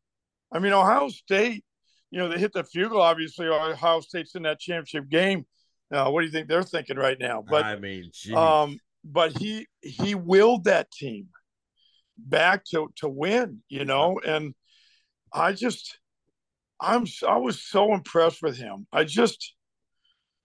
I 0.53 0.59
mean, 0.59 0.73
Ohio 0.73 1.09
State 1.09 1.65
you 2.11 2.19
know, 2.19 2.29
they 2.29 2.39
hit 2.39 2.53
the 2.53 2.65
fugle. 2.65 3.01
Obviously, 3.01 3.47
Ohio 3.47 4.01
State's 4.01 4.35
in 4.35 4.43
that 4.43 4.59
championship 4.59 5.09
game. 5.09 5.47
Uh, 5.93 6.11
what 6.11 6.21
do 6.21 6.27
you 6.27 6.33
think 6.33 6.49
they're 6.49 6.63
thinking 6.63 6.97
right 6.97 7.19
now? 7.19 7.45
But 7.49 7.65
I 7.65 7.77
mean, 7.77 8.11
geez. 8.13 8.35
um, 8.35 8.79
but 9.05 9.37
he 9.37 9.67
he 9.83 10.15
willed 10.15 10.65
that 10.65 10.91
team 10.91 11.29
back 12.17 12.65
to 12.67 12.91
to 12.97 13.09
win. 13.09 13.63
You 13.69 13.85
know, 13.85 14.21
and 14.25 14.55
I 15.33 15.53
just 15.53 15.99
I'm 16.81 17.07
I 17.27 17.39
was 17.39 17.63
so 17.63 17.93
impressed 17.93 18.43
with 18.43 18.57
him. 18.57 18.87
I 18.93 19.05
just 19.05 19.55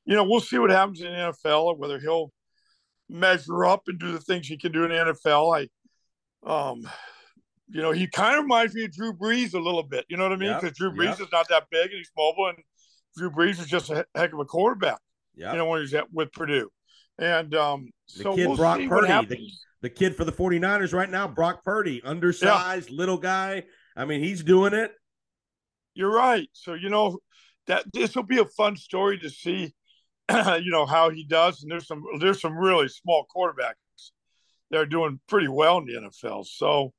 you 0.05 0.15
know, 0.15 0.23
we'll 0.23 0.39
see 0.39 0.59
what 0.59 0.69
happens 0.69 1.01
in 1.01 1.07
the 1.07 1.17
NFL 1.17 1.63
or 1.63 1.75
whether 1.75 1.99
he'll 1.99 2.31
measure 3.09 3.65
up 3.65 3.83
and 3.87 3.99
do 3.99 4.11
the 4.11 4.19
things 4.19 4.47
he 4.47 4.57
can 4.57 4.71
do 4.71 4.83
in 4.83 4.89
the 4.89 5.13
NFL. 5.13 5.67
I, 6.45 6.69
um, 6.69 6.87
you 7.67 7.81
know, 7.81 7.91
he 7.91 8.07
kind 8.07 8.37
of 8.37 8.43
reminds 8.43 8.75
me 8.75 8.85
of 8.85 8.91
Drew 8.91 9.13
Brees 9.13 9.55
a 9.55 9.59
little 9.59 9.83
bit. 9.83 10.05
You 10.07 10.17
know 10.17 10.23
what 10.23 10.33
I 10.33 10.37
mean? 10.37 10.49
Yep, 10.49 10.61
Because 10.61 10.77
Drew 10.77 10.91
Brees 10.91 11.17
yep. 11.17 11.21
is 11.21 11.31
not 11.31 11.49
that 11.49 11.65
big 11.71 11.89
and 11.89 11.97
he's 11.97 12.11
mobile, 12.15 12.49
and 12.49 12.57
Drew 13.17 13.31
Brees 13.31 13.59
is 13.59 13.65
just 13.65 13.89
a 13.89 14.05
heck 14.13 14.33
of 14.33 14.39
a 14.39 14.45
quarterback. 14.45 14.99
Yeah. 15.35 15.51
You 15.51 15.57
know, 15.57 15.65
when 15.67 15.81
he's 15.81 15.93
at 15.93 16.11
with 16.13 16.31
Purdue, 16.31 16.69
and 17.17 17.53
um, 17.55 17.91
The 18.15 18.23
so 18.23 18.35
kid 18.35 18.47
we'll 18.47 18.57
Brock 18.57 18.79
Purdy, 18.87 19.25
the- 19.25 19.51
the 19.81 19.89
kid 19.89 20.15
for 20.15 20.25
the 20.25 20.31
49ers 20.31 20.93
right 20.93 21.09
now, 21.09 21.27
Brock 21.27 21.63
Purdy, 21.63 22.01
undersized 22.03 22.89
little 22.89 23.17
guy. 23.17 23.63
I 23.95 24.05
mean, 24.05 24.21
he's 24.21 24.43
doing 24.43 24.73
it. 24.73 24.91
You're 25.93 26.13
right. 26.13 26.49
So 26.53 26.73
you 26.73 26.89
know 26.89 27.19
that 27.67 27.85
this 27.93 28.15
will 28.15 28.23
be 28.23 28.39
a 28.39 28.45
fun 28.45 28.75
story 28.75 29.17
to 29.19 29.29
see. 29.29 29.73
you 30.31 30.71
know 30.71 30.85
how 30.85 31.09
he 31.11 31.23
does, 31.23 31.61
and 31.61 31.71
there's 31.71 31.87
some 31.87 32.03
there's 32.19 32.41
some 32.41 32.57
really 32.57 32.87
small 32.87 33.25
quarterbacks 33.33 34.11
that 34.71 34.79
are 34.79 34.85
doing 34.85 35.19
pretty 35.27 35.47
well 35.47 35.77
in 35.77 35.85
the 35.85 35.93
NFL. 35.93 36.45
So, 36.47 36.93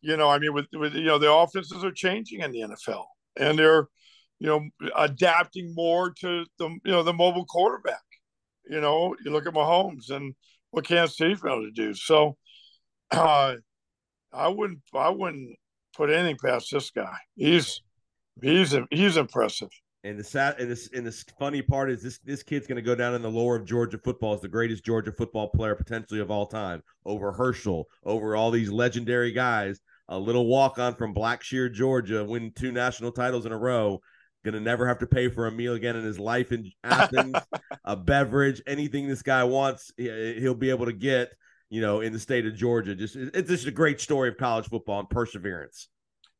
you 0.00 0.16
know, 0.16 0.30
I 0.30 0.38
mean, 0.38 0.54
with 0.54 0.66
with 0.72 0.94
you 0.94 1.04
know 1.04 1.18
the 1.18 1.32
offenses 1.32 1.84
are 1.84 1.92
changing 1.92 2.40
in 2.40 2.50
the 2.50 2.60
NFL, 2.60 3.04
and 3.38 3.58
they're 3.58 3.88
you 4.38 4.46
know 4.46 4.88
adapting 4.96 5.74
more 5.74 6.10
to 6.20 6.44
the 6.58 6.68
you 6.84 6.92
know 6.92 7.02
the 7.02 7.12
mobile 7.12 7.46
quarterback. 7.46 8.02
You 8.68 8.80
know, 8.80 9.14
you 9.24 9.30
look 9.30 9.46
at 9.46 9.54
Mahomes 9.54 10.10
and 10.10 10.34
what 10.70 10.86
Kansas 10.86 11.16
City's 11.16 11.40
been 11.40 11.52
able 11.52 11.62
to 11.62 11.70
do. 11.70 11.94
So, 11.94 12.36
uh, 13.12 13.54
I 14.32 14.48
wouldn't 14.48 14.80
I 14.94 15.10
wouldn't 15.10 15.56
put 15.96 16.10
anything 16.10 16.36
past 16.44 16.70
this 16.70 16.90
guy. 16.90 17.16
He's 17.36 17.80
he's 18.42 18.74
he's 18.90 19.16
impressive. 19.16 19.70
And 20.04 20.18
the 20.20 20.24
sad 20.24 20.60
and 20.60 20.70
this 20.70 20.88
and 20.92 21.06
this 21.06 21.24
funny 21.38 21.62
part 21.62 21.90
is 21.90 22.02
this 22.02 22.18
this 22.18 22.42
kid's 22.42 22.66
going 22.66 22.76
to 22.76 22.82
go 22.82 22.94
down 22.94 23.14
in 23.14 23.22
the 23.22 23.30
lore 23.30 23.56
of 23.56 23.64
Georgia 23.64 23.98
football 23.98 24.34
as 24.34 24.40
the 24.40 24.48
greatest 24.48 24.84
Georgia 24.84 25.12
football 25.12 25.48
player 25.48 25.74
potentially 25.74 26.20
of 26.20 26.30
all 26.30 26.46
time 26.46 26.82
over 27.04 27.32
Herschel, 27.32 27.86
over 28.04 28.36
all 28.36 28.50
these 28.50 28.70
legendary 28.70 29.32
guys. 29.32 29.80
A 30.08 30.18
little 30.18 30.46
walk 30.46 30.78
on 30.78 30.94
from 30.94 31.12
Blackshear, 31.12 31.72
Georgia, 31.72 32.24
win 32.24 32.52
two 32.54 32.70
national 32.70 33.10
titles 33.10 33.46
in 33.46 33.50
a 33.50 33.58
row. 33.58 34.00
Going 34.46 34.54
to 34.54 34.60
never 34.60 34.86
have 34.86 35.00
to 35.00 35.06
pay 35.08 35.28
for 35.28 35.48
a 35.48 35.50
meal 35.50 35.74
again 35.74 35.96
in 35.96 36.04
his 36.04 36.20
life 36.20 36.52
in 36.52 36.70
Athens, 36.84 37.34
a 37.84 37.96
beverage, 37.96 38.62
anything 38.66 39.08
this 39.08 39.22
guy 39.22 39.42
wants, 39.42 39.90
he- 39.96 40.34
he'll 40.40 40.54
be 40.54 40.70
able 40.70 40.86
to 40.86 40.92
get. 40.92 41.32
You 41.68 41.80
know, 41.80 42.00
in 42.00 42.12
the 42.12 42.20
state 42.20 42.46
of 42.46 42.54
Georgia, 42.54 42.94
just 42.94 43.16
it's 43.16 43.48
just 43.50 43.66
a 43.66 43.72
great 43.72 44.00
story 44.00 44.28
of 44.28 44.36
college 44.36 44.68
football 44.68 45.00
and 45.00 45.10
perseverance. 45.10 45.88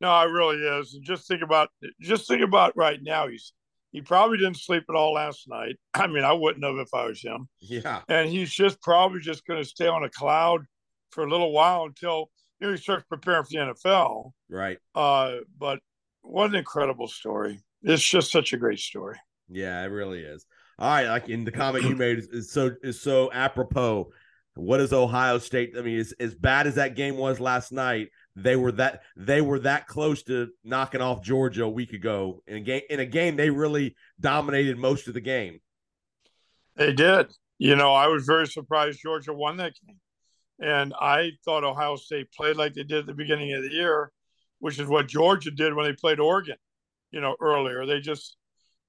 No, 0.01 0.17
it 0.21 0.31
really 0.31 0.59
is. 0.59 0.95
And 0.95 1.03
just 1.03 1.27
think 1.27 1.43
about 1.43 1.69
just 2.01 2.29
think 2.29 2.43
about 2.43 2.77
right 2.77 3.01
now. 3.03 3.27
He's 3.27 3.53
he 3.91 4.03
probably 4.03 4.39
didn't 4.39 4.59
sleep 4.59 4.85
at 4.89 4.95
all 4.95 5.15
last 5.15 5.49
night. 5.49 5.75
I 5.95 6.07
mean, 6.07 6.23
I 6.23 6.33
wouldn't 6.33 6.65
have 6.65 6.77
if 6.77 6.95
I 6.95 7.07
was 7.07 7.21
him. 7.21 7.49
Yeah, 7.61 8.03
And 8.09 8.29
he's 8.29 8.53
just 8.53 8.81
probably 8.83 9.19
just 9.19 9.45
going 9.47 9.61
to 9.61 9.69
stay 9.69 9.89
on 9.89 10.05
a 10.05 10.11
cloud 10.11 10.65
for 11.11 11.25
a 11.25 11.29
little 11.29 11.51
while 11.51 11.87
until 11.87 12.31
you 12.61 12.69
know 12.69 12.73
he 12.75 12.79
starts 12.79 13.05
preparing 13.09 13.43
for 13.43 13.51
the 13.51 13.75
NFL. 13.75 14.31
right. 14.49 14.79
Uh, 14.95 15.39
but 15.59 15.81
what 16.23 16.51
an 16.51 16.55
incredible 16.57 17.09
story! 17.09 17.61
It's 17.83 18.03
just 18.03 18.31
such 18.31 18.53
a 18.53 18.57
great 18.57 18.79
story. 18.79 19.18
Yeah, 19.49 19.83
it 19.83 19.87
really 19.87 20.20
is. 20.20 20.47
All 20.79 20.89
right, 20.89 21.09
like 21.09 21.29
in 21.29 21.45
the 21.45 21.53
comment 21.53 21.85
you 21.85 21.97
made 21.97 22.18
is, 22.18 22.29
is 22.29 22.51
so 22.51 22.72
is 22.83 23.01
so 23.01 23.31
apropos. 23.33 24.11
What 24.55 24.81
is 24.81 24.93
Ohio 24.93 25.39
State? 25.39 25.74
I 25.77 25.83
mean, 25.83 25.99
as, 25.99 26.12
as 26.18 26.35
bad 26.35 26.66
as 26.66 26.77
that 26.77 26.97
game 26.97 27.16
was 27.16 27.41
last 27.41 27.72
night, 27.72 28.09
they 28.35 28.57
were 28.57 28.72
that 28.72 29.03
they 29.16 29.41
were 29.41 29.59
that 29.61 29.87
close 29.87 30.22
to 30.24 30.49
knocking 30.64 31.01
off 31.01 31.22
Georgia 31.22 31.64
a 31.64 31.68
week 31.68 31.93
ago 31.93 32.43
in 32.47 32.57
a 32.57 32.61
game. 32.61 32.83
In 32.91 33.01
a 33.01 33.07
game, 33.07 33.37
they 33.37 33.51
really 33.51 33.97
dominated 34.20 34.79
most 34.79 35.09
of 35.09 35.14
the 35.14 35.20
game. 35.20 35.61
They 36.77 36.93
did. 36.93 37.33
You 37.59 37.77
know, 37.77 37.93
I 37.93 38.09
was 38.09 38.24
very 38.27 38.47
surprised 38.47 39.01
Georgia 39.03 39.33
won 39.33 39.57
that 39.59 39.74
game. 39.87 39.99
And 40.59 40.95
I 40.99 41.33
thought 41.45 41.64
Ohio 41.64 41.97
State 41.97 42.33
played 42.33 42.57
like 42.57 42.74
they 42.74 42.83
did 42.83 43.01
at 43.01 43.07
the 43.07 43.14
beginning 43.14 43.53
of 43.55 43.62
the 43.62 43.72
year, 43.72 44.11
which 44.59 44.79
is 44.79 44.89
what 44.89 45.09
Georgia 45.09 45.51
did 45.51 45.74
when 45.74 45.87
they 45.87 45.93
played 45.93 46.20
Oregon, 46.20 46.57
you 47.17 47.23
know, 47.23 47.35
earlier. 47.41 47.87
They 47.87 48.01
just 48.01 48.37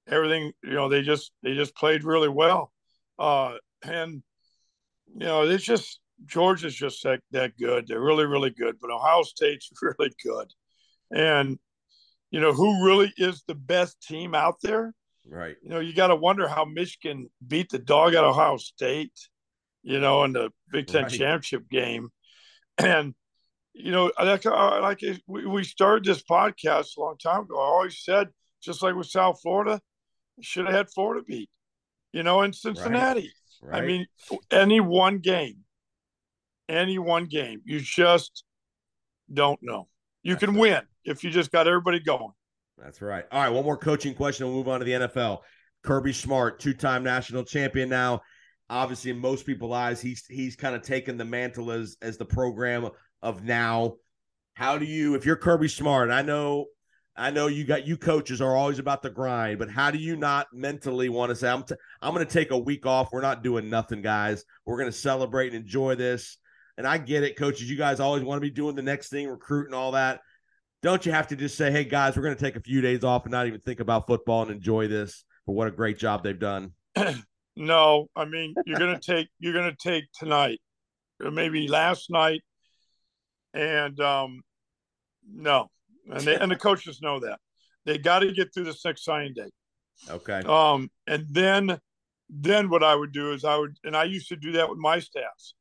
everything, 0.06 0.52
you 0.62 0.74
know, 0.74 0.90
they 0.90 1.00
just 1.00 1.32
they 1.42 1.54
just 1.54 1.74
played 1.74 2.04
really 2.04 2.28
well. 2.28 2.70
Uh 3.18 3.54
and 3.82 4.22
you 5.14 5.26
know, 5.26 5.42
it's 5.48 5.64
just 5.64 6.00
Georgia's 6.26 6.74
just 6.74 7.02
that 7.04 7.20
that 7.30 7.56
good. 7.56 7.88
They're 7.88 8.02
really, 8.02 8.26
really 8.26 8.50
good. 8.50 8.76
But 8.80 8.90
Ohio 8.90 9.22
State's 9.22 9.70
really 9.82 10.12
good. 10.22 10.52
And 11.10 11.58
you 12.30 12.40
know, 12.40 12.52
who 12.52 12.84
really 12.84 13.10
is 13.16 13.42
the 13.46 13.54
best 13.54 13.96
team 14.02 14.34
out 14.34 14.56
there? 14.62 14.92
Right. 15.26 15.56
you 15.62 15.70
know, 15.70 15.80
you 15.80 15.94
got 15.94 16.08
to 16.08 16.16
wonder 16.16 16.48
how 16.48 16.66
Michigan 16.66 17.30
beat 17.46 17.70
the 17.70 17.78
dog 17.78 18.14
at 18.14 18.24
Ohio 18.24 18.58
State, 18.58 19.12
you 19.82 20.00
know, 20.00 20.24
in 20.24 20.32
the 20.34 20.50
Big 20.70 20.86
Ten 20.86 21.04
Right. 21.04 21.12
championship 21.12 21.68
game. 21.70 22.10
And, 22.80 23.14
you 23.78 23.92
know, 23.92 24.10
like, 24.20 24.44
uh, 24.44 24.80
like 24.82 25.00
we, 25.26 25.46
we 25.46 25.64
started 25.64 26.04
this 26.04 26.22
podcast 26.22 26.96
a 26.96 27.00
long 27.00 27.16
time 27.18 27.42
ago. 27.42 27.58
I 27.58 27.64
always 27.64 28.02
said, 28.02 28.28
just 28.62 28.82
like 28.82 28.94
with 28.94 29.06
South 29.06 29.40
Florida, 29.40 29.80
should 30.40 30.66
have 30.66 30.74
had 30.74 30.90
Florida 30.90 31.24
beat, 31.26 31.48
you 32.12 32.22
know, 32.22 32.42
in 32.42 32.52
Cincinnati. 32.52 33.32
Right. 33.62 33.82
I 33.82 33.86
mean, 33.86 34.06
any 34.50 34.80
one 34.80 35.18
game, 35.18 35.58
any 36.68 36.98
one 36.98 37.26
game, 37.26 37.62
you 37.64 37.80
just 37.80 38.44
don't 39.32 39.60
know. 39.62 39.88
You 40.22 40.36
can 40.36 40.54
win 40.54 40.82
if 41.04 41.24
you 41.24 41.30
just 41.30 41.50
got 41.50 41.66
everybody 41.66 42.00
going. 42.00 42.32
That's 42.76 43.00
right. 43.00 43.24
All 43.32 43.42
right, 43.42 43.50
one 43.50 43.64
more 43.64 43.76
coaching 43.76 44.14
question. 44.14 44.46
We'll 44.46 44.56
move 44.56 44.68
on 44.68 44.80
to 44.80 44.84
the 44.84 44.92
NFL. 44.92 45.38
Kirby 45.84 46.12
Smart, 46.12 46.60
two-time 46.60 47.02
national 47.02 47.44
champion 47.44 47.88
now. 47.88 48.20
Obviously, 48.70 49.10
in 49.10 49.18
most 49.18 49.46
people's 49.46 49.72
eyes, 49.72 50.00
he's 50.00 50.26
he's 50.26 50.54
kind 50.54 50.76
of 50.76 50.82
taken 50.82 51.16
the 51.16 51.24
mantle 51.24 51.70
as 51.70 51.96
as 52.02 52.18
the 52.18 52.24
program 52.24 52.88
of 53.22 53.42
now. 53.42 53.94
How 54.54 54.78
do 54.78 54.84
you, 54.84 55.14
if 55.14 55.24
you're 55.24 55.36
Kirby 55.36 55.68
Smart, 55.68 56.10
I 56.10 56.22
know, 56.22 56.66
I 57.16 57.30
know 57.30 57.46
you 57.46 57.64
got 57.64 57.86
you 57.86 57.96
coaches 57.96 58.40
are 58.40 58.56
always 58.56 58.78
about 58.78 59.02
the 59.02 59.10
grind, 59.10 59.58
but 59.58 59.70
how 59.70 59.90
do 59.90 59.98
you 59.98 60.16
not 60.16 60.48
mentally 60.52 61.08
want 61.08 61.30
to 61.30 61.36
say, 61.36 61.48
I'm 61.48 61.62
t- 61.62 61.74
I'm 62.00 62.14
going 62.14 62.26
to 62.26 62.32
take 62.32 62.50
a 62.50 62.58
week 62.58 62.86
off. 62.86 63.10
We're 63.12 63.20
not 63.20 63.42
doing 63.42 63.70
nothing, 63.70 64.02
guys. 64.02 64.44
We're 64.64 64.78
going 64.78 64.90
to 64.90 64.96
celebrate 64.96 65.48
and 65.48 65.56
enjoy 65.56 65.94
this. 65.94 66.38
And 66.76 66.86
I 66.86 66.98
get 66.98 67.24
it, 67.24 67.36
coaches. 67.36 67.68
You 67.68 67.76
guys 67.76 67.98
always 67.98 68.22
want 68.22 68.38
to 68.38 68.46
be 68.46 68.50
doing 68.50 68.76
the 68.76 68.82
next 68.82 69.08
thing, 69.08 69.28
recruiting 69.28 69.74
all 69.74 69.92
that 69.92 70.20
don't 70.80 71.04
you 71.04 71.10
have 71.10 71.26
to 71.26 71.34
just 71.34 71.56
say, 71.56 71.72
hey 71.72 71.82
guys, 71.82 72.16
we're 72.16 72.22
going 72.22 72.36
to 72.36 72.40
take 72.40 72.54
a 72.54 72.60
few 72.60 72.80
days 72.80 73.02
off 73.02 73.24
and 73.24 73.32
not 73.32 73.48
even 73.48 73.60
think 73.60 73.80
about 73.80 74.06
football 74.06 74.42
and 74.42 74.50
enjoy 74.52 74.86
this 74.86 75.24
for 75.44 75.52
what 75.52 75.66
a 75.66 75.72
great 75.72 75.98
job 75.98 76.22
they've 76.22 76.38
done? 76.38 76.72
No, 77.58 78.06
I 78.14 78.24
mean 78.24 78.54
you're 78.66 78.78
gonna 78.78 79.00
take 79.02 79.26
you're 79.40 79.52
gonna 79.52 79.74
take 79.74 80.04
tonight, 80.12 80.60
or 81.20 81.32
maybe 81.32 81.66
last 81.66 82.08
night, 82.08 82.40
and 83.54 83.98
um, 84.00 84.42
no, 85.30 85.70
and 86.10 86.20
they, 86.22 86.36
and 86.36 86.50
the 86.50 86.56
coaches 86.56 87.00
know 87.02 87.20
that 87.20 87.38
they 87.84 87.98
got 87.98 88.20
to 88.20 88.32
get 88.32 88.52
through 88.52 88.64
this 88.64 88.84
next 88.84 89.04
signing 89.04 89.34
day. 89.34 89.50
Okay. 90.08 90.42
Um, 90.46 90.90
and 91.06 91.26
then 91.30 91.78
then 92.28 92.68
what 92.68 92.84
I 92.84 92.94
would 92.94 93.12
do 93.12 93.32
is 93.32 93.44
I 93.44 93.56
would 93.56 93.76
and 93.84 93.96
I 93.96 94.04
used 94.04 94.28
to 94.28 94.36
do 94.36 94.52
that 94.52 94.68
with 94.68 94.78
my 94.78 94.98
staffs. 94.98 95.54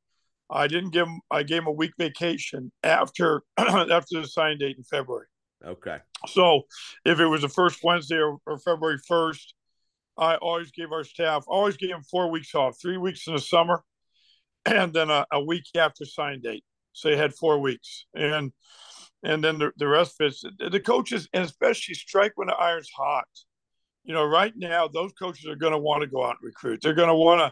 I 0.49 0.67
didn't 0.67 0.91
give 0.91 1.05
them. 1.05 1.19
I 1.29 1.43
gave 1.43 1.57
them 1.59 1.67
a 1.67 1.71
week 1.71 1.91
vacation 1.97 2.71
after 2.83 3.43
after 3.57 4.21
the 4.21 4.27
signing 4.27 4.59
date 4.59 4.77
in 4.77 4.83
February. 4.83 5.27
Okay. 5.65 5.97
So 6.27 6.63
if 7.05 7.19
it 7.19 7.25
was 7.25 7.41
the 7.41 7.49
first 7.49 7.83
Wednesday 7.83 8.17
or, 8.17 8.37
or 8.45 8.59
February 8.59 8.99
1st, 9.09 9.53
I 10.17 10.35
always 10.35 10.71
gave 10.71 10.91
our 10.91 11.03
staff, 11.03 11.45
always 11.47 11.77
gave 11.77 11.89
them 11.89 12.03
four 12.03 12.29
weeks 12.29 12.53
off, 12.55 12.79
three 12.81 12.97
weeks 12.97 13.27
in 13.27 13.33
the 13.33 13.41
summer, 13.41 13.83
and 14.65 14.93
then 14.93 15.09
a, 15.09 15.25
a 15.31 15.43
week 15.43 15.65
after 15.75 16.05
sign 16.05 16.41
date. 16.41 16.63
So 16.97 17.09
they 17.09 17.17
had 17.17 17.33
four 17.33 17.59
weeks. 17.59 18.05
And 18.15 18.51
and 19.23 19.43
then 19.43 19.59
the, 19.59 19.71
the 19.77 19.87
rest 19.87 20.19
of 20.19 20.33
it, 20.59 20.71
the 20.71 20.79
coaches, 20.79 21.27
and 21.33 21.43
especially 21.43 21.95
strike 21.95 22.33
when 22.35 22.47
the 22.47 22.55
iron's 22.55 22.89
hot. 22.95 23.27
You 24.03 24.13
know, 24.13 24.23
right 24.23 24.53
now, 24.55 24.87
those 24.87 25.11
coaches 25.13 25.45
are 25.47 25.55
going 25.55 25.73
to 25.73 25.77
want 25.77 26.01
to 26.01 26.07
go 26.07 26.23
out 26.23 26.37
and 26.39 26.45
recruit. 26.45 26.81
They're 26.81 26.93
going 26.93 27.09
to 27.09 27.15
want 27.15 27.41
to 27.41 27.51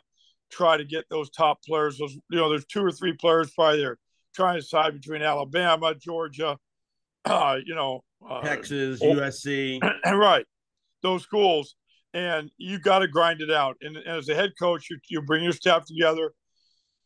try 0.55 0.77
to 0.77 0.85
get 0.85 1.05
those 1.09 1.29
top 1.29 1.61
players. 1.63 1.97
Those, 1.97 2.13
you 2.29 2.37
know, 2.37 2.49
there's 2.49 2.65
two 2.65 2.83
or 2.83 2.91
three 2.91 3.13
players 3.13 3.51
probably 3.51 3.79
they're 3.79 3.97
trying 4.33 4.55
to 4.55 4.61
decide 4.61 4.93
between 4.93 5.21
Alabama, 5.21 5.95
Georgia, 5.95 6.57
uh, 7.25 7.57
you 7.65 7.75
know, 7.75 8.03
uh, 8.27 8.41
Texas, 8.41 8.99
oh. 9.03 9.13
USC. 9.13 9.79
right, 10.05 10.45
those 11.01 11.23
schools, 11.23 11.75
and 12.13 12.49
you 12.57 12.79
got 12.79 12.99
to 12.99 13.07
grind 13.07 13.41
it 13.41 13.51
out. 13.51 13.75
And, 13.81 13.97
and 13.97 14.07
as 14.07 14.29
a 14.29 14.35
head 14.35 14.53
coach, 14.57 14.89
you, 14.89 14.97
you 15.09 15.21
bring 15.21 15.43
your 15.43 15.53
staff 15.53 15.85
together. 15.85 16.31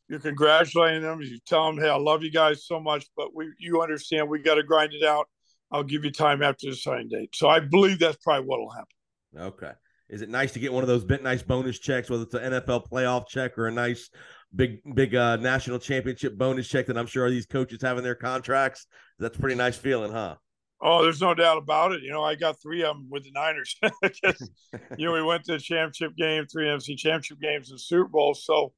You're 0.10 0.20
congratulating 0.20 1.04
them. 1.04 1.22
You 1.22 1.38
tell 1.46 1.68
them, 1.68 1.78
"Hey, 1.78 1.90
I 1.90 1.98
love 1.98 2.24
you 2.24 2.32
guys 2.32 2.66
so 2.66 2.80
much, 2.80 3.06
but 3.16 3.36
we, 3.36 3.52
you 3.60 3.82
understand, 3.82 4.28
we 4.28 4.40
got 4.40 4.56
to 4.56 4.64
grind 4.64 4.94
it 4.94 5.04
out. 5.04 5.28
I'll 5.72 5.84
give 5.84 6.04
you 6.04 6.12
time 6.12 6.42
after 6.42 6.70
the 6.70 6.76
sign 6.76 7.08
date." 7.08 7.36
So 7.36 7.48
I 7.48 7.60
believe 7.60 8.00
that's 8.00 8.18
probably 8.18 8.48
what 8.48 8.60
will 8.60 8.72
happen. 8.72 9.54
Okay. 9.54 9.72
Is 10.10 10.24
it 10.24 10.30
nice 10.30 10.52
to 10.54 10.60
get 10.60 10.74
one 10.74 10.84
of 10.84 10.88
those 10.88 11.06
bit 11.06 11.22
nice 11.22 11.44
bonus 11.44 11.78
checks, 11.78 12.10
whether 12.10 12.24
it's 12.24 12.34
an 12.34 12.54
NFL 12.54 12.90
playoff 12.90 13.28
check 13.28 13.58
or 13.60 13.68
a 13.68 13.72
nice 13.72 14.10
big 14.56 14.80
big 14.96 15.14
uh, 15.14 15.36
national 15.36 15.78
championship 15.78 16.36
bonus 16.36 16.68
check 16.68 16.88
that 16.88 16.98
I'm 16.98 17.06
sure 17.06 17.30
these 17.30 17.46
coaches 17.46 17.84
have 17.84 18.00
in 18.00 18.04
their 18.04 18.16
contracts? 18.16 18.88
That's 19.20 19.38
a 19.38 19.40
pretty 19.40 19.56
nice 19.56 19.78
feeling, 19.78 20.12
huh? 20.12 20.36
Oh, 20.82 21.04
there's 21.04 21.22
no 21.22 21.36
doubt 21.36 21.58
about 21.58 21.92
it. 21.92 22.02
You 22.02 22.12
know, 22.12 22.24
I 22.24 22.36
got 22.36 22.60
three 22.62 22.84
of 22.84 22.96
them 22.96 23.08
with 23.12 23.26
the 23.26 23.32
Niners. 23.32 23.76
you 24.98 25.06
know, 25.06 25.14
we 25.14 25.22
went 25.22 25.44
to 25.46 25.54
the 25.54 25.60
championship 25.60 26.16
game, 26.16 26.48
three 26.48 26.66
NFC 26.66 26.98
championship 26.98 27.40
games, 27.40 27.70
and 27.70 27.80
Super 27.80 28.08
Bowl. 28.08 28.34
So 28.34 28.74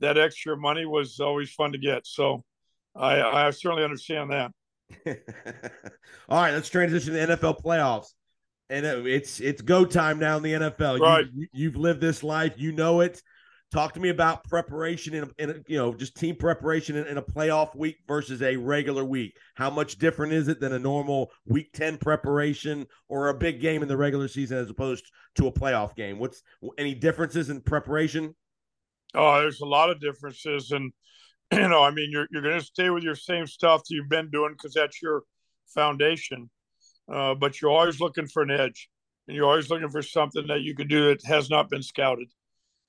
that 0.00 0.18
extra 0.18 0.56
money 0.56 0.86
was 0.86 1.20
always 1.20 1.50
fun 1.52 1.72
to 1.72 1.78
get. 1.78 2.06
So 2.06 2.44
I, 2.96 3.22
I 3.22 3.50
certainly 3.50 3.84
understand 3.84 4.30
that. 4.32 4.52
All 6.28 6.42
right, 6.42 6.52
let's 6.52 6.68
transition 6.68 7.14
to 7.14 7.26
the 7.26 7.36
NFL 7.36 7.62
playoffs. 7.62 8.08
And 8.68 8.86
it's 8.86 9.40
it's 9.40 9.62
go 9.62 9.84
time 9.84 10.18
now 10.20 10.36
in 10.36 10.42
the 10.44 10.52
NFL. 10.52 11.00
Right. 11.00 11.26
You, 11.34 11.48
you've 11.52 11.76
lived 11.76 12.00
this 12.00 12.22
life, 12.22 12.54
you 12.56 12.72
know 12.72 13.00
it. 13.00 13.20
Talk 13.72 13.94
to 13.94 14.00
me 14.00 14.08
about 14.08 14.42
preparation 14.44 15.14
in, 15.14 15.24
a, 15.24 15.28
in 15.38 15.64
you 15.66 15.76
know 15.76 15.92
just 15.94 16.16
team 16.16 16.36
preparation 16.36 16.96
in, 16.96 17.06
in, 17.06 17.18
a 17.18 17.22
playoff 17.22 17.74
week 17.76 17.98
versus 18.06 18.42
a 18.42 18.56
regular 18.56 19.04
week. 19.04 19.36
How 19.54 19.70
much 19.70 19.98
different 19.98 20.32
is 20.32 20.48
it 20.48 20.60
than 20.60 20.72
a 20.72 20.78
normal 20.78 21.30
week 21.46 21.72
ten 21.72 21.96
preparation 21.96 22.86
or 23.08 23.28
a 23.28 23.34
big 23.34 23.60
game 23.60 23.82
in 23.82 23.88
the 23.88 23.96
regular 23.96 24.28
season 24.28 24.58
as 24.58 24.70
opposed 24.70 25.04
to 25.36 25.48
a 25.48 25.52
playoff 25.52 25.94
game? 25.96 26.18
What's 26.18 26.42
any 26.78 26.94
differences 26.94 27.50
in 27.50 27.60
preparation? 27.60 28.34
Oh, 29.14 29.40
there's 29.40 29.60
a 29.60 29.66
lot 29.66 29.90
of 29.90 30.00
differences, 30.00 30.70
and 30.70 30.92
you 31.52 31.68
know, 31.68 31.82
I 31.82 31.90
mean, 31.90 32.10
you're 32.10 32.26
you're 32.30 32.42
going 32.42 32.58
to 32.58 32.64
stay 32.64 32.90
with 32.90 33.02
your 33.02 33.16
same 33.16 33.46
stuff 33.46 33.82
that 33.82 33.94
you've 33.94 34.08
been 34.08 34.30
doing 34.30 34.52
because 34.52 34.74
that's 34.74 35.02
your 35.02 35.22
foundation. 35.74 36.50
Uh, 37.10 37.34
but 37.34 37.60
you're 37.60 37.72
always 37.72 38.00
looking 38.00 38.26
for 38.26 38.42
an 38.42 38.50
edge, 38.50 38.88
and 39.26 39.36
you're 39.36 39.48
always 39.48 39.68
looking 39.68 39.88
for 39.88 40.02
something 40.02 40.46
that 40.46 40.62
you 40.62 40.76
can 40.76 40.86
do 40.86 41.08
that 41.08 41.24
has 41.24 41.50
not 41.50 41.68
been 41.68 41.82
scouted, 41.82 42.28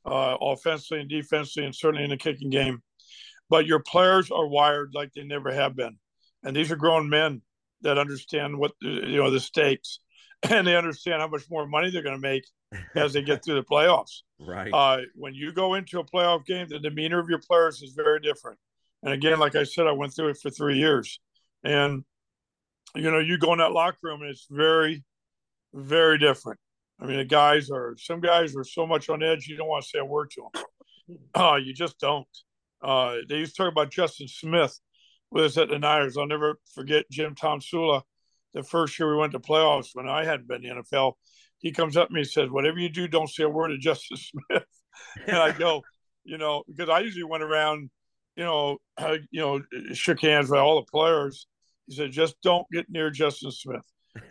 uh, 0.06 0.38
offensively 0.40 1.00
and 1.00 1.10
defensively, 1.10 1.66
and 1.66 1.76
certainly 1.76 2.04
in 2.04 2.12
the 2.12 2.18
kicking 2.18 2.52
game. 2.52 2.84
But 3.50 3.66
your 3.66 3.80
players 3.80 4.30
are 4.30 4.48
wired 4.48 4.92
like 4.94 5.12
they 5.14 5.24
never 5.24 5.52
have 5.52 5.76
been, 5.76 5.98
and 6.44 6.56
these 6.56 6.72
are 6.72 6.76
grown 6.76 7.10
men 7.10 7.42
that 7.82 7.98
understand 7.98 8.58
what 8.58 8.74
you 8.80 9.18
know 9.18 9.32
the 9.32 9.40
stakes, 9.40 10.00
and 10.50 10.68
they 10.68 10.76
understand 10.76 11.22
how 11.22 11.28
much 11.28 11.50
more 11.50 11.68
money 11.68 11.90
they're 11.90 12.04
going 12.04 12.16
to 12.16 12.22
make 12.22 12.44
as 12.96 13.14
they 13.14 13.22
get 13.22 13.44
through 13.44 13.56
the 13.56 13.64
playoffs. 13.64 14.22
Right. 14.44 14.74
Uh, 14.74 15.02
when 15.14 15.36
you 15.36 15.54
go 15.54 15.76
into 15.76 16.00
a 16.00 16.04
playoff 16.04 16.48
game, 16.48 16.66
the 16.68 16.80
demeanor 16.80 17.20
of 17.20 17.30
your 17.30 17.38
players 17.38 17.84
is 17.84 17.94
very 17.96 18.20
different. 18.20 18.58
And 19.04 19.14
again, 19.14 19.38
like 19.38 19.56
I 19.56 19.66
said, 19.66 19.86
I 19.86 19.92
went 19.92 20.16
through 20.16 20.30
it 20.30 20.40
for 20.42 20.50
three 20.50 20.80
years, 20.80 21.20
and 21.64 22.04
you 22.96 23.12
know, 23.12 23.20
you 23.20 23.38
go 23.38 23.54
in 23.54 23.60
that 23.60 23.72
locker 23.72 24.00
room 24.02 24.22
and 24.22 24.32
it's 24.32 24.48
very, 24.50 25.04
very 25.76 26.18
different. 26.18 26.60
I 27.00 27.06
mean, 27.06 27.18
the 27.18 27.26
guys 27.26 27.70
are 27.70 27.96
some 28.00 28.20
guys 28.20 28.56
are 28.56 28.64
so 28.64 28.86
much 28.86 29.10
on 29.10 29.24
edge 29.24 29.48
you 29.48 29.58
don't 29.58 29.68
want 29.68 29.84
to 29.84 29.90
say 29.90 30.00
a 30.00 30.06
word 30.06 30.32
to 30.32 30.50
them. 30.54 31.18
Uh, 31.34 31.56
you 31.56 31.74
just 31.74 32.00
don't. 32.00 32.28
Uh, 32.82 33.18
they 33.28 33.38
used 33.38 33.56
to 33.56 33.64
talk 33.64 33.72
about 33.72 33.92
Justin 33.92 34.28
Smith 34.28 34.80
with 35.30 35.46
us 35.46 35.58
at 35.58 35.70
the 35.70 35.80
Niners. 35.80 36.18
I'll 36.18 36.28
never 36.28 36.60
forget 36.74 37.10
Jim 37.10 37.36
Tomsula. 37.36 38.02
The 38.54 38.64
first 38.64 38.98
year 39.00 39.10
we 39.12 39.20
went 39.20 39.32
to 39.34 39.40
playoffs 39.40 39.90
when 39.94 40.08
I 40.08 40.26
hadn't 40.26 40.48
been 40.48 40.66
in 40.66 40.76
the 40.76 40.84
NFL, 40.84 41.14
he 41.62 41.72
comes 41.72 41.96
up 41.96 42.08
to 42.08 42.14
me 42.14 42.22
and 42.22 42.30
says, 42.30 42.50
"Whatever 42.50 42.80
you 42.80 42.90
do, 42.90 43.08
don't 43.08 43.30
say 43.30 43.44
a 43.44 43.50
word 43.50 43.70
to 43.70 43.78
Justin 43.78 44.18
Smith." 44.50 44.64
and 45.28 45.38
I 45.38 45.52
go, 45.52 45.82
you 46.24 46.38
know, 46.38 46.64
because 46.68 46.90
I 46.90 47.00
usually 47.00 47.24
went 47.24 47.44
around, 47.44 47.90
you 48.36 48.44
know, 48.44 48.78
I, 48.98 49.20
you 49.32 49.42
know, 49.42 49.62
shook 49.94 50.22
hands 50.22 50.50
with 50.50 50.60
all 50.60 50.82
the 50.82 50.92
players. 50.92 51.48
He 51.88 51.96
said, 51.96 52.12
"Just 52.12 52.36
don't 52.44 52.68
get 52.72 52.90
near 52.90 53.10
Justin 53.10 53.52
Smith. 53.52 53.86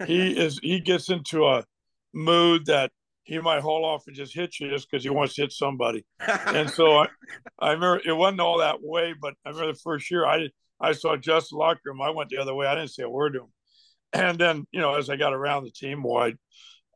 He 0.06 0.30
is 0.38 0.58
he 0.62 0.80
gets 0.80 1.08
into 1.08 1.46
a 1.46 1.64
mood 2.12 2.66
that 2.66 2.90
he 3.22 3.38
might 3.38 3.62
haul 3.62 3.84
off 3.84 4.04
and 4.06 4.16
just 4.16 4.34
hit 4.34 4.58
you 4.58 4.68
just 4.70 4.90
because 4.90 5.04
he 5.04 5.10
wants 5.10 5.34
to 5.34 5.42
hit 5.42 5.52
somebody." 5.52 6.04
and 6.20 6.68
so 6.68 6.98
I, 6.98 7.08
I 7.58 7.72
remember 7.72 8.00
it 8.04 8.12
wasn't 8.12 8.40
all 8.40 8.58
that 8.58 8.82
way, 8.82 9.14
but 9.20 9.34
I 9.46 9.50
remember 9.50 9.72
the 9.72 9.78
first 9.78 10.10
year 10.10 10.26
I 10.26 10.48
I 10.80 10.92
saw 10.92 11.16
Justin 11.16 11.58
locker 11.58 11.80
room. 11.84 12.02
I 12.02 12.10
went 12.10 12.30
the 12.30 12.38
other 12.38 12.54
way. 12.54 12.66
I 12.66 12.74
didn't 12.74 12.90
say 12.90 13.02
a 13.04 13.08
word 13.08 13.34
to 13.34 13.40
him. 13.40 13.52
And 14.12 14.38
then, 14.38 14.66
you 14.72 14.80
know, 14.80 14.94
as 14.94 15.08
I 15.08 15.16
got 15.16 15.34
around 15.34 15.64
the 15.64 15.70
team 15.70 16.00
more, 16.00 16.24
I 16.24 16.32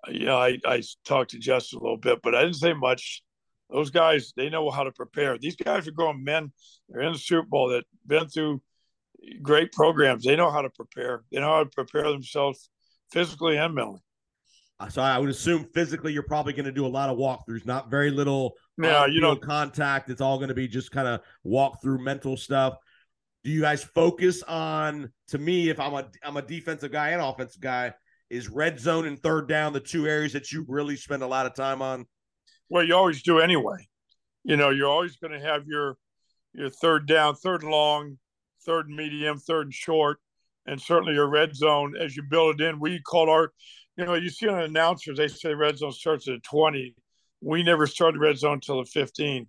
you 0.09 0.27
know, 0.27 0.37
I, 0.37 0.59
I 0.65 0.83
talked 1.05 1.31
to 1.31 1.39
Justin 1.39 1.79
a 1.79 1.83
little 1.83 1.97
bit, 1.97 2.21
but 2.23 2.35
I 2.35 2.43
didn't 2.43 2.57
say 2.57 2.73
much. 2.73 3.23
Those 3.71 3.91
guys, 3.91 4.33
they 4.37 4.51
know 4.51 4.71
how 4.71 4.85
to 4.85 4.93
prepare. 4.93 5.39
These 5.39 5.57
guys 5.57 5.89
are 5.89 5.93
grown 5.93 6.23
men. 6.23 6.53
They're 6.89 7.03
in 7.03 7.13
the 7.13 7.19
Super 7.19 7.49
Bowl 7.49 7.71
that 7.71 7.85
been 8.07 8.29
through 8.29 8.63
great 9.43 9.73
programs. 9.73 10.25
They 10.25 10.37
know 10.37 10.51
how 10.51 10.63
to 10.63 10.71
prepare. 10.71 11.25
They 11.33 11.41
know 11.41 11.53
how 11.53 11.65
to 11.65 11.71
prepare 11.71 12.11
themselves 12.11 12.69
physically 13.11 13.57
and 13.57 13.75
mentally. 13.75 14.01
Uh, 14.81 14.89
so 14.89 15.03
I 15.03 15.19
would 15.19 15.31
assume 15.31 15.69
physically 15.73 16.13
you're 16.13 16.25
probably 16.25 16.53
going 16.53 16.65
to 16.67 16.73
do 16.73 16.87
a 16.87 16.89
lot 16.89 17.09
of 17.09 17.17
walkthroughs, 17.17 17.65
not 17.65 17.91
very 17.91 18.11
little 18.11 18.55
yeah, 18.77 19.07
you 19.07 19.21
know 19.21 19.37
contact. 19.37 20.11
It's 20.11 20.21
all 20.21 20.37
going 20.39 20.49
to 20.49 20.55
be 20.55 20.67
just 20.67 20.91
kind 20.91 21.07
of 21.07 21.21
walk 21.45 21.81
through 21.81 22.03
mental 22.03 22.37
stuff. 22.37 22.75
Do 23.45 23.51
you 23.51 23.61
guys 23.61 23.85
focus 23.85 24.43
on? 24.43 25.13
To 25.29 25.39
me, 25.39 25.69
if 25.69 25.79
I'm 25.79 25.95
a 25.95 26.09
I'm 26.25 26.37
a 26.37 26.43
defensive 26.43 26.91
guy 26.91 27.11
and 27.11 27.23
offensive 27.23 27.61
guy, 27.61 27.95
is 28.35 28.49
red 28.49 28.81
zone 28.81 29.07
and 29.07 29.23
third 29.23 29.49
down 29.49 29.73
the 29.73 29.81
two 29.81 30.07
areas 30.09 30.33
that 30.33 30.51
you 30.51 30.65
really 30.67 30.97
spend 30.97 31.23
a 31.23 31.27
lot 31.27 31.47
of 31.47 31.55
time 31.55 31.81
on? 31.81 32.05
Well, 32.69 32.85
you 32.85 32.95
always 32.95 33.23
do 33.23 33.39
anyway. 33.39 33.87
You 34.43 34.57
know, 34.57 34.71
you're 34.71 34.89
always 34.89 35.17
going 35.17 35.33
to 35.33 35.47
have 35.47 35.67
your 35.67 35.97
your 36.53 36.71
third 36.71 37.07
down, 37.07 37.37
third 37.37 37.63
long, 37.63 38.19
third 38.67 38.89
medium, 38.89 39.39
third 39.39 39.73
short, 39.73 40.19
and 40.67 40.81
certainly 40.81 41.15
your 41.15 41.29
red 41.29 41.55
zone 41.55 41.95
as 41.97 42.17
you 42.17 42.23
build 42.23 42.61
it 42.61 42.65
in. 42.65 42.81
We 42.81 43.01
call 43.01 43.31
our, 43.31 43.53
you 43.97 44.05
know, 44.05 44.15
you 44.15 44.31
see 44.31 44.49
on 44.49 44.61
announcers 44.61 45.17
they 45.17 45.29
say 45.29 45.55
red 45.55 45.79
zone 45.79 45.93
starts 45.93 46.29
at 46.29 46.43
20. 46.43 46.95
We 47.41 47.63
never 47.63 47.87
started 47.87 48.21
red 48.21 48.39
zone 48.39 48.55
until 48.55 48.79
the 48.79 48.87
15. 48.87 49.47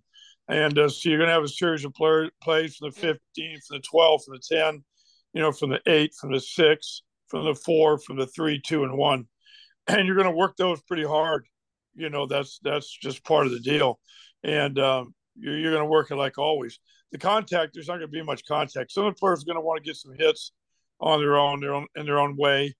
And 0.48 0.78
uh, 0.78 0.88
so 0.88 1.08
you're 1.08 1.18
going 1.18 1.28
to 1.28 1.34
have 1.34 1.42
a 1.42 1.48
series 1.48 1.84
of 1.84 1.92
play, 1.94 2.30
plays 2.40 2.76
from 2.76 2.90
the 2.90 3.00
15, 3.00 3.18
from 3.66 3.78
the 3.78 3.82
12, 3.82 4.24
from 4.24 4.34
the 4.34 4.56
10, 4.56 4.84
you 5.32 5.42
know, 5.42 5.50
from 5.50 5.70
the 5.70 5.80
8, 5.86 6.14
from 6.14 6.32
the 6.32 6.40
6, 6.40 7.02
from 7.28 7.44
the 7.44 7.54
four, 7.54 7.98
from 7.98 8.16
the 8.16 8.26
three, 8.26 8.60
two, 8.64 8.84
and 8.84 8.96
one, 8.96 9.26
and 9.86 10.06
you're 10.06 10.16
going 10.16 10.28
to 10.28 10.36
work 10.36 10.56
those 10.56 10.80
pretty 10.82 11.04
hard. 11.04 11.46
You 11.94 12.10
know, 12.10 12.26
that's 12.26 12.58
that's 12.62 12.90
just 12.90 13.24
part 13.24 13.46
of 13.46 13.52
the 13.52 13.60
deal, 13.60 13.98
and 14.44 14.78
um, 14.78 15.14
you're, 15.34 15.58
you're 15.58 15.72
going 15.72 15.84
to 15.84 15.90
work 15.90 16.10
it 16.10 16.16
like 16.16 16.38
always. 16.38 16.78
The 17.12 17.18
contact, 17.18 17.72
there's 17.74 17.88
not 17.88 17.94
going 17.94 18.08
to 18.08 18.08
be 18.08 18.22
much 18.22 18.44
contact. 18.46 18.92
Some 18.92 19.06
of 19.06 19.14
the 19.14 19.18
players 19.18 19.42
are 19.42 19.46
going 19.46 19.56
to 19.56 19.62
want 19.62 19.82
to 19.82 19.88
get 19.88 19.96
some 19.96 20.12
hits 20.18 20.52
on 21.00 21.20
their 21.20 21.36
own, 21.36 21.60
their 21.60 21.74
own 21.74 21.86
in 21.94 22.04
their 22.04 22.18
own 22.18 22.36
way, 22.36 22.74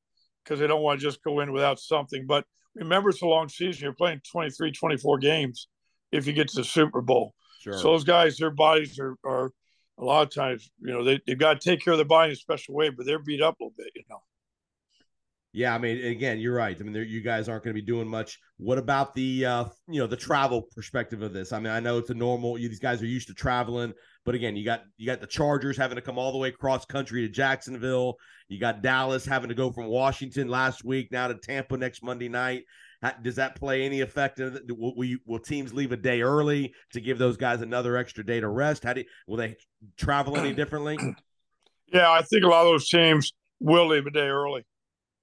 because 0.45 0.61
they 0.61 0.67
don't 0.67 0.83
want 0.83 1.01
to 1.01 1.07
just 1.07 1.23
go 1.23 1.41
in 1.41 1.53
without 1.53 1.79
something. 1.79 2.27
But 2.27 2.45
remember, 2.75 3.11
it's 3.11 3.23
a 3.23 3.27
long 3.27 3.49
season. 3.49 3.85
You're 3.85 3.93
playing 3.93 4.21
23, 4.31 4.73
24 4.73 5.19
games 5.19 5.69
if 6.13 6.27
you 6.27 6.33
get 6.33 6.49
to 6.49 6.57
the 6.57 6.65
Super 6.65 7.01
Bowl. 7.01 7.35
Sure. 7.61 7.75
So 7.75 7.83
those 7.85 8.05
guys, 8.05 8.37
their 8.37 8.51
bodies 8.51 8.99
are, 8.99 9.17
are 9.25 9.51
a 9.99 10.05
lot 10.05 10.23
of 10.23 10.35
times, 10.35 10.71
you 10.81 10.93
know, 10.93 11.03
they, 11.03 11.21
they've 11.27 11.39
got 11.39 11.61
to 11.61 11.71
take 11.71 11.83
care 11.83 11.95
of 11.95 11.99
their 11.99 12.07
body 12.07 12.31
in 12.31 12.35
a 12.35 12.37
special 12.37 12.75
way, 12.75 12.91
but 12.91 13.07
they're 13.07 13.19
beat 13.19 13.43
up 13.43 13.59
a 13.61 13.65
little 13.65 13.75
bit, 13.77 13.91
you 13.95 14.03
know. 14.11 14.21
Yeah, 15.57 15.75
I 15.75 15.79
mean, 15.79 16.05
again, 16.05 16.39
you're 16.39 16.55
right. 16.55 16.77
I 16.79 16.85
mean, 16.85 16.95
you 17.09 17.23
guys 17.23 17.49
aren't 17.49 17.65
going 17.65 17.75
to 17.75 17.81
be 17.81 17.87
doing 17.87 18.07
much. 18.07 18.39
What 18.59 18.77
about 18.77 19.15
the, 19.15 19.47
uh, 19.47 19.65
you 19.89 19.99
know, 19.99 20.07
the 20.07 20.15
travel 20.15 20.69
perspective 20.75 21.23
of 21.23 21.33
this? 21.33 21.51
I 21.51 21.59
mean, 21.59 21.73
I 21.73 21.81
know 21.81 21.97
it's 21.97 22.11
a 22.11 22.15
normal. 22.15 22.59
You, 22.59 22.69
These 22.69 22.79
guys 22.79 23.01
are 23.01 23.07
used 23.07 23.27
to 23.29 23.35
traveling, 23.35 23.95
but 24.27 24.35
again, 24.35 24.55
you 24.55 24.67
got 24.67 24.83
you 24.99 25.07
got 25.07 25.23
the 25.23 25.27
Chargers 25.27 25.79
having 25.79 25.97
to 25.97 26.03
come 26.03 26.19
all 26.19 26.31
the 26.31 26.37
way 26.37 26.49
across 26.49 26.85
country 26.85 27.23
to 27.23 27.31
Jacksonville. 27.31 28.19
You 28.49 28.61
got 28.61 28.83
Dallas 28.83 29.25
having 29.25 29.49
to 29.49 29.55
go 29.55 29.73
from 29.73 29.87
Washington 29.87 30.49
last 30.49 30.85
week 30.85 31.11
now 31.11 31.27
to 31.27 31.35
Tampa 31.35 31.79
next 31.79 32.03
Monday 32.03 32.29
night. 32.29 32.65
Does 33.23 33.37
that 33.37 33.57
play 33.57 33.87
any 33.87 34.03
effect? 34.03 34.41
In? 34.41 34.61
Will, 34.69 34.95
will, 34.95 35.05
you, 35.05 35.21
will 35.25 35.39
teams 35.39 35.73
leave 35.73 35.91
a 35.91 35.97
day 35.97 36.21
early 36.21 36.75
to 36.93 37.01
give 37.01 37.17
those 37.17 37.39
guys 37.39 37.63
another 37.63 37.97
extra 37.97 38.27
day 38.27 38.41
to 38.41 38.49
rest? 38.49 38.85
How 38.85 38.93
do 38.93 39.05
will 39.27 39.39
they 39.39 39.57
travel 39.97 40.37
any 40.37 40.53
differently? 40.53 40.99
Yeah, 41.93 42.11
I 42.11 42.23
think 42.23 42.43
a 42.43 42.49
lot 42.49 42.63
of 42.63 42.73
those 42.73 42.89
teams 42.89 43.33
will 43.61 43.87
leave 43.87 44.07
a 44.07 44.11
day 44.11 44.27
early 44.27 44.67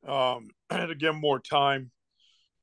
um, 0.08 0.50
to 0.72 0.96
give 0.96 1.16
more 1.16 1.40
time. 1.40 1.92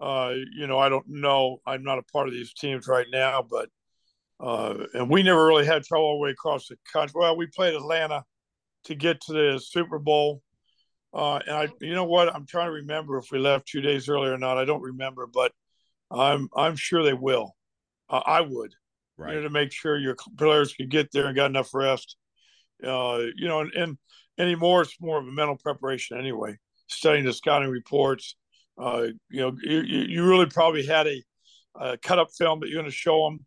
Uh, 0.01 0.35
you 0.57 0.67
know, 0.67 0.79
I 0.79 0.89
don't 0.89 1.09
know. 1.09 1.59
I'm 1.67 1.83
not 1.83 1.99
a 1.99 2.03
part 2.03 2.27
of 2.27 2.33
these 2.33 2.55
teams 2.55 2.87
right 2.89 3.07
now, 3.13 3.45
but 3.49 3.69
uh, 4.41 4.87
and 4.95 5.11
we 5.11 5.23
never 5.23 5.45
really 5.45 5.67
had 5.67 5.85
trouble 5.85 6.07
all 6.07 6.15
the 6.17 6.23
way 6.23 6.31
across 6.31 6.69
the 6.69 6.77
country. 6.91 7.13
Well, 7.21 7.37
we 7.37 7.47
played 7.47 7.75
Atlanta 7.75 8.25
to 8.85 8.95
get 8.95 9.21
to 9.23 9.33
the 9.35 9.61
Super 9.63 9.99
Bowl, 9.99 10.41
uh, 11.13 11.41
and 11.47 11.55
I, 11.55 11.69
you 11.83 11.95
know 11.95 12.07
what? 12.07 12.35
I'm 12.35 12.47
trying 12.47 12.69
to 12.69 12.73
remember 12.73 13.19
if 13.19 13.27
we 13.31 13.39
left 13.39 13.69
two 13.69 13.83
days 13.83 14.09
earlier 14.09 14.33
or 14.33 14.39
not. 14.39 14.57
I 14.57 14.65
don't 14.65 14.81
remember, 14.81 15.27
but 15.27 15.53
I'm 16.11 16.49
I'm 16.57 16.77
sure 16.77 17.03
they 17.03 17.13
will. 17.13 17.55
Uh, 18.09 18.23
I 18.25 18.41
would, 18.41 18.73
right, 19.19 19.35
you 19.35 19.37
know, 19.37 19.43
to 19.43 19.51
make 19.51 19.71
sure 19.71 19.99
your 19.99 20.17
players 20.39 20.73
could 20.73 20.89
get 20.89 21.13
there 21.13 21.27
and 21.27 21.37
got 21.37 21.51
enough 21.51 21.75
rest. 21.75 22.17
Uh, 22.83 23.25
you 23.37 23.49
know, 23.49 23.61
and, 23.61 23.73
and 23.75 23.99
anymore, 24.39 24.81
it's 24.81 24.97
more 24.99 25.19
of 25.19 25.29
a 25.29 25.31
mental 25.31 25.59
preparation 25.59 26.19
anyway 26.19 26.57
studying 26.91 27.25
the 27.25 27.33
scouting 27.33 27.71
reports. 27.71 28.37
Uh, 28.79 29.09
you 29.29 29.41
know, 29.41 29.57
you, 29.63 29.81
you 29.81 30.25
really 30.27 30.47
probably 30.47 30.87
had 30.87 31.07
a, 31.07 31.23
a 31.75 31.99
cut 31.99 32.19
up 32.19 32.29
film 32.37 32.61
that 32.61 32.69
you're 32.69 32.81
going 32.81 32.91
to 32.91 32.97
show 32.97 33.25
them 33.25 33.45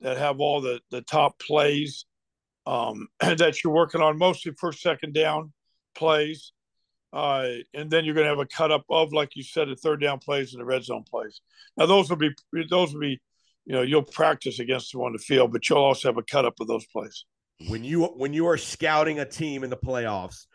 that 0.00 0.16
have 0.16 0.40
all 0.40 0.60
the, 0.60 0.80
the 0.90 1.02
top 1.02 1.38
plays 1.38 2.06
um, 2.66 3.08
that 3.20 3.62
you're 3.62 3.72
working 3.72 4.00
on, 4.00 4.18
mostly 4.18 4.52
first, 4.58 4.80
second 4.80 5.14
down 5.14 5.52
plays. 5.94 6.52
Uh, 7.12 7.48
and 7.74 7.90
then 7.90 8.04
you're 8.04 8.14
going 8.14 8.24
to 8.24 8.30
have 8.30 8.38
a 8.38 8.46
cut 8.46 8.70
up 8.70 8.84
of, 8.88 9.12
like 9.12 9.34
you 9.34 9.42
said, 9.42 9.68
the 9.68 9.74
third 9.74 10.00
down 10.00 10.18
plays 10.20 10.52
and 10.52 10.60
the 10.60 10.64
red 10.64 10.84
zone 10.84 11.04
plays. 11.10 11.40
Now, 11.76 11.86
those 11.86 12.08
will 12.08 12.16
be, 12.16 12.30
those 12.68 12.92
will 12.92 13.00
be, 13.00 13.20
you 13.66 13.72
know, 13.72 13.82
you'll 13.82 14.02
practice 14.02 14.60
against 14.60 14.92
them 14.92 15.02
on 15.02 15.12
the 15.12 15.18
field, 15.18 15.52
but 15.52 15.68
you'll 15.68 15.78
also 15.78 16.08
have 16.08 16.18
a 16.18 16.22
cut 16.22 16.44
up 16.44 16.54
of 16.60 16.68
those 16.68 16.86
plays. 16.86 17.24
When 17.68 17.84
you 17.84 18.04
when 18.04 18.32
you 18.32 18.46
are 18.46 18.56
scouting 18.56 19.18
a 19.18 19.26
team 19.26 19.64
in 19.64 19.70
the 19.70 19.76
playoffs, 19.76 20.46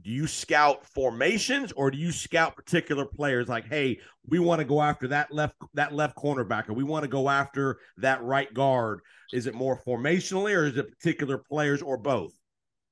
do 0.00 0.10
you 0.10 0.26
scout 0.26 0.86
formations 0.86 1.72
or 1.72 1.90
do 1.90 1.98
you 1.98 2.10
scout 2.10 2.56
particular 2.56 3.04
players? 3.04 3.48
Like 3.48 3.66
hey 3.66 4.00
we 4.26 4.38
want 4.38 4.60
to 4.60 4.64
go 4.64 4.80
after 4.80 5.08
that 5.08 5.32
left 5.32 5.56
that 5.74 5.92
left 5.92 6.16
cornerback 6.16 6.68
or 6.68 6.72
we 6.72 6.84
want 6.84 7.02
to 7.02 7.08
go 7.08 7.28
after 7.28 7.78
that 7.98 8.22
right 8.22 8.52
guard. 8.52 9.00
Is 9.32 9.46
it 9.46 9.54
more 9.54 9.80
formationally 9.86 10.56
or 10.56 10.64
is 10.64 10.76
it 10.76 10.98
particular 10.98 11.38
players 11.38 11.82
or 11.82 11.96
both? 11.96 12.32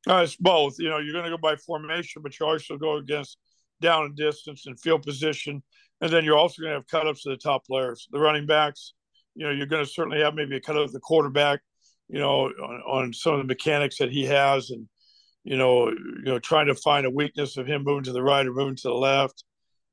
Uh, 0.08 0.16
it's 0.16 0.36
both. 0.36 0.76
You 0.78 0.90
know 0.90 0.98
you're 0.98 1.12
going 1.12 1.24
to 1.24 1.30
go 1.30 1.38
by 1.38 1.56
formation 1.56 2.22
but 2.22 2.38
you 2.38 2.46
also 2.46 2.76
go 2.76 2.96
against 2.96 3.38
down 3.80 4.04
and 4.04 4.16
distance 4.16 4.66
and 4.66 4.78
field 4.78 5.02
position. 5.02 5.62
And 6.02 6.12
then 6.12 6.24
you're 6.24 6.38
also 6.38 6.62
going 6.62 6.72
to 6.72 6.78
have 6.78 6.86
cutups 6.86 7.22
to 7.22 7.30
the 7.30 7.36
top 7.36 7.66
players 7.66 8.08
the 8.12 8.20
running 8.20 8.46
backs. 8.46 8.92
You 9.34 9.46
know 9.46 9.52
you're 9.52 9.66
going 9.66 9.84
to 9.84 9.90
certainly 9.90 10.20
have 10.20 10.34
maybe 10.34 10.56
a 10.56 10.60
cut 10.60 10.76
of 10.76 10.92
the 10.92 11.00
quarterback 11.00 11.60
you 12.08 12.18
know 12.18 12.46
on, 12.46 12.82
on 12.86 13.12
some 13.12 13.34
of 13.34 13.38
the 13.38 13.44
mechanics 13.44 13.98
that 13.98 14.10
he 14.10 14.26
has 14.26 14.70
and 14.70 14.86
you 15.44 15.56
know, 15.56 15.88
you 15.88 16.22
know, 16.24 16.38
trying 16.38 16.66
to 16.66 16.74
find 16.74 17.06
a 17.06 17.10
weakness 17.10 17.56
of 17.56 17.66
him 17.66 17.84
moving 17.84 18.04
to 18.04 18.12
the 18.12 18.22
right 18.22 18.46
or 18.46 18.52
moving 18.52 18.76
to 18.76 18.88
the 18.88 18.94
left, 18.94 19.44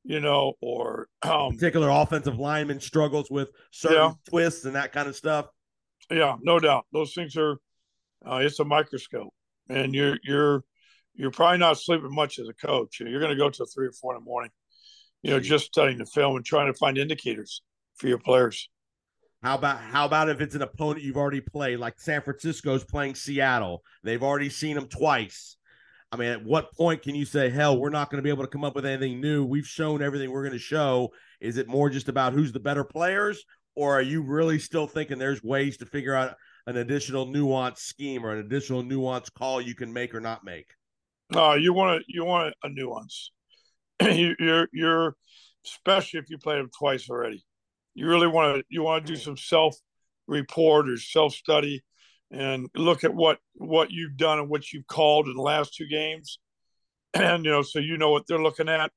you 0.03 0.19
know, 0.19 0.53
or 0.61 1.07
um, 1.23 1.53
particular 1.53 1.89
offensive 1.89 2.37
lineman 2.37 2.79
struggles 2.79 3.29
with 3.29 3.49
certain 3.71 3.97
yeah. 3.97 4.13
twists 4.29 4.65
and 4.65 4.75
that 4.75 4.91
kind 4.91 5.07
of 5.07 5.15
stuff. 5.15 5.47
Yeah, 6.09 6.35
no 6.41 6.59
doubt. 6.59 6.85
Those 6.93 7.13
things 7.13 7.35
are 7.37 7.57
uh, 8.25 8.37
it's 8.37 8.59
a 8.59 8.65
microscope, 8.65 9.33
and 9.69 9.93
you're 9.93 10.17
you're 10.23 10.63
you're 11.13 11.31
probably 11.31 11.57
not 11.57 11.77
sleeping 11.77 12.13
much 12.13 12.39
as 12.39 12.47
a 12.47 12.53
coach. 12.53 12.99
You're 12.99 13.19
going 13.19 13.31
to 13.31 13.37
go 13.37 13.49
to 13.49 13.65
three 13.65 13.87
or 13.87 13.91
four 13.91 14.15
in 14.15 14.21
the 14.21 14.25
morning, 14.25 14.51
you 15.23 15.31
know, 15.31 15.39
just 15.39 15.65
studying 15.65 15.97
the 15.97 16.05
film 16.05 16.35
and 16.35 16.45
trying 16.45 16.71
to 16.71 16.77
find 16.77 16.97
indicators 16.97 17.61
for 17.95 18.07
your 18.07 18.19
players. 18.19 18.69
How 19.43 19.55
about 19.55 19.79
how 19.79 20.05
about 20.05 20.29
if 20.29 20.41
it's 20.41 20.55
an 20.55 20.63
opponent 20.63 21.03
you've 21.03 21.17
already 21.17 21.41
played, 21.41 21.79
like 21.79 21.99
San 21.99 22.21
Francisco's 22.21 22.83
playing 22.83 23.15
Seattle? 23.15 23.83
They've 24.03 24.23
already 24.23 24.49
seen 24.49 24.75
them 24.75 24.87
twice. 24.87 25.57
I 26.11 26.15
mean, 26.15 26.29
at 26.29 26.43
what 26.43 26.73
point 26.73 27.01
can 27.01 27.15
you 27.15 27.25
say, 27.25 27.49
hell, 27.49 27.77
we're 27.77 27.89
not 27.89 28.09
going 28.09 28.17
to 28.17 28.23
be 28.23 28.29
able 28.29 28.43
to 28.43 28.49
come 28.49 28.63
up 28.63 28.75
with 28.75 28.85
anything 28.85 29.19
new? 29.19 29.45
We've 29.45 29.67
shown 29.67 30.01
everything 30.01 30.31
we're 30.31 30.43
going 30.43 30.53
to 30.53 30.59
show. 30.59 31.11
Is 31.41 31.57
it 31.57 31.67
more 31.67 31.89
just 31.89 32.07
about 32.07 32.33
who's 32.33 32.51
the 32.51 32.59
better 32.59 32.83
players, 32.83 33.43
or 33.75 33.97
are 33.97 34.01
you 34.01 34.23
really 34.23 34.57
still 34.57 34.87
thinking 34.87 35.19
there's 35.19 35.43
ways 35.43 35.77
to 35.77 35.85
figure 35.85 36.15
out 36.15 36.35
an 36.65 36.77
additional 36.77 37.25
nuance 37.25 37.81
scheme 37.81 38.25
or 38.25 38.31
an 38.31 38.39
additional 38.39 38.83
nuance 38.83 39.29
call 39.29 39.61
you 39.61 39.75
can 39.75 39.91
make 39.93 40.15
or 40.15 40.21
not 40.21 40.43
make? 40.43 40.67
No, 41.29 41.53
you 41.53 41.73
want 41.73 41.99
to 41.99 42.05
you 42.07 42.23
want 42.23 42.55
a 42.63 42.69
nuance. 42.69 43.31
you, 44.01 44.33
you're 44.39 44.67
you're 44.71 45.15
especially 45.65 46.21
if 46.21 46.29
you 46.29 46.37
played 46.37 46.59
them 46.59 46.69
twice 46.77 47.09
already 47.09 47.43
you 47.97 48.07
really 48.07 48.27
want 48.27 48.57
to 48.57 48.63
you 48.69 48.83
want 48.83 49.05
to 49.05 49.13
do 49.13 49.17
some 49.17 49.35
self 49.35 49.75
report 50.27 50.87
or 50.87 50.97
self 50.97 51.33
study 51.33 51.83
and 52.29 52.69
look 52.75 53.03
at 53.03 53.13
what 53.13 53.39
what 53.55 53.89
you've 53.89 54.15
done 54.17 54.37
and 54.37 54.49
what 54.49 54.71
you've 54.71 54.85
called 54.85 55.27
in 55.27 55.33
the 55.35 55.41
last 55.41 55.73
two 55.73 55.87
games. 55.87 56.39
And 57.13 57.43
you 57.43 57.49
know 57.49 57.63
so 57.63 57.79
you 57.79 57.97
know 57.97 58.11
what 58.11 58.27
they're 58.27 58.41
looking 58.41 58.69
at. 58.69 58.91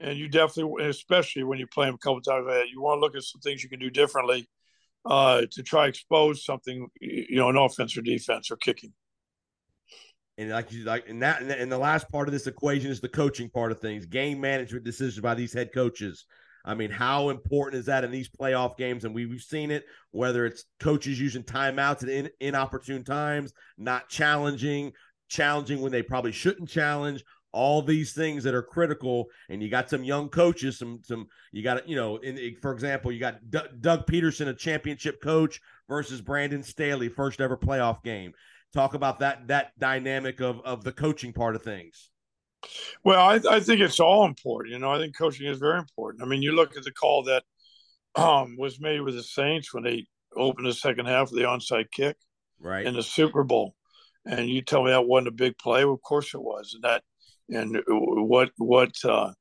And 0.00 0.18
you 0.18 0.28
definitely 0.28 0.86
especially 0.86 1.44
when 1.44 1.58
you 1.58 1.66
play 1.66 1.86
them 1.86 1.94
a 1.94 1.98
couple 1.98 2.20
times 2.20 2.46
you 2.70 2.82
want 2.82 2.98
to 2.98 3.00
look 3.00 3.16
at 3.16 3.22
some 3.22 3.40
things 3.40 3.62
you 3.62 3.70
can 3.70 3.80
do 3.80 3.88
differently 3.88 4.46
uh, 5.06 5.42
to 5.50 5.62
try 5.62 5.86
expose 5.86 6.44
something 6.44 6.88
you 7.00 7.36
know 7.36 7.48
an 7.48 7.56
offense 7.56 7.96
or 7.96 8.02
defense 8.02 8.50
or 8.50 8.56
kicking. 8.56 8.92
And 10.36 10.50
like 10.50 10.72
you 10.72 10.84
like 10.84 11.08
and 11.08 11.22
that 11.22 11.40
and 11.40 11.72
the 11.72 11.78
last 11.78 12.10
part 12.10 12.28
of 12.28 12.32
this 12.32 12.46
equation 12.46 12.90
is 12.90 13.00
the 13.00 13.08
coaching 13.08 13.48
part 13.48 13.72
of 13.72 13.80
things 13.80 14.04
game 14.04 14.38
management 14.42 14.84
decisions 14.84 15.20
by 15.20 15.34
these 15.34 15.54
head 15.54 15.72
coaches 15.72 16.26
I 16.64 16.74
mean, 16.74 16.90
how 16.90 17.30
important 17.30 17.80
is 17.80 17.86
that 17.86 18.04
in 18.04 18.10
these 18.10 18.28
playoff 18.28 18.76
games? 18.76 19.04
And 19.04 19.14
we've 19.14 19.40
seen 19.40 19.70
it, 19.70 19.84
whether 20.10 20.46
it's 20.46 20.64
coaches 20.78 21.20
using 21.20 21.42
timeouts 21.42 22.02
at 22.02 22.08
in, 22.08 22.30
inopportune 22.40 23.04
times, 23.04 23.52
not 23.76 24.08
challenging, 24.08 24.92
challenging 25.28 25.80
when 25.80 25.92
they 25.92 26.02
probably 26.02 26.32
shouldn't 26.32 26.68
challenge, 26.68 27.24
all 27.52 27.82
these 27.82 28.12
things 28.12 28.44
that 28.44 28.54
are 28.54 28.62
critical. 28.62 29.26
And 29.48 29.62
you 29.62 29.68
got 29.68 29.90
some 29.90 30.04
young 30.04 30.28
coaches, 30.28 30.78
some, 30.78 31.00
some, 31.04 31.26
you 31.50 31.62
got, 31.62 31.88
you 31.88 31.96
know, 31.96 32.16
in, 32.16 32.56
for 32.62 32.72
example, 32.72 33.12
you 33.12 33.20
got 33.20 33.50
D- 33.50 33.58
Doug 33.80 34.06
Pederson, 34.06 34.48
a 34.48 34.54
championship 34.54 35.20
coach, 35.20 35.60
versus 35.88 36.20
Brandon 36.20 36.62
Staley, 36.62 37.08
first 37.08 37.40
ever 37.40 37.56
playoff 37.56 38.02
game. 38.02 38.32
Talk 38.72 38.94
about 38.94 39.18
that, 39.18 39.48
that 39.48 39.78
dynamic 39.78 40.40
of, 40.40 40.60
of 40.60 40.84
the 40.84 40.92
coaching 40.92 41.34
part 41.34 41.56
of 41.56 41.62
things. 41.62 42.11
Well, 43.04 43.20
I, 43.20 43.40
I, 43.50 43.60
think 43.60 43.80
it's 43.80 44.00
all 44.00 44.24
important. 44.24 44.72
You 44.72 44.78
know, 44.78 44.90
I 44.90 44.98
think 44.98 45.16
coaching 45.16 45.46
is 45.46 45.58
very 45.58 45.78
important. 45.78 46.22
I 46.22 46.26
mean, 46.26 46.42
you 46.42 46.52
look 46.52 46.76
at 46.76 46.84
the 46.84 46.92
call 46.92 47.24
that 47.24 47.42
um, 48.14 48.56
was 48.58 48.80
made 48.80 49.00
with 49.00 49.14
the 49.14 49.22
Saints 49.22 49.72
when 49.72 49.84
they 49.84 50.06
opened 50.36 50.66
the 50.66 50.74
second 50.74 51.06
half 51.06 51.28
of 51.28 51.34
the 51.34 51.42
onside 51.42 51.90
kick, 51.90 52.16
right, 52.60 52.86
in 52.86 52.94
the 52.94 53.02
Super 53.02 53.44
Bowl, 53.44 53.74
and 54.26 54.48
you 54.48 54.62
tell 54.62 54.84
me 54.84 54.90
that 54.90 55.06
wasn't 55.06 55.28
a 55.28 55.32
big 55.32 55.58
play. 55.58 55.84
Well, 55.84 55.94
of 55.94 56.02
course 56.02 56.34
it 56.34 56.42
was, 56.42 56.74
and 56.74 56.84
that 56.84 57.02
and 57.48 57.82
what 57.86 58.50
what 58.56 58.94
uh, 59.04 59.32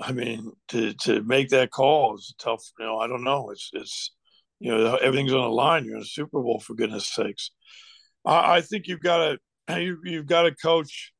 I 0.00 0.12
mean 0.12 0.52
to 0.68 0.94
to 0.94 1.22
make 1.22 1.50
that 1.50 1.70
call 1.70 2.14
is 2.16 2.34
tough. 2.38 2.62
You 2.78 2.86
know, 2.86 2.98
I 2.98 3.06
don't 3.06 3.24
know. 3.24 3.50
It's 3.50 3.70
it's 3.72 4.12
you 4.60 4.70
know 4.70 4.96
everything's 4.96 5.32
on 5.32 5.42
the 5.42 5.48
line. 5.48 5.84
You're 5.84 5.96
in 5.96 6.02
a 6.02 6.06
Super 6.06 6.40
Bowl 6.40 6.60
for 6.60 6.74
goodness 6.74 7.06
sakes. 7.06 7.50
I, 8.24 8.56
I 8.56 8.60
think 8.60 8.86
you've 8.86 9.00
got 9.00 9.38
to 9.68 9.80
you, 9.82 9.98
you've 10.04 10.26
got 10.26 10.42
to 10.42 10.54
coach 10.54 11.12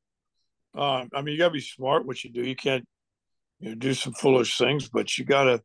um, 0.74 1.08
I 1.14 1.22
mean, 1.22 1.32
you 1.32 1.38
got 1.38 1.48
to 1.48 1.54
be 1.54 1.60
smart 1.60 2.06
what 2.06 2.22
you 2.24 2.30
do. 2.30 2.42
You 2.42 2.56
can't 2.56 2.84
you 3.60 3.70
know, 3.70 3.74
do 3.76 3.94
some 3.94 4.12
foolish 4.12 4.58
things, 4.58 4.88
but 4.88 5.16
you 5.16 5.24
got 5.24 5.44
to 5.44 5.62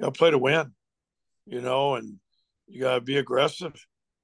got 0.00 0.14
to 0.14 0.18
play 0.18 0.30
to 0.30 0.38
win, 0.38 0.72
you 1.46 1.60
know, 1.60 1.94
and 1.94 2.16
you 2.66 2.80
got 2.82 2.94
to 2.94 3.00
be 3.00 3.18
aggressive 3.18 3.74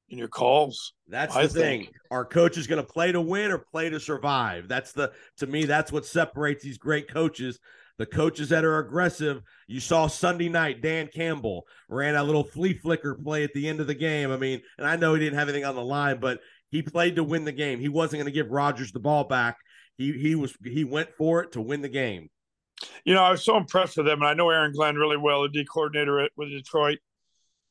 in 0.09 0.19
your 0.19 0.29
calls. 0.29 0.95
That's 1.09 1.35
the 1.35 1.41
I 1.41 1.47
thing. 1.47 1.85
Think. 1.85 1.95
Our 2.11 2.25
coach 2.25 2.57
is 2.57 2.67
going 2.67 2.85
to 2.85 2.93
play 2.93 3.13
to 3.13 3.21
win 3.21 3.51
or 3.51 3.59
play 3.59 3.91
to 3.91 4.01
survive. 4.01 4.69
That's 4.69 4.93
the 4.93 5.13
to 5.39 5.47
me 5.47 5.65
that's 5.65 5.93
what 5.93 6.07
separates 6.07 6.63
these 6.63 6.79
great 6.79 7.09
coaches. 7.09 7.59
The 7.99 8.07
coaches 8.07 8.51
that 8.51 8.65
are 8.65 8.79
aggressive. 8.79 9.43
You 9.69 9.81
saw 9.81 10.07
Sunday 10.07 10.51
night 10.51 10.83
Dan 10.83 11.09
Campbell 11.15 11.67
ran 11.89 12.15
a 12.15 12.23
little 12.23 12.45
flea 12.45 12.75
flicker 12.75 13.15
play 13.15 13.43
at 13.43 13.55
the 13.55 13.69
end 13.69 13.81
of 13.81 13.87
the 13.87 13.95
game. 13.95 14.31
I 14.31 14.37
mean, 14.37 14.61
and 14.77 14.87
I 14.87 14.97
know 14.97 15.15
he 15.15 15.21
didn't 15.21 15.39
have 15.39 15.49
anything 15.49 15.65
on 15.65 15.77
the 15.77 15.83
line, 15.83 16.21
but 16.21 16.41
he 16.71 16.83
played 16.83 17.17
to 17.17 17.25
win 17.25 17.45
the 17.45 17.53
game. 17.53 17.81
He 17.81 17.89
wasn't 17.89 18.21
going 18.21 18.27
to 18.27 18.39
give 18.39 18.51
Rodgers 18.51 18.93
the 18.93 19.01
ball 19.01 19.25
back 19.25 19.57
he 19.97 20.13
he 20.13 20.35
was 20.35 20.55
he 20.65 20.85
went 20.85 21.11
for 21.17 21.43
it 21.43 21.53
to 21.53 21.61
win 21.61 21.83
the 21.83 21.89
game. 21.89 22.29
You 23.05 23.15
know, 23.15 23.23
I 23.23 23.31
was 23.31 23.45
so 23.45 23.57
impressed 23.57 23.97
with 23.97 24.07
them, 24.07 24.21
and 24.21 24.29
I 24.29 24.35
know 24.35 24.51
Aaron 24.51 24.73
Glenn 24.73 24.97
really 24.97 25.17
well, 25.17 25.43
the 25.43 25.49
D 25.49 25.65
coordinator 25.65 26.21
at, 26.21 26.33
with 26.37 26.51
Detroit. 26.51 26.99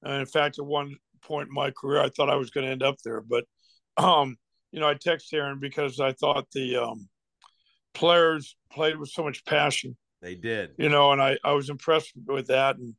And 0.01 0.21
in 0.21 0.25
fact, 0.25 0.59
at 0.59 0.65
one 0.65 0.95
point 1.21 1.49
in 1.49 1.53
my 1.53 1.71
career, 1.71 2.01
I 2.01 2.09
thought 2.09 2.29
I 2.29 2.35
was 2.35 2.49
going 2.49 2.65
to 2.65 2.71
end 2.71 2.83
up 2.83 2.97
there, 3.03 3.21
but 3.21 3.45
um, 3.97 4.37
you 4.71 4.79
know, 4.79 4.89
I 4.89 4.95
texted 4.95 5.33
Aaron 5.33 5.59
because 5.59 5.99
I 5.99 6.11
thought 6.13 6.47
the 6.51 6.77
um, 6.77 7.07
players 7.93 8.55
played 8.71 8.97
with 8.97 9.09
so 9.09 9.23
much 9.23 9.45
passion. 9.45 9.95
They 10.21 10.35
did, 10.35 10.71
you 10.77 10.89
know, 10.89 11.11
and 11.11 11.21
I 11.21 11.37
I 11.43 11.53
was 11.53 11.69
impressed 11.69 12.13
with 12.25 12.47
that, 12.47 12.77
and 12.77 12.95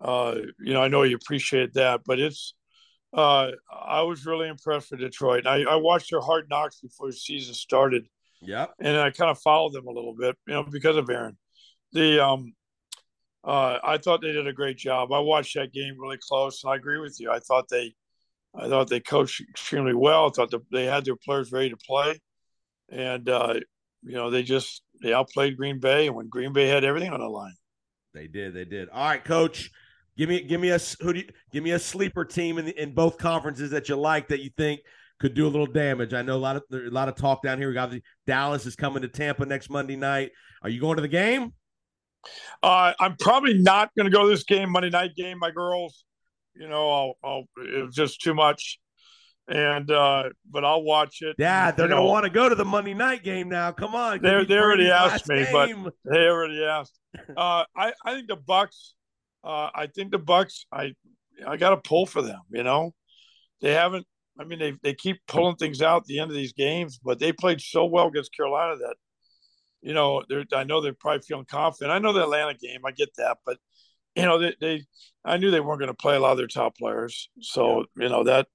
uh, 0.00 0.36
you 0.60 0.72
know, 0.72 0.82
I 0.82 0.88
know 0.88 1.02
you 1.02 1.16
appreciate 1.16 1.74
that, 1.74 2.02
but 2.06 2.18
it's. 2.18 2.54
Uh, 3.12 3.52
I 3.70 4.02
was 4.02 4.26
really 4.26 4.48
impressed 4.48 4.90
with 4.90 4.98
Detroit. 4.98 5.46
I, 5.46 5.62
I 5.62 5.76
watched 5.76 6.10
their 6.10 6.20
hard 6.20 6.48
knocks 6.50 6.80
before 6.80 7.06
the 7.06 7.12
season 7.12 7.54
started, 7.54 8.08
yeah. 8.44 8.66
And 8.80 8.96
I 8.96 9.10
kind 9.10 9.30
of 9.30 9.38
followed 9.40 9.72
them 9.72 9.86
a 9.86 9.92
little 9.92 10.14
bit, 10.14 10.36
you 10.46 10.54
know, 10.54 10.62
because 10.62 10.96
of 10.96 11.08
Aaron. 11.08 11.36
The 11.92 12.24
um 12.24 12.54
uh 13.44 13.78
I 13.82 13.98
thought 13.98 14.20
they 14.22 14.32
did 14.32 14.46
a 14.46 14.52
great 14.52 14.76
job. 14.76 15.12
I 15.12 15.20
watched 15.20 15.54
that 15.54 15.72
game 15.72 15.94
really 15.98 16.18
close 16.18 16.62
and 16.62 16.72
I 16.72 16.76
agree 16.76 16.98
with 16.98 17.18
you. 17.20 17.30
I 17.30 17.38
thought 17.40 17.68
they 17.68 17.94
I 18.54 18.68
thought 18.68 18.88
they 18.88 19.00
coached 19.00 19.40
extremely 19.40 19.94
well. 19.94 20.26
I 20.26 20.30
thought 20.30 20.50
the, 20.50 20.60
they 20.70 20.84
had 20.86 21.04
their 21.04 21.16
players 21.16 21.52
ready 21.52 21.70
to 21.70 21.76
play. 21.76 22.20
And 22.90 23.28
uh, 23.28 23.54
you 24.02 24.12
know, 24.12 24.30
they 24.30 24.42
just 24.42 24.82
they 25.02 25.12
outplayed 25.12 25.56
Green 25.56 25.80
Bay 25.80 26.06
and 26.06 26.16
when 26.16 26.28
Green 26.28 26.52
Bay 26.52 26.68
had 26.68 26.84
everything 26.84 27.10
on 27.10 27.20
the 27.20 27.28
line. 27.28 27.54
They 28.12 28.28
did, 28.28 28.54
they 28.54 28.64
did. 28.64 28.88
All 28.90 29.08
right, 29.08 29.24
coach. 29.24 29.70
Give 30.16 30.28
me 30.28 30.42
give 30.42 30.60
me 30.60 30.70
a 30.70 30.78
who 31.00 31.12
do 31.12 31.20
you, 31.20 31.28
give 31.52 31.64
me 31.64 31.72
a 31.72 31.78
sleeper 31.78 32.24
team 32.24 32.58
in 32.58 32.66
the, 32.66 32.80
in 32.80 32.94
both 32.94 33.18
conferences 33.18 33.70
that 33.72 33.88
you 33.88 33.96
like 33.96 34.28
that 34.28 34.40
you 34.40 34.50
think 34.56 34.80
could 35.24 35.32
do 35.32 35.46
a 35.46 35.48
little 35.48 35.66
damage. 35.66 36.12
I 36.12 36.20
know 36.20 36.36
a 36.36 36.36
lot 36.36 36.56
of 36.56 36.62
a 36.70 36.90
lot 36.90 37.08
of 37.08 37.16
talk 37.16 37.42
down 37.42 37.56
here. 37.56 37.68
We 37.68 37.74
got 37.74 37.94
Dallas 38.26 38.66
is 38.66 38.76
coming 38.76 39.00
to 39.00 39.08
Tampa 39.08 39.46
next 39.46 39.70
Monday 39.70 39.96
night. 39.96 40.32
Are 40.62 40.68
you 40.68 40.78
going 40.78 40.96
to 40.96 41.02
the 41.02 41.08
game? 41.08 41.54
Uh, 42.62 42.92
I'm 43.00 43.16
probably 43.16 43.54
not 43.54 43.90
going 43.96 44.04
to 44.04 44.14
go 44.14 44.24
to 44.24 44.28
this 44.28 44.44
game, 44.44 44.70
Monday 44.70 44.90
night 44.90 45.14
game. 45.16 45.38
My 45.38 45.50
girls, 45.50 46.04
you 46.54 46.68
know, 46.68 46.90
I'll, 46.90 47.14
I'll 47.24 47.44
it 47.56 47.86
was 47.86 47.94
just 47.94 48.20
too 48.20 48.34
much, 48.34 48.78
and 49.48 49.90
uh, 49.90 50.24
but 50.50 50.62
I'll 50.62 50.82
watch 50.82 51.22
it. 51.22 51.36
Yeah, 51.38 51.70
they're 51.70 51.88
going 51.88 52.02
to 52.02 52.06
want 52.06 52.24
to 52.24 52.30
go 52.30 52.50
to 52.50 52.54
the 52.54 52.66
Monday 52.66 52.92
night 52.92 53.24
game 53.24 53.48
now. 53.48 53.72
Come 53.72 53.94
on, 53.94 54.20
they 54.20 54.44
they 54.44 54.58
already 54.58 54.90
asked 54.90 55.26
me, 55.26 55.46
game. 55.50 55.84
but 55.84 55.94
they 56.04 56.26
already 56.26 56.62
asked. 56.62 57.00
Uh, 57.34 57.64
I 57.74 57.94
I 58.04 58.14
think 58.14 58.28
the 58.28 58.36
Bucks. 58.36 58.94
Uh, 59.42 59.70
I 59.74 59.86
think 59.86 60.10
the 60.10 60.18
Bucks. 60.18 60.66
I 60.70 60.92
I 61.46 61.56
got 61.56 61.70
to 61.70 61.78
pull 61.78 62.04
for 62.04 62.20
them. 62.20 62.40
You 62.50 62.62
know, 62.62 62.92
they 63.62 63.72
haven't 63.72 64.06
I 64.38 64.44
mean, 64.44 64.58
they 64.58 64.74
they 64.82 64.94
keep 64.94 65.20
pulling 65.28 65.56
things 65.56 65.82
out 65.82 66.02
at 66.02 66.06
the 66.06 66.18
end 66.18 66.30
of 66.30 66.36
these 66.36 66.52
games, 66.52 66.98
but 67.02 67.18
they 67.18 67.32
played 67.32 67.60
so 67.60 67.84
well 67.84 68.08
against 68.08 68.34
Carolina 68.34 68.76
that, 68.76 68.96
you 69.80 69.94
know, 69.94 70.22
they're 70.28 70.44
I 70.52 70.64
know 70.64 70.80
they're 70.80 70.92
probably 70.92 71.22
feeling 71.22 71.44
confident. 71.44 71.92
I 71.92 71.98
know 71.98 72.12
the 72.12 72.24
Atlanta 72.24 72.54
game, 72.54 72.80
I 72.84 72.90
get 72.90 73.10
that, 73.16 73.38
but 73.46 73.58
you 74.14 74.22
know, 74.24 74.38
they, 74.38 74.54
they 74.60 74.82
I 75.24 75.36
knew 75.36 75.50
they 75.50 75.60
weren't 75.60 75.80
going 75.80 75.88
to 75.88 75.94
play 75.94 76.16
a 76.16 76.20
lot 76.20 76.32
of 76.32 76.38
their 76.38 76.46
top 76.46 76.76
players, 76.76 77.28
so 77.40 77.84
you 77.96 78.08
know 78.08 78.24
that, 78.24 78.46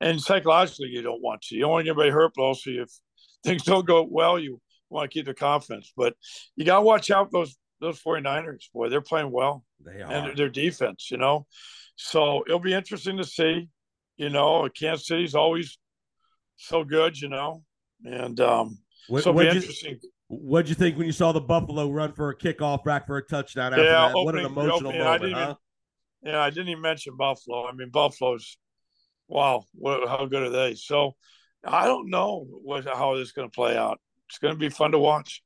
and 0.00 0.20
psychologically, 0.20 0.88
you 0.88 1.02
don't 1.02 1.22
want 1.22 1.42
to. 1.42 1.54
You 1.54 1.62
don't 1.62 1.70
want 1.70 1.86
anybody 1.86 2.10
hurt, 2.10 2.32
but 2.36 2.42
also 2.42 2.70
if 2.70 2.90
things 3.44 3.62
don't 3.62 3.86
go 3.86 4.06
well, 4.08 4.38
you 4.38 4.60
want 4.90 5.10
to 5.10 5.14
keep 5.14 5.24
their 5.24 5.34
confidence. 5.34 5.92
But 5.96 6.14
you 6.54 6.64
got 6.64 6.76
to 6.76 6.82
watch 6.82 7.10
out 7.10 7.30
those 7.32 7.56
those 7.80 8.00
49ers. 8.02 8.70
Boy, 8.72 8.88
they're 8.88 9.00
playing 9.00 9.30
well. 9.30 9.64
They 9.84 10.02
are. 10.02 10.10
And 10.10 10.36
their 10.36 10.48
defense, 10.48 11.08
you 11.10 11.18
know. 11.18 11.46
So 11.96 12.42
it'll 12.46 12.58
be 12.58 12.74
interesting 12.74 13.16
to 13.18 13.24
see. 13.24 13.68
You 14.16 14.30
know, 14.30 14.68
Kansas 14.74 15.06
City's 15.06 15.34
always 15.34 15.78
so 16.56 16.84
good, 16.84 17.20
you 17.20 17.28
know. 17.28 17.62
And 18.04 18.38
um 18.40 18.78
What, 19.08 19.24
so 19.24 19.32
what'd, 19.32 19.52
you, 19.54 19.60
interesting. 19.60 19.98
what'd 20.28 20.68
you 20.68 20.74
think 20.74 20.96
when 20.96 21.06
you 21.06 21.12
saw 21.12 21.32
the 21.32 21.40
Buffalo 21.40 21.90
run 21.90 22.12
for 22.12 22.30
a 22.30 22.36
kickoff 22.36 22.84
back 22.84 23.06
for 23.06 23.16
a 23.18 23.22
touchdown 23.22 23.72
after 23.72 23.84
Yeah, 23.84 24.08
that? 24.08 24.14
What 24.14 24.34
an 24.38 24.46
emotional 24.46 24.88
opening, 24.88 25.00
I 25.02 25.04
moment, 25.04 25.22
didn't 25.22 25.36
huh? 25.36 25.42
even- 26.22 26.32
Yeah, 26.34 26.40
I 26.40 26.50
didn't 26.50 26.68
even 26.68 26.82
mention 26.82 27.16
Buffalo. 27.16 27.68
I 27.68 27.72
mean, 27.72 27.90
Buffalo's 27.90 28.58
wow, 29.28 29.64
what, 29.74 30.08
how 30.08 30.24
good 30.26 30.42
are 30.42 30.50
they? 30.50 30.74
So 30.74 31.14
I 31.64 31.86
don't 31.86 32.10
know 32.10 32.46
what 32.62 32.84
how 32.86 33.16
this 33.16 33.28
is 33.28 33.32
going 33.32 33.48
to 33.50 33.54
play 33.54 33.76
out. 33.76 34.00
It's 34.28 34.38
going 34.38 34.54
to 34.54 34.58
be 34.58 34.68
fun 34.68 34.92
to 34.92 34.98
watch. 34.98 35.42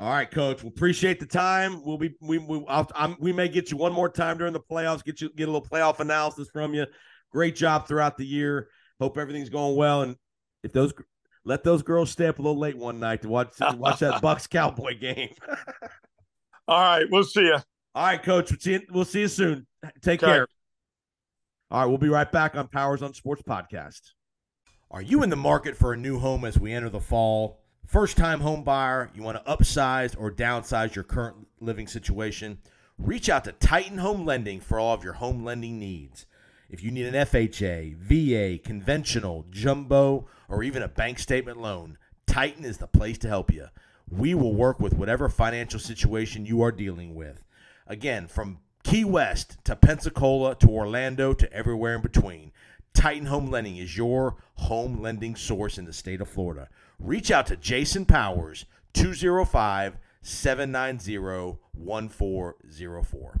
All 0.00 0.10
right, 0.10 0.30
coach. 0.30 0.62
We 0.62 0.68
appreciate 0.68 1.20
the 1.20 1.26
time. 1.26 1.84
We'll 1.84 1.98
be 1.98 2.14
we 2.22 2.38
we 2.38 2.64
I'm, 2.68 3.16
we 3.20 3.32
may 3.32 3.48
get 3.48 3.70
you 3.70 3.76
one 3.76 3.92
more 3.92 4.08
time 4.08 4.38
during 4.38 4.52
the 4.54 4.60
playoffs. 4.60 5.04
Get 5.04 5.20
you 5.20 5.30
get 5.36 5.48
a 5.48 5.52
little 5.52 5.66
playoff 5.68 6.00
analysis 6.00 6.48
from 6.52 6.72
you. 6.74 6.86
Great 7.32 7.56
job 7.56 7.86
throughout 7.86 8.16
the 8.16 8.26
year. 8.26 8.68
Hope 9.00 9.16
everything's 9.18 9.48
going 9.50 9.76
well. 9.76 10.02
And 10.02 10.16
if 10.62 10.72
those 10.72 10.92
let 11.44 11.64
those 11.64 11.82
girls 11.82 12.10
stay 12.10 12.26
up 12.26 12.38
a 12.38 12.42
little 12.42 12.58
late 12.58 12.76
one 12.76 13.00
night 13.00 13.22
to 13.22 13.28
watch 13.28 13.56
to 13.56 13.74
watch 13.78 14.00
that 14.00 14.20
Bucks 14.22 14.46
Cowboy 14.46 14.98
game. 14.98 15.30
All 16.68 16.80
right, 16.80 17.06
we'll 17.10 17.24
see 17.24 17.42
you. 17.42 17.56
All 17.94 18.04
right, 18.06 18.22
coach. 18.22 18.50
We'll 18.50 18.60
see 18.60 18.72
you, 18.72 18.80
we'll 18.90 19.04
see 19.04 19.20
you 19.20 19.28
soon. 19.28 19.66
Take 20.02 20.22
Okay. 20.22 20.32
care. 20.32 20.46
All 21.70 21.80
right, 21.80 21.86
we'll 21.86 21.98
be 21.98 22.08
right 22.08 22.30
back 22.30 22.56
on 22.56 22.68
Powers 22.68 23.02
on 23.02 23.14
Sports 23.14 23.42
podcast. 23.42 24.00
Are 24.90 25.02
you 25.02 25.22
in 25.22 25.30
the 25.30 25.36
market 25.36 25.76
for 25.76 25.92
a 25.92 25.96
new 25.96 26.18
home 26.18 26.44
as 26.44 26.58
we 26.58 26.72
enter 26.72 26.88
the 26.90 27.00
fall? 27.00 27.60
First 27.86 28.16
time 28.16 28.40
home 28.40 28.62
buyer, 28.64 29.10
you 29.14 29.22
want 29.22 29.44
to 29.44 29.50
upsize 29.50 30.14
or 30.18 30.30
downsize 30.30 30.94
your 30.94 31.04
current 31.04 31.36
living 31.60 31.86
situation? 31.86 32.58
Reach 32.98 33.28
out 33.28 33.44
to 33.44 33.52
Titan 33.52 33.98
Home 33.98 34.24
Lending 34.26 34.60
for 34.60 34.78
all 34.78 34.94
of 34.94 35.02
your 35.04 35.14
home 35.14 35.44
lending 35.44 35.78
needs. 35.78 36.26
If 36.70 36.84
you 36.84 36.92
need 36.92 37.06
an 37.06 37.26
FHA, 37.26 37.96
VA, 37.96 38.58
conventional, 38.62 39.44
jumbo, 39.50 40.28
or 40.48 40.62
even 40.62 40.82
a 40.82 40.88
bank 40.88 41.18
statement 41.18 41.60
loan, 41.60 41.98
Titan 42.26 42.64
is 42.64 42.78
the 42.78 42.86
place 42.86 43.18
to 43.18 43.28
help 43.28 43.52
you. 43.52 43.66
We 44.08 44.34
will 44.34 44.54
work 44.54 44.78
with 44.78 44.94
whatever 44.94 45.28
financial 45.28 45.80
situation 45.80 46.46
you 46.46 46.62
are 46.62 46.70
dealing 46.70 47.16
with. 47.16 47.42
Again, 47.88 48.28
from 48.28 48.58
Key 48.84 49.04
West 49.04 49.58
to 49.64 49.74
Pensacola 49.74 50.54
to 50.56 50.68
Orlando 50.68 51.34
to 51.34 51.52
everywhere 51.52 51.96
in 51.96 52.02
between, 52.02 52.52
Titan 52.94 53.26
Home 53.26 53.50
Lending 53.50 53.76
is 53.76 53.96
your 53.96 54.36
home 54.54 55.00
lending 55.00 55.34
source 55.34 55.76
in 55.76 55.86
the 55.86 55.92
state 55.92 56.20
of 56.20 56.28
Florida. 56.28 56.68
Reach 57.00 57.32
out 57.32 57.46
to 57.48 57.56
Jason 57.56 58.04
Powers, 58.04 58.64
205 58.94 59.96
790 60.22 61.18
1404. 61.72 63.40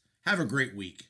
Have 0.25 0.39
a 0.39 0.45
great 0.45 0.75
week. 0.75 1.03